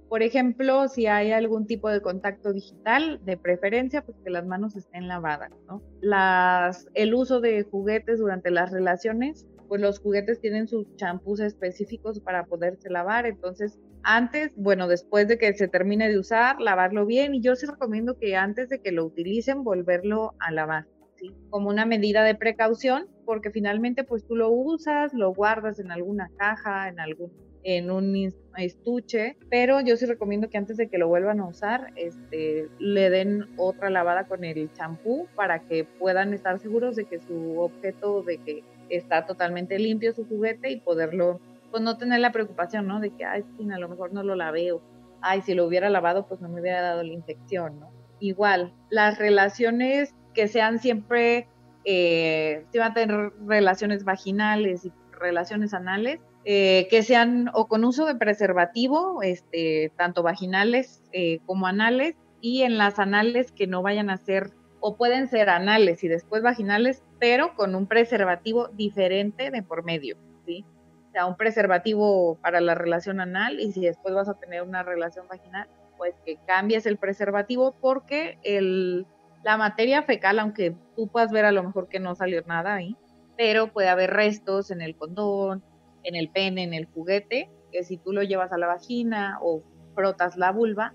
por 0.09 0.23
ejemplo, 0.23 0.87
si 0.87 1.05
hay 1.05 1.31
algún 1.31 1.67
tipo 1.67 1.87
de 1.87 2.01
contacto 2.01 2.51
digital, 2.51 3.21
de 3.23 3.37
preferencia, 3.37 4.03
pues 4.03 4.17
que 4.23 4.31
las 4.31 4.45
manos 4.45 4.75
estén 4.75 5.07
lavadas, 5.07 5.51
¿no? 5.67 5.83
Las, 6.01 6.89
el 6.95 7.13
uso 7.13 7.39
de 7.41 7.61
juguetes 7.63 8.17
durante 8.17 8.49
las 8.49 8.71
relaciones, 8.71 9.47
pues 9.67 9.79
los 9.79 9.99
juguetes 9.99 10.41
tienen 10.41 10.67
sus 10.67 10.95
champús 10.95 11.39
específicos 11.39 12.19
para 12.21 12.45
poderse 12.45 12.89
lavar, 12.89 13.27
entonces 13.27 13.77
antes, 14.01 14.51
bueno, 14.55 14.87
después 14.87 15.27
de 15.27 15.37
que 15.37 15.53
se 15.53 15.67
termine 15.67 16.09
de 16.09 16.17
usar, 16.17 16.59
lavarlo 16.59 17.05
bien 17.05 17.35
y 17.35 17.41
yo 17.41 17.55
sí 17.55 17.67
recomiendo 17.67 18.17
que 18.17 18.35
antes 18.35 18.69
de 18.69 18.81
que 18.81 18.91
lo 18.91 19.05
utilicen, 19.05 19.63
volverlo 19.63 20.33
a 20.39 20.51
lavar. 20.51 20.87
¿Sí? 21.17 21.35
como 21.49 21.67
una 21.69 21.85
medida 21.85 22.23
de 22.23 22.33
precaución, 22.33 23.09
porque 23.25 23.51
finalmente 23.51 24.05
pues 24.05 24.25
tú 24.25 24.37
lo 24.37 24.51
usas, 24.51 25.13
lo 25.13 25.33
guardas 25.33 25.77
en 25.79 25.91
alguna 25.91 26.31
caja, 26.37 26.87
en 26.87 27.01
algún 27.01 27.29
en 27.63 27.91
un 27.91 28.15
estuche, 28.57 29.37
pero 29.49 29.81
yo 29.81 29.95
sí 29.97 30.05
recomiendo 30.05 30.49
que 30.49 30.57
antes 30.57 30.77
de 30.77 30.89
que 30.89 30.97
lo 30.97 31.07
vuelvan 31.07 31.39
a 31.39 31.47
usar, 31.47 31.91
este, 31.95 32.67
le 32.79 33.09
den 33.09 33.47
otra 33.57 33.89
lavada 33.89 34.27
con 34.27 34.43
el 34.43 34.71
champú 34.73 35.27
para 35.35 35.59
que 35.59 35.83
puedan 35.83 36.33
estar 36.33 36.59
seguros 36.59 36.95
de 36.95 37.05
que 37.05 37.19
su 37.19 37.59
objeto, 37.59 38.23
de 38.23 38.37
que 38.37 38.63
está 38.89 39.25
totalmente 39.25 39.77
limpio 39.79 40.13
su 40.13 40.25
juguete 40.25 40.71
y 40.71 40.79
poderlo, 40.79 41.39
pues 41.71 41.83
no 41.83 41.97
tener 41.97 42.19
la 42.19 42.31
preocupación, 42.31 42.87
¿no? 42.87 42.99
De 42.99 43.11
que, 43.11 43.25
ay, 43.25 43.43
a 43.71 43.79
lo 43.79 43.89
mejor 43.89 44.13
no 44.13 44.23
lo 44.23 44.35
lavé 44.35 44.71
o, 44.71 44.81
ay, 45.21 45.41
si 45.41 45.53
lo 45.53 45.65
hubiera 45.65 45.89
lavado, 45.89 46.27
pues 46.27 46.41
no 46.41 46.49
me 46.49 46.61
hubiera 46.61 46.81
dado 46.81 47.03
la 47.03 47.13
infección, 47.13 47.79
¿no? 47.79 47.91
Igual, 48.19 48.73
las 48.89 49.17
relaciones 49.17 50.15
que 50.33 50.47
sean 50.47 50.79
siempre, 50.79 51.47
eh, 51.85 52.65
si 52.71 52.79
van 52.79 52.91
a 52.91 52.93
tener 52.93 53.31
relaciones 53.45 54.03
vaginales 54.03 54.85
y 54.85 54.91
relaciones 55.11 55.73
anales, 55.73 56.19
eh, 56.45 56.87
que 56.89 57.03
sean 57.03 57.49
o 57.53 57.67
con 57.67 57.83
uso 57.83 58.05
de 58.05 58.15
preservativo, 58.15 59.21
este, 59.21 59.91
tanto 59.97 60.23
vaginales 60.23 61.03
eh, 61.11 61.39
como 61.45 61.67
anales, 61.67 62.15
y 62.41 62.61
en 62.61 62.77
las 62.77 62.99
anales 62.99 63.51
que 63.51 63.67
no 63.67 63.81
vayan 63.81 64.09
a 64.09 64.17
ser, 64.17 64.51
o 64.79 64.95
pueden 64.95 65.27
ser 65.27 65.49
anales 65.49 66.03
y 66.03 66.07
después 66.07 66.41
vaginales, 66.41 67.03
pero 67.19 67.55
con 67.55 67.75
un 67.75 67.87
preservativo 67.87 68.69
diferente 68.69 69.51
de 69.51 69.61
por 69.61 69.83
medio, 69.83 70.17
¿sí? 70.45 70.65
O 71.09 71.11
sea, 71.11 71.25
un 71.25 71.35
preservativo 71.35 72.37
para 72.41 72.61
la 72.61 72.75
relación 72.75 73.19
anal 73.19 73.59
y 73.59 73.73
si 73.73 73.81
después 73.81 74.13
vas 74.13 74.29
a 74.29 74.39
tener 74.39 74.61
una 74.61 74.83
relación 74.83 75.27
vaginal, 75.27 75.67
pues 75.97 76.15
que 76.25 76.37
cambies 76.47 76.85
el 76.85 76.97
preservativo 76.97 77.75
porque 77.81 78.37
el, 78.43 79.05
la 79.43 79.57
materia 79.57 80.03
fecal, 80.03 80.39
aunque 80.39 80.75
tú 80.95 81.07
puedas 81.09 81.31
ver 81.31 81.45
a 81.45 81.51
lo 81.51 81.63
mejor 81.63 81.89
que 81.89 81.99
no 81.99 82.15
salió 82.15 82.41
nada 82.45 82.75
ahí, 82.75 82.95
pero 83.37 83.73
puede 83.73 83.89
haber 83.89 84.11
restos 84.11 84.71
en 84.71 84.81
el 84.81 84.95
condón, 84.95 85.63
en 86.03 86.15
el 86.15 86.29
pene, 86.29 86.63
en 86.63 86.73
el 86.73 86.85
juguete, 86.85 87.49
que 87.71 87.83
si 87.83 87.97
tú 87.97 88.13
lo 88.13 88.23
llevas 88.23 88.51
a 88.51 88.57
la 88.57 88.67
vagina 88.67 89.37
o 89.41 89.63
frotas 89.95 90.37
la 90.37 90.51
vulva, 90.51 90.93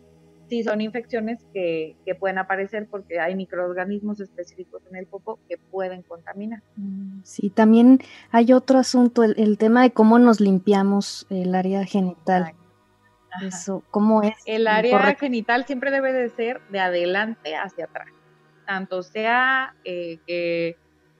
sí 0.48 0.62
son 0.62 0.80
infecciones 0.80 1.44
que, 1.52 1.96
que, 2.05 2.14
pueden 2.14 2.38
aparecer 2.38 2.86
porque 2.90 3.20
hay 3.20 3.34
microorganismos 3.34 4.20
específicos 4.20 4.82
en 4.90 4.96
el 4.96 5.07
popo 5.07 5.40
que 5.48 5.59
pueden 5.59 6.02
contaminar. 6.02 6.62
Mm, 6.76 7.20
sí, 7.22 7.50
también 7.50 8.00
hay 8.30 8.52
otro 8.52 8.78
asunto, 8.78 9.22
el, 9.22 9.59
tema 9.59 9.82
de 9.82 9.92
cómo 9.92 10.18
nos 10.18 10.40
limpiamos 10.40 11.26
el 11.30 11.55
área 11.55 11.84
genital. 11.84 12.52
Eso, 13.42 13.82
¿cómo 13.90 14.22
es? 14.22 14.34
El 14.46 14.68
área 14.68 15.16
genital 15.16 15.66
siempre 15.66 15.90
debe 15.90 16.12
de 16.12 16.28
ser 16.28 16.61
de 16.70 16.78
adelante 16.78 17.57
hacia 17.57 17.86
atrás. 17.86 18.07
Tanto 18.64 19.02
sea 19.02 19.74
eh, 19.84 20.18
que, 20.26 20.76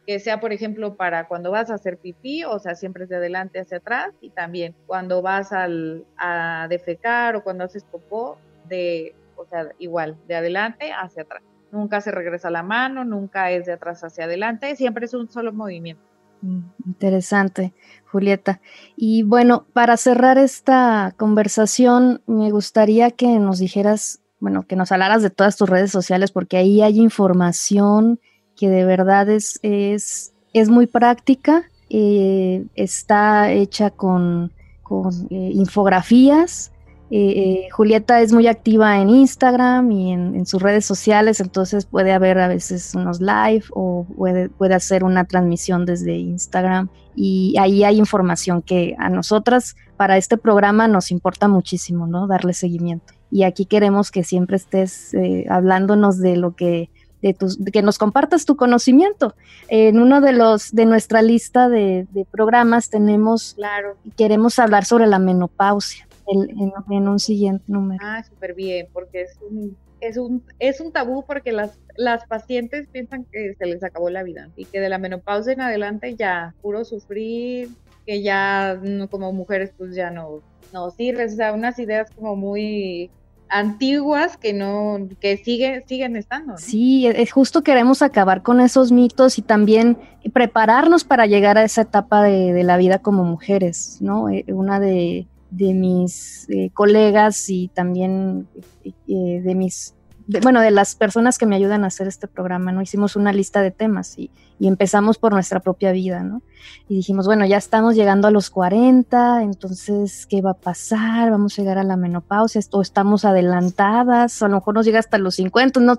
que 0.07 0.19
sea, 0.19 0.41
por 0.41 0.53
ejemplo, 0.53 0.97
para 0.97 1.27
cuando 1.29 1.51
vas 1.51 1.71
a 1.71 1.75
hacer 1.75 1.99
pipí, 1.99 2.45
o 2.45 2.59
sea, 2.59 2.75
siempre 2.75 3.05
es 3.05 3.11
de 3.11 3.17
adelante 3.17 3.61
hacia 3.61 3.79
atrás, 3.79 4.15
y 4.21 4.31
también 4.31 4.75
cuando 4.87 5.23
vas 5.23 5.53
al, 5.53 6.05
a 6.17 6.67
defecar 6.69 7.37
o 7.37 7.45
cuando 7.45 7.65
haces 7.65 7.85
popó, 7.85 8.39
de, 8.69 9.15
o 9.37 9.47
sea, 9.47 9.69
igual, 9.79 10.17
de 10.27 10.37
adelante 10.37 10.93
hacia 10.93 11.23
atrás. 11.23 11.43
Nunca 11.73 12.01
se 12.01 12.11
regresa 12.11 12.51
la 12.51 12.63
mano, 12.63 13.05
nunca 13.05 13.51
es 13.51 13.67
de 13.67 13.73
atrás 13.73 14.03
hacia 14.05 14.25
adelante, 14.25 14.77
siempre 14.77 15.07
es 15.07 15.15
un 15.15 15.31
solo 15.31 15.53
movimiento. 15.53 16.03
Mm, 16.43 16.61
interesante, 16.87 17.73
Julieta. 18.13 18.61
Y 18.97 19.23
bueno, 19.23 19.67
para 19.73 19.97
cerrar 19.97 20.37
esta 20.37 21.15
conversación, 21.17 22.23
me 22.27 22.51
gustaría 22.51 23.11
que 23.11 23.39
nos 23.39 23.59
dijeras, 23.59 24.21
bueno, 24.41 24.65
que 24.67 24.77
nos 24.77 24.93
hablaras 24.93 25.23
de 25.23 25.31
todas 25.31 25.57
tus 25.57 25.69
redes 25.69 25.91
sociales, 25.91 26.31
porque 26.31 26.59
ahí 26.59 26.83
hay 26.83 27.01
información 27.01 28.21
que 28.57 28.69
de 28.69 28.85
verdad 28.85 29.29
es, 29.29 29.59
es, 29.63 30.33
es 30.53 30.69
muy 30.69 30.87
práctica, 30.87 31.65
eh, 31.91 32.65
está 32.75 33.53
hecha 33.53 33.91
con, 33.91 34.53
con 34.83 35.13
eh, 35.31 35.51
infografías 35.53 36.73
eh, 37.11 37.69
Julieta 37.71 38.23
es 38.23 38.33
muy 38.33 38.49
activa 38.49 39.01
en 39.01 39.09
Instagram 39.09 39.93
y 39.93 40.13
en, 40.13 40.47
sus 40.47 40.61
redes 40.61 40.85
sociales, 40.85 41.39
entonces 41.39 41.87
puede 41.87 42.13
haber 42.13 42.39
a 42.39 42.49
veces 42.49 42.93
unos 42.97 43.21
live 43.21 43.63
o 43.71 44.05
puede, 44.17 44.49
puede, 44.49 44.75
hacer 44.75 45.05
una 45.05 45.25
transmisión 45.25 45.87
desde 45.87 46.17
Instagram 46.17 46.89
y 47.15 47.55
ahí 47.61 47.85
hay 47.85 47.99
información 47.99 48.63
que 48.63 48.97
a 48.99 49.11
nosotras 49.11 49.77
para 49.97 50.17
este 50.17 50.39
programa 50.39 50.89
nos 50.89 51.13
importa 51.13 51.47
muchísimo, 51.47 52.09
¿no? 52.09 52.27
Darle 52.27 52.53
seguimiento. 52.53 53.15
Y 53.31 53.45
aquí 53.45 53.67
queremos 53.67 54.11
que 54.11 54.25
siempre 54.25 54.57
estés 54.57 55.13
hablándonos 55.49 56.19
de 56.19 56.37
lo 56.37 56.57
que 56.57 56.91
de, 57.25 57.33
tus, 57.33 57.59
que 57.73 57.81
nos 57.81 57.99
compartas 57.99 58.45
tu 58.45 58.55
conocimiento. 58.55 59.35
En 59.69 59.99
uno 59.99 60.21
de 60.21 60.33
los 60.33 60.73
de 60.73 60.85
nuestra 60.85 61.23
lista 61.23 61.71
de, 61.71 62.07
de 62.11 62.27
programas 62.27 62.91
tenemos, 62.91 63.55
claro. 63.55 63.97
queremos 64.17 64.59
hablar 64.59 64.85
sobre 64.85 65.07
la 65.07 65.19
menopausia 65.19 66.07
en, 66.27 67.09
un 67.09 67.19
siguiente 67.19 67.65
número. 67.67 68.05
Ah, 68.05 68.23
súper 68.23 68.55
bien, 68.55 68.89
porque 68.93 69.23
es 69.23 69.39
un, 69.41 69.75
es 70.01 70.19
un, 70.19 70.43
es 70.59 70.81
un 70.81 70.93
tabú 70.93 71.25
porque 71.27 71.53
las, 71.53 71.79
las 71.97 72.27
pacientes 72.27 72.89
piensan 72.93 73.25
que 73.25 73.55
se 73.55 73.67
les 73.67 73.83
acabó 73.83 74.11
la 74.11 74.23
vida 74.23 74.51
y 74.55 74.67
que 74.67 74.81
de 74.81 74.91
la 74.91 74.99
menopausia 74.99 75.55
en 75.55 75.63
adelante 75.63 76.17
ya 76.17 76.55
puro 76.61 76.85
sufrir, 76.85 77.71
que 78.07 78.23
ya 78.23 78.79
como 79.11 79.33
mujeres 79.33 79.73
pues 79.79 79.95
ya 79.95 80.11
no, 80.11 80.43
no 80.75 80.91
sirve, 80.91 81.25
o 81.25 81.29
sea, 81.31 81.55
unas 81.55 81.79
ideas 81.79 82.11
como 82.11 82.37
muy 82.37 83.11
antiguas 83.49 84.37
que 84.37 84.53
no 84.53 85.09
que 85.21 85.37
sigue, 85.37 85.85
siguen 85.87 86.17
estando. 86.17 86.57
Sí, 86.59 87.07
es 87.07 87.33
justo 87.33 87.63
queremos 87.63 88.03
acabar 88.03 88.43
con 88.43 88.61
esos 88.61 88.93
mitos 88.93 89.39
y 89.39 89.43
también 89.43 89.99
prepararnos 90.33 91.05
para 91.05 91.27
llegar 91.27 91.59
a 91.59 91.65
esa 91.65 91.83
etapa 91.83 92.23
de, 92.23 92.63
la 92.65 92.77
vida 92.77 92.99
como 92.99 93.25
mujeres, 93.25 93.99
¿no? 94.01 94.29
Eh, 94.29 94.45
una 94.49 94.81
de 94.81 95.27
de 95.57 95.73
mis 95.73 96.49
eh, 96.51 96.71
colegas 96.75 97.49
y 97.49 97.69
también 97.69 98.49
eh, 98.85 99.41
de 99.41 99.55
mis, 99.55 99.95
bueno, 100.27 100.61
de 100.61 100.71
las 100.71 100.95
personas 100.95 101.39
que 101.39 101.47
me 101.47 101.57
ayudan 101.57 101.85
a 101.85 101.89
hacer 101.89 102.09
este 102.09 102.29
programa, 102.29 102.73
¿no? 102.73 102.81
Hicimos 102.81 103.17
una 103.17 103.33
lista 103.33 103.61
de 103.63 103.71
temas 103.71 104.19
y, 104.19 104.31
empezamos 104.61 105.19
por 105.19 105.33
nuestra 105.33 105.61
propia 105.61 105.93
vida, 105.93 106.23
¿no? 106.23 106.41
Y 106.89 106.97
dijimos, 106.97 107.27
bueno, 107.27 107.45
ya 107.45 107.59
estamos 107.59 107.97
llegando 107.97 108.29
a 108.29 108.31
los 108.31 108.49
40, 108.49 109.43
entonces, 109.43 110.27
¿qué 110.27 110.41
va 110.41 110.53
a 110.53 110.55
pasar? 110.55 111.31
¿Vamos 111.31 111.59
a 111.59 111.63
llegar 111.63 111.77
a 111.77 111.85
la 111.85 111.97
menopausia? 111.97 112.63
¿O 112.71 112.81
estamos 112.81 113.27
adelantadas? 113.27 114.41
a 114.43 114.49
lo 114.49 114.55
mejor 114.55 114.75
nos 114.75 114.87
llega 114.87 115.01
hasta 115.01 115.19
los 115.19 115.35
50. 115.35 115.81
No, 115.81 115.97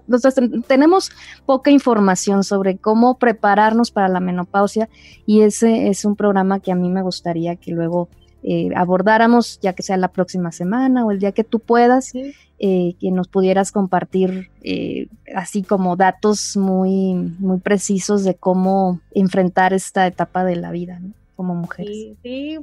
tenemos 0.67 1.11
poca 1.45 1.69
información 1.69 2.43
sobre 2.43 2.77
cómo 2.77 3.19
prepararnos 3.19 3.91
para 3.91 4.07
la 4.07 4.19
menopausia 4.19 4.89
y 5.27 5.41
ese 5.41 5.89
es 5.89 6.03
un 6.03 6.15
programa 6.15 6.59
que 6.59 6.71
a 6.71 6.75
mí 6.75 6.89
me 6.89 7.03
gustaría 7.03 7.57
que 7.57 7.71
luego 7.71 8.09
eh, 8.47 8.69
abordáramos, 8.75 9.59
ya 9.59 9.73
que 9.73 9.81
sea 9.81 9.97
la 9.97 10.09
próxima 10.09 10.51
semana 10.51 11.03
o 11.03 11.09
el 11.09 11.17
día 11.17 11.31
que 11.31 11.43
tú 11.43 11.59
puedas, 11.59 12.13
eh, 12.13 12.93
que 12.99 13.09
nos 13.09 13.27
pudieras 13.27 13.71
compartir 13.71 14.51
eh, 14.61 15.07
así 15.35 15.63
como 15.63 15.95
datos 15.95 16.55
muy, 16.55 17.15
muy 17.39 17.57
precisos 17.59 18.23
de 18.23 18.35
cómo 18.35 19.01
enfrentar 19.15 19.73
esta 19.73 20.05
etapa 20.05 20.45
de 20.45 20.57
la 20.57 20.69
vida. 20.69 21.01
como 21.35 21.55
mujeres. 21.55 21.91
Sí, 21.91 22.17
sí 22.21 22.57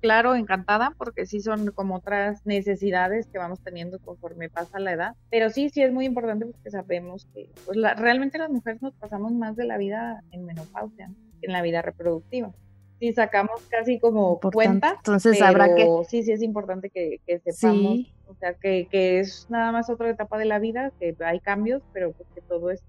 claro, 0.00 0.34
encantada, 0.34 0.92
porque 0.98 1.24
sí 1.24 1.40
son 1.40 1.70
como 1.70 1.94
otras 1.94 2.44
necesidades 2.44 3.28
que 3.28 3.38
vamos 3.38 3.60
teniendo 3.60 4.00
conforme 4.00 4.50
pasa 4.50 4.80
la 4.80 4.92
edad. 4.92 5.14
Pero 5.30 5.50
sí, 5.50 5.70
sí 5.70 5.82
es 5.82 5.92
muy 5.92 6.04
importante 6.04 6.46
porque 6.46 6.70
sabemos 6.70 7.28
que 7.32 7.48
pues, 7.64 7.78
realmente 7.96 8.38
las 8.38 8.50
mujeres 8.50 8.82
nos 8.82 8.92
pasamos 8.94 9.30
más 9.32 9.54
de 9.54 9.66
la 9.66 9.78
vida 9.78 10.24
en 10.32 10.44
menopausia, 10.44 11.12
en 11.42 11.52
la 11.52 11.62
vida 11.62 11.80
reproductiva 11.80 12.52
si 12.98 13.12
sacamos 13.12 13.60
casi 13.68 13.98
como 13.98 14.38
cuenta. 14.40 14.94
Entonces 14.96 15.40
habrá 15.42 15.74
que. 15.74 15.88
Sí, 16.08 16.22
sí 16.22 16.32
es 16.32 16.42
importante 16.42 16.90
que, 16.90 17.20
sepamos. 17.44 18.12
O 18.26 18.34
sea, 18.34 18.54
que, 18.54 18.88
que, 18.90 19.20
es 19.20 19.46
nada 19.48 19.72
más 19.72 19.88
otra 19.88 20.10
etapa 20.10 20.38
de 20.38 20.44
la 20.44 20.58
vida, 20.58 20.92
que 20.98 21.16
hay 21.24 21.40
cambios, 21.40 21.82
pero 21.92 22.12
pues 22.12 22.28
que 22.34 22.40
todo 22.40 22.70
es. 22.70 22.82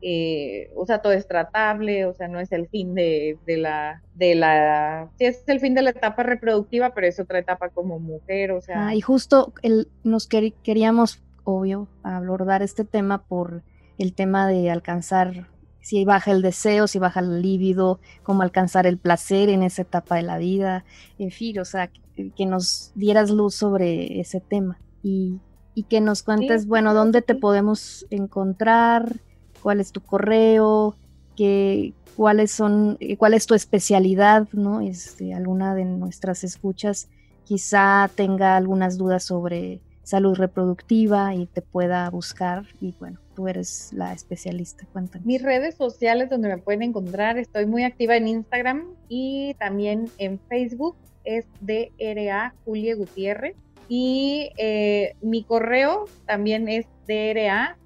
Eh, 0.00 0.70
o 0.76 0.86
sea, 0.86 1.02
todo 1.02 1.12
es 1.12 1.26
tratable, 1.26 2.04
o 2.04 2.14
sea, 2.14 2.28
no 2.28 2.38
es 2.38 2.52
el 2.52 2.68
fin 2.68 2.94
de, 2.94 3.36
de 3.46 3.56
la, 3.56 4.00
de 4.14 4.36
la, 4.36 5.10
sí 5.18 5.24
es 5.24 5.42
el 5.48 5.58
fin 5.58 5.74
de 5.74 5.82
la 5.82 5.90
etapa 5.90 6.22
reproductiva, 6.22 6.94
pero 6.94 7.08
es 7.08 7.18
otra 7.18 7.40
etapa 7.40 7.70
como 7.70 7.98
mujer, 7.98 8.52
o 8.52 8.60
sea. 8.60 8.88
Ah, 8.88 8.94
y 8.94 9.00
justo 9.00 9.52
el, 9.62 9.88
nos 10.04 10.28
queríamos, 10.28 11.20
obvio, 11.42 11.88
abordar 12.04 12.62
este 12.62 12.84
tema 12.84 13.24
por 13.24 13.64
el 13.98 14.14
tema 14.14 14.46
de 14.46 14.70
alcanzar 14.70 15.48
si 15.88 16.04
baja 16.04 16.32
el 16.32 16.42
deseo, 16.42 16.86
si 16.86 16.98
baja 16.98 17.20
el 17.20 17.40
líbido, 17.40 17.98
cómo 18.22 18.42
alcanzar 18.42 18.86
el 18.86 18.98
placer 18.98 19.48
en 19.48 19.62
esa 19.62 19.80
etapa 19.80 20.16
de 20.16 20.22
la 20.22 20.36
vida, 20.36 20.84
en 21.18 21.30
fin, 21.30 21.58
o 21.60 21.64
sea, 21.64 21.90
que, 22.14 22.44
nos 22.44 22.92
dieras 22.94 23.30
luz 23.30 23.54
sobre 23.54 24.20
ese 24.20 24.40
tema. 24.40 24.78
Y, 25.02 25.40
que 25.88 26.02
nos 26.02 26.22
cuentes, 26.22 26.66
bueno, 26.66 26.92
dónde 26.92 27.22
te 27.22 27.34
podemos 27.34 28.04
encontrar, 28.10 29.14
cuál 29.62 29.80
es 29.80 29.92
tu 29.92 30.02
correo, 30.02 30.94
qué, 31.36 31.94
cuáles 32.16 32.50
son, 32.50 32.98
eh, 33.00 33.16
cuál 33.16 33.32
es 33.32 33.46
tu 33.46 33.54
especialidad, 33.54 34.46
¿no? 34.52 34.82
Este, 34.82 35.32
alguna 35.32 35.74
de 35.74 35.86
nuestras 35.86 36.44
escuchas 36.44 37.08
quizá 37.44 38.10
tenga 38.14 38.56
algunas 38.56 38.98
dudas 38.98 39.24
sobre 39.24 39.80
salud 40.08 40.36
reproductiva 40.36 41.34
y 41.34 41.44
te 41.44 41.60
pueda 41.60 42.08
buscar 42.08 42.64
y 42.80 42.94
bueno, 42.98 43.18
tú 43.36 43.46
eres 43.46 43.92
la 43.92 44.14
especialista. 44.14 44.86
Cuéntanos. 44.90 45.26
Mis 45.26 45.42
redes 45.42 45.74
sociales 45.74 46.30
donde 46.30 46.48
me 46.48 46.56
pueden 46.56 46.82
encontrar, 46.82 47.36
estoy 47.36 47.66
muy 47.66 47.84
activa 47.84 48.16
en 48.16 48.26
Instagram 48.26 48.86
y 49.10 49.52
también 49.58 50.10
en 50.16 50.38
Facebook, 50.48 50.96
es 51.24 51.44
DRA 51.60 52.54
Julia 52.64 52.96
Gutiérrez. 52.96 53.54
Y 53.90 54.50
eh, 54.56 55.14
mi 55.20 55.44
correo 55.44 56.06
también 56.26 56.68
es 56.68 56.86
DRA 57.06 57.76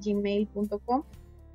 gmail.com. 0.00 1.02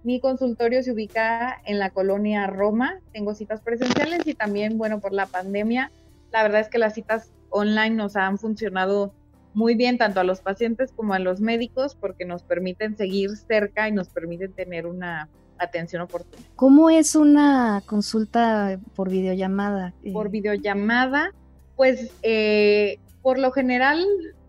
Mi 0.04 0.22
consultorio 0.22 0.84
se 0.84 0.94
ubica 0.94 1.62
en 1.66 1.80
la 1.80 1.90
colonia 1.90 2.48
Roma. 2.48 3.02
Tengo 3.12 3.36
citas 3.36 3.60
presenciales 3.60 4.26
y 4.26 4.36
también, 4.36 4.78
bueno, 4.78 5.02
por 5.02 5.12
la 5.12 5.26
pandemia, 5.26 5.92
la 6.32 6.44
verdad 6.44 6.62
es 6.62 6.70
que 6.70 6.78
las 6.78 6.94
citas 6.94 7.30
online 7.52 7.92
nos 7.92 8.16
han 8.16 8.38
funcionado 8.38 9.14
muy 9.54 9.76
bien 9.76 9.98
tanto 9.98 10.20
a 10.20 10.24
los 10.24 10.42
pacientes 10.42 10.92
como 10.92 11.14
a 11.14 11.20
los 11.20 11.42
médicos 11.42 11.96
porque 11.96 12.26
nos 12.26 12.44
permiten 12.44 12.96
seguir 12.98 13.32
cerca 13.36 13.88
y 13.88 13.92
nos 13.92 14.10
permiten 14.10 14.54
tener 14.54 14.88
una 14.88 15.30
atención 15.58 16.02
oportuna. 16.02 16.44
¿Cómo 16.56 16.90
es 16.90 17.16
una 17.16 17.84
consulta 17.86 18.80
por 18.96 19.10
videollamada? 19.10 19.94
Por 20.14 20.30
videollamada, 20.30 21.34
pues 21.76 22.12
eh, 22.24 22.98
por 23.22 23.38
lo 23.38 23.52
general 23.52 24.04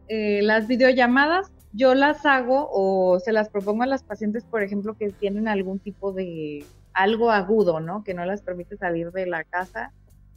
eh, 0.08 0.40
las 0.42 0.66
videollamadas 0.66 1.50
yo 1.74 1.94
las 1.94 2.24
hago 2.26 2.68
o 2.70 3.18
se 3.20 3.32
las 3.32 3.48
propongo 3.48 3.82
a 3.82 3.86
las 3.86 4.02
pacientes, 4.02 4.44
por 4.44 4.62
ejemplo, 4.62 4.94
que 4.94 5.10
tienen 5.10 5.48
algún 5.48 5.78
tipo 5.78 6.12
de 6.12 6.64
algo 6.92 7.30
agudo, 7.30 7.80
¿no? 7.80 8.04
Que 8.04 8.12
no 8.12 8.26
las 8.26 8.42
permite 8.42 8.76
salir 8.76 9.10
de 9.12 9.26
la 9.26 9.44
casa 9.44 9.92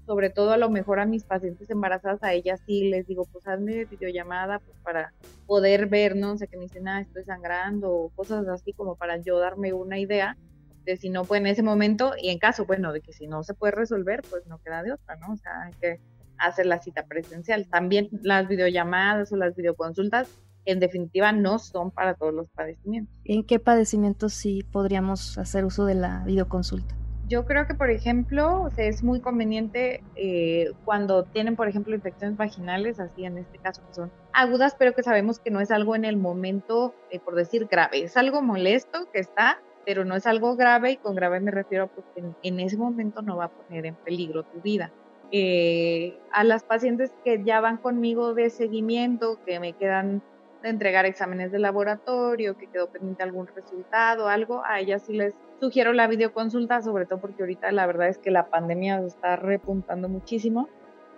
sobre 0.06 0.30
todo 0.30 0.52
a 0.52 0.58
lo 0.58 0.70
mejor 0.70 1.00
a 1.00 1.06
mis 1.06 1.24
pacientes 1.24 1.70
embarazadas, 1.70 2.24
a 2.24 2.34
ellas 2.34 2.62
sí 2.66 2.90
les 2.90 3.08
digo, 3.08 3.26
pues 3.32 3.48
hazme 3.48 3.86
videollamada 3.86 4.60
pues, 4.60 4.78
para 4.84 5.14
poder 5.48 5.88
ver, 5.88 6.16
¿no? 6.16 6.34
O 6.34 6.38
sea, 6.38 6.48
que 6.48 6.58
me 6.58 6.64
dicen, 6.64 6.88
ah, 6.88 7.02
estoy 7.02 7.24
sangrando 7.24 7.92
o 7.92 8.10
cosas 8.10 8.48
así 8.48 8.74
como 8.74 8.96
para 8.96 9.18
yo 9.18 9.40
darme 9.40 9.74
una 9.74 10.00
idea 10.00 10.38
de 10.86 10.98
si 10.98 11.10
no 11.10 11.24
fue 11.24 11.40
en 11.40 11.48
ese 11.48 11.64
momento 11.64 12.14
y 12.22 12.30
en 12.30 12.38
caso, 12.38 12.66
bueno, 12.66 12.94
de 12.94 13.02
que 13.02 13.12
si 13.12 13.28
no 13.28 13.44
se 13.44 13.56
puede 13.56 13.72
resolver, 13.72 14.22
pues 14.30 14.46
no 14.48 14.60
queda 14.60 14.84
de 14.84 14.94
otra, 14.94 15.16
¿no? 15.16 15.34
O 15.34 15.38
sea, 15.38 15.64
hay 15.64 15.74
que 15.74 16.00
hacer 16.38 16.66
la 16.68 16.80
cita 16.80 17.06
presencial. 17.06 17.68
También 17.68 18.10
las 18.22 18.48
videollamadas 18.48 19.32
o 19.32 19.36
las 19.36 19.56
videoconsultas 19.56 20.30
en 20.66 20.80
definitiva 20.80 21.32
no 21.32 21.60
son 21.60 21.92
para 21.92 22.16
todos 22.16 22.34
los 22.34 22.50
padecimientos. 22.50 23.16
¿En 23.24 23.44
qué 23.44 23.60
padecimientos 23.60 24.34
sí 24.34 24.64
podríamos 24.72 25.38
hacer 25.38 25.66
uso 25.66 25.86
de 25.86 25.96
la 25.96 26.24
videoconsulta? 26.26 26.96
Yo 27.28 27.46
creo 27.46 27.66
que, 27.66 27.74
por 27.74 27.90
ejemplo, 27.90 28.70
es 28.78 29.04
muy 29.04 29.20
conveniente 29.20 30.04
eh, 30.16 30.74
cuando 30.84 31.24
tienen, 31.24 31.56
por 31.56 31.68
ejemplo, 31.68 31.96
infecciones 31.96 32.38
vaginales, 32.38 33.00
así 33.00 33.26
en 33.26 33.40
este 33.40 33.58
caso 33.58 33.82
que 33.88 33.96
son 33.96 34.12
agudas, 34.32 34.76
pero 34.78 34.94
que 34.94 35.02
sabemos 35.02 35.40
que 35.40 35.50
no 35.50 35.60
es 35.60 35.72
algo 35.72 35.96
en 35.96 36.06
el 36.06 36.18
momento, 36.18 36.94
eh, 37.10 37.20
por 37.20 37.34
decir, 37.34 37.66
grave. 37.66 38.04
Es 38.04 38.16
algo 38.16 38.44
molesto 38.44 39.10
que 39.12 39.20
está, 39.20 39.60
pero 39.86 40.06
no 40.06 40.16
es 40.16 40.28
algo 40.28 40.56
grave, 40.56 40.92
y 40.92 40.98
con 40.98 41.16
grave 41.16 41.40
me 41.40 41.50
refiero 41.50 41.86
a 41.86 41.90
que 42.14 42.24
en, 42.44 42.60
ese 42.60 42.78
momento 42.78 43.24
no 43.24 43.38
va 43.38 43.46
a 43.46 43.52
poner 43.52 43.88
en 43.88 43.96
peligro 43.96 44.44
tu 44.44 44.62
vida. 44.62 44.92
Eh, 45.32 46.20
a 46.32 46.44
las 46.44 46.64
pacientes 46.64 47.12
que 47.24 47.44
ya 47.44 47.60
van 47.60 47.78
conmigo 47.78 48.36
de 48.36 48.52
seguimiento, 48.52 49.40
que 49.46 49.60
me 49.60 49.74
quedan 49.74 50.22
de 50.66 50.72
entregar 50.72 51.06
exámenes 51.06 51.52
de 51.52 51.60
laboratorio, 51.60 52.58
que 52.58 52.66
quedó 52.66 52.90
pendiente 52.90 53.22
algún 53.22 53.46
resultado, 53.46 54.28
algo, 54.28 54.64
a 54.66 54.80
ellas 54.80 55.04
sí 55.06 55.14
les 55.14 55.36
sugiero 55.60 55.94
la 55.94 56.08
videoconsulta, 56.08 56.82
sobre 56.82 57.06
todo 57.06 57.22
porque 57.22 57.44
ahorita 57.44 57.72
la 57.72 57.86
verdad 57.86 58.08
es 58.08 58.18
que 58.18 58.32
la 58.32 58.48
pandemia 58.48 59.00
está 59.06 59.36
repuntando 59.36 60.10
muchísimo. 60.10 60.68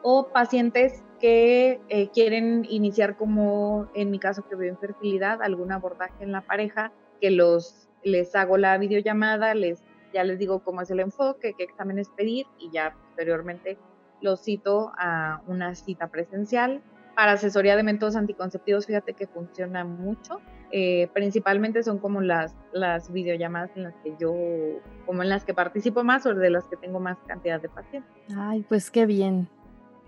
O 0.03 0.27
pacientes 0.27 1.01
que 1.19 1.79
eh, 1.87 2.09
quieren 2.09 2.65
iniciar, 2.69 3.15
como 3.15 3.89
en 3.95 4.11
mi 4.11 4.19
caso 4.19 4.45
que 4.47 4.55
veo 4.55 4.69
infertilidad, 4.69 5.41
algún 5.41 5.71
abordaje 5.71 6.23
en 6.23 6.33
la 6.33 6.41
pareja, 6.41 6.91
que 7.21 7.31
los 7.31 7.87
les 8.03 8.35
hago 8.35 8.57
la 8.57 8.77
videollamada, 8.77 9.55
les 9.55 9.81
ya 10.13 10.23
les 10.25 10.39
digo 10.39 10.59
cómo 10.59 10.81
es 10.81 10.91
el 10.91 10.99
enfoque, 10.99 11.53
qué 11.57 11.63
exámenes 11.63 12.09
pedir 12.09 12.45
y 12.59 12.69
ya 12.71 12.93
posteriormente 12.93 13.77
los 14.21 14.43
cito 14.43 14.91
a 14.97 15.41
una 15.47 15.73
cita 15.73 16.07
presencial. 16.07 16.81
Para 17.17 17.31
asesoría 17.31 17.75
de 17.75 17.81
métodos 17.81 18.15
anticonceptivos, 18.15 18.85
fíjate 18.85 19.13
que 19.13 19.25
funciona 19.25 19.83
mucho. 19.83 20.39
Eh, 20.71 21.09
principalmente 21.15 21.81
son 21.81 21.97
como 21.97 22.21
las, 22.21 22.53
las 22.71 23.11
videollamadas 23.11 23.71
en 23.75 23.85
las 23.85 23.95
que 24.03 24.13
yo, 24.19 24.35
como 25.07 25.23
en 25.23 25.29
las 25.29 25.43
que 25.43 25.55
participo 25.55 26.03
más 26.03 26.27
o 26.27 26.35
de 26.35 26.51
las 26.51 26.65
que 26.65 26.77
tengo 26.77 26.99
más 26.99 27.17
cantidad 27.25 27.59
de 27.59 27.69
pacientes. 27.69 28.11
Ay, 28.37 28.63
pues 28.69 28.91
qué 28.91 29.07
bien, 29.07 29.49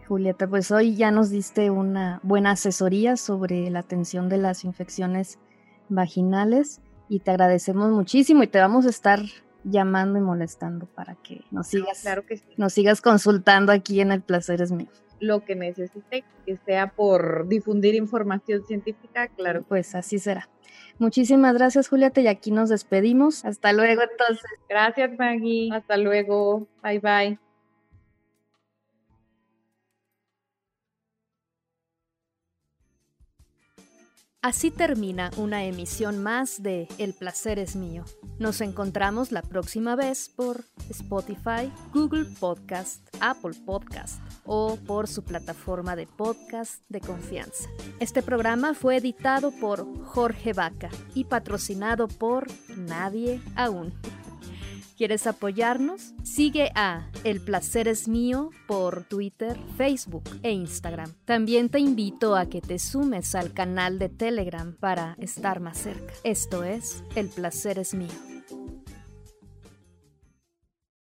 Julieta. 0.07 0.47
Pues 0.47 0.69
hoy 0.69 0.95
ya 0.95 1.09
nos 1.09 1.31
diste 1.31 1.71
una 1.71 2.19
buena 2.21 2.51
asesoría 2.51 3.17
sobre 3.17 3.71
la 3.71 3.79
atención 3.79 4.29
de 4.29 4.37
las 4.37 4.63
infecciones 4.63 5.39
vaginales 5.87 6.79
y 7.07 7.21
te 7.21 7.31
agradecemos 7.31 7.89
muchísimo 7.89 8.43
y 8.43 8.47
te 8.47 8.59
vamos 8.59 8.85
a 8.85 8.89
estar 8.89 9.19
llamando 9.63 10.19
y 10.19 10.21
molestando 10.21 10.85
para 10.85 11.15
que 11.15 11.41
nos 11.49 11.65
sigas, 11.65 12.03
claro 12.03 12.23
que 12.27 12.39
nos 12.55 12.71
sigas 12.71 13.01
consultando 13.01 13.71
aquí 13.71 13.99
en 13.99 14.11
El 14.11 14.21
Placer 14.21 14.61
es 14.61 14.71
Mío 14.71 14.89
lo 15.19 15.43
que 15.43 15.55
necesite, 15.55 16.23
que 16.45 16.57
sea 16.65 16.87
por 16.87 17.47
difundir 17.47 17.95
información 17.95 18.65
científica, 18.65 19.27
claro. 19.29 19.63
Pues 19.67 19.95
así 19.95 20.19
será. 20.19 20.49
Muchísimas 20.97 21.53
gracias, 21.53 21.87
Julieta, 21.87 22.21
y 22.21 22.27
aquí 22.27 22.51
nos 22.51 22.69
despedimos. 22.69 23.45
Hasta 23.45 23.71
luego, 23.73 24.01
entonces. 24.01 24.43
Gracias, 24.67 25.17
Maggie. 25.17 25.69
Hasta 25.73 25.97
luego. 25.97 26.67
Bye, 26.83 26.99
bye. 26.99 27.48
Así 34.41 34.71
termina 34.71 35.31
una 35.35 35.65
emisión 35.65 36.23
más 36.23 36.63
de 36.63 36.87
El 36.97 37.13
placer 37.13 37.59
es 37.59 37.75
mío. 37.75 38.05
Nos 38.39 38.61
encontramos 38.61 39.33
la 39.33 39.41
próxima 39.41 39.97
vez 39.97 40.29
por 40.29 40.63
Spotify, 40.89 41.69
Google 41.93 42.23
Podcast, 42.39 43.05
Apple 43.19 43.51
Podcast 43.65 44.21
o 44.45 44.77
por 44.87 45.09
su 45.09 45.25
plataforma 45.25 45.97
de 45.97 46.07
podcast 46.07 46.81
de 46.87 47.01
confianza. 47.01 47.67
Este 47.99 48.21
programa 48.23 48.73
fue 48.73 48.95
editado 48.95 49.51
por 49.51 49.85
Jorge 50.05 50.53
Vaca 50.53 50.89
y 51.13 51.25
patrocinado 51.25 52.07
por 52.07 52.47
Nadie 52.77 53.41
Aún. 53.57 53.93
¿Quieres 54.99 55.27
apoyarnos? 55.27 56.13
Sigue 56.23 56.73
a 56.75 57.09
El 57.23 57.39
Placer 57.39 57.87
es 57.87 58.09
Mío 58.09 58.49
por 58.67 59.05
Twitter, 59.05 59.57
Facebook 59.77 60.25
e 60.43 60.51
Instagram. 60.51 61.13
También 61.23 61.69
te 61.69 61.79
invito 61.79 62.35
a 62.35 62.47
que 62.47 62.59
te 62.59 62.79
sumes 62.79 63.33
al 63.33 63.53
canal 63.53 63.97
de 63.97 64.09
Telegram 64.09 64.75
para 64.77 65.15
estar 65.17 65.61
más 65.61 65.77
cerca. 65.77 66.13
Esto 66.25 66.65
es 66.65 67.05
El 67.15 67.29
Placer 67.29 67.79
es 67.79 67.93
Mío. 67.93 68.28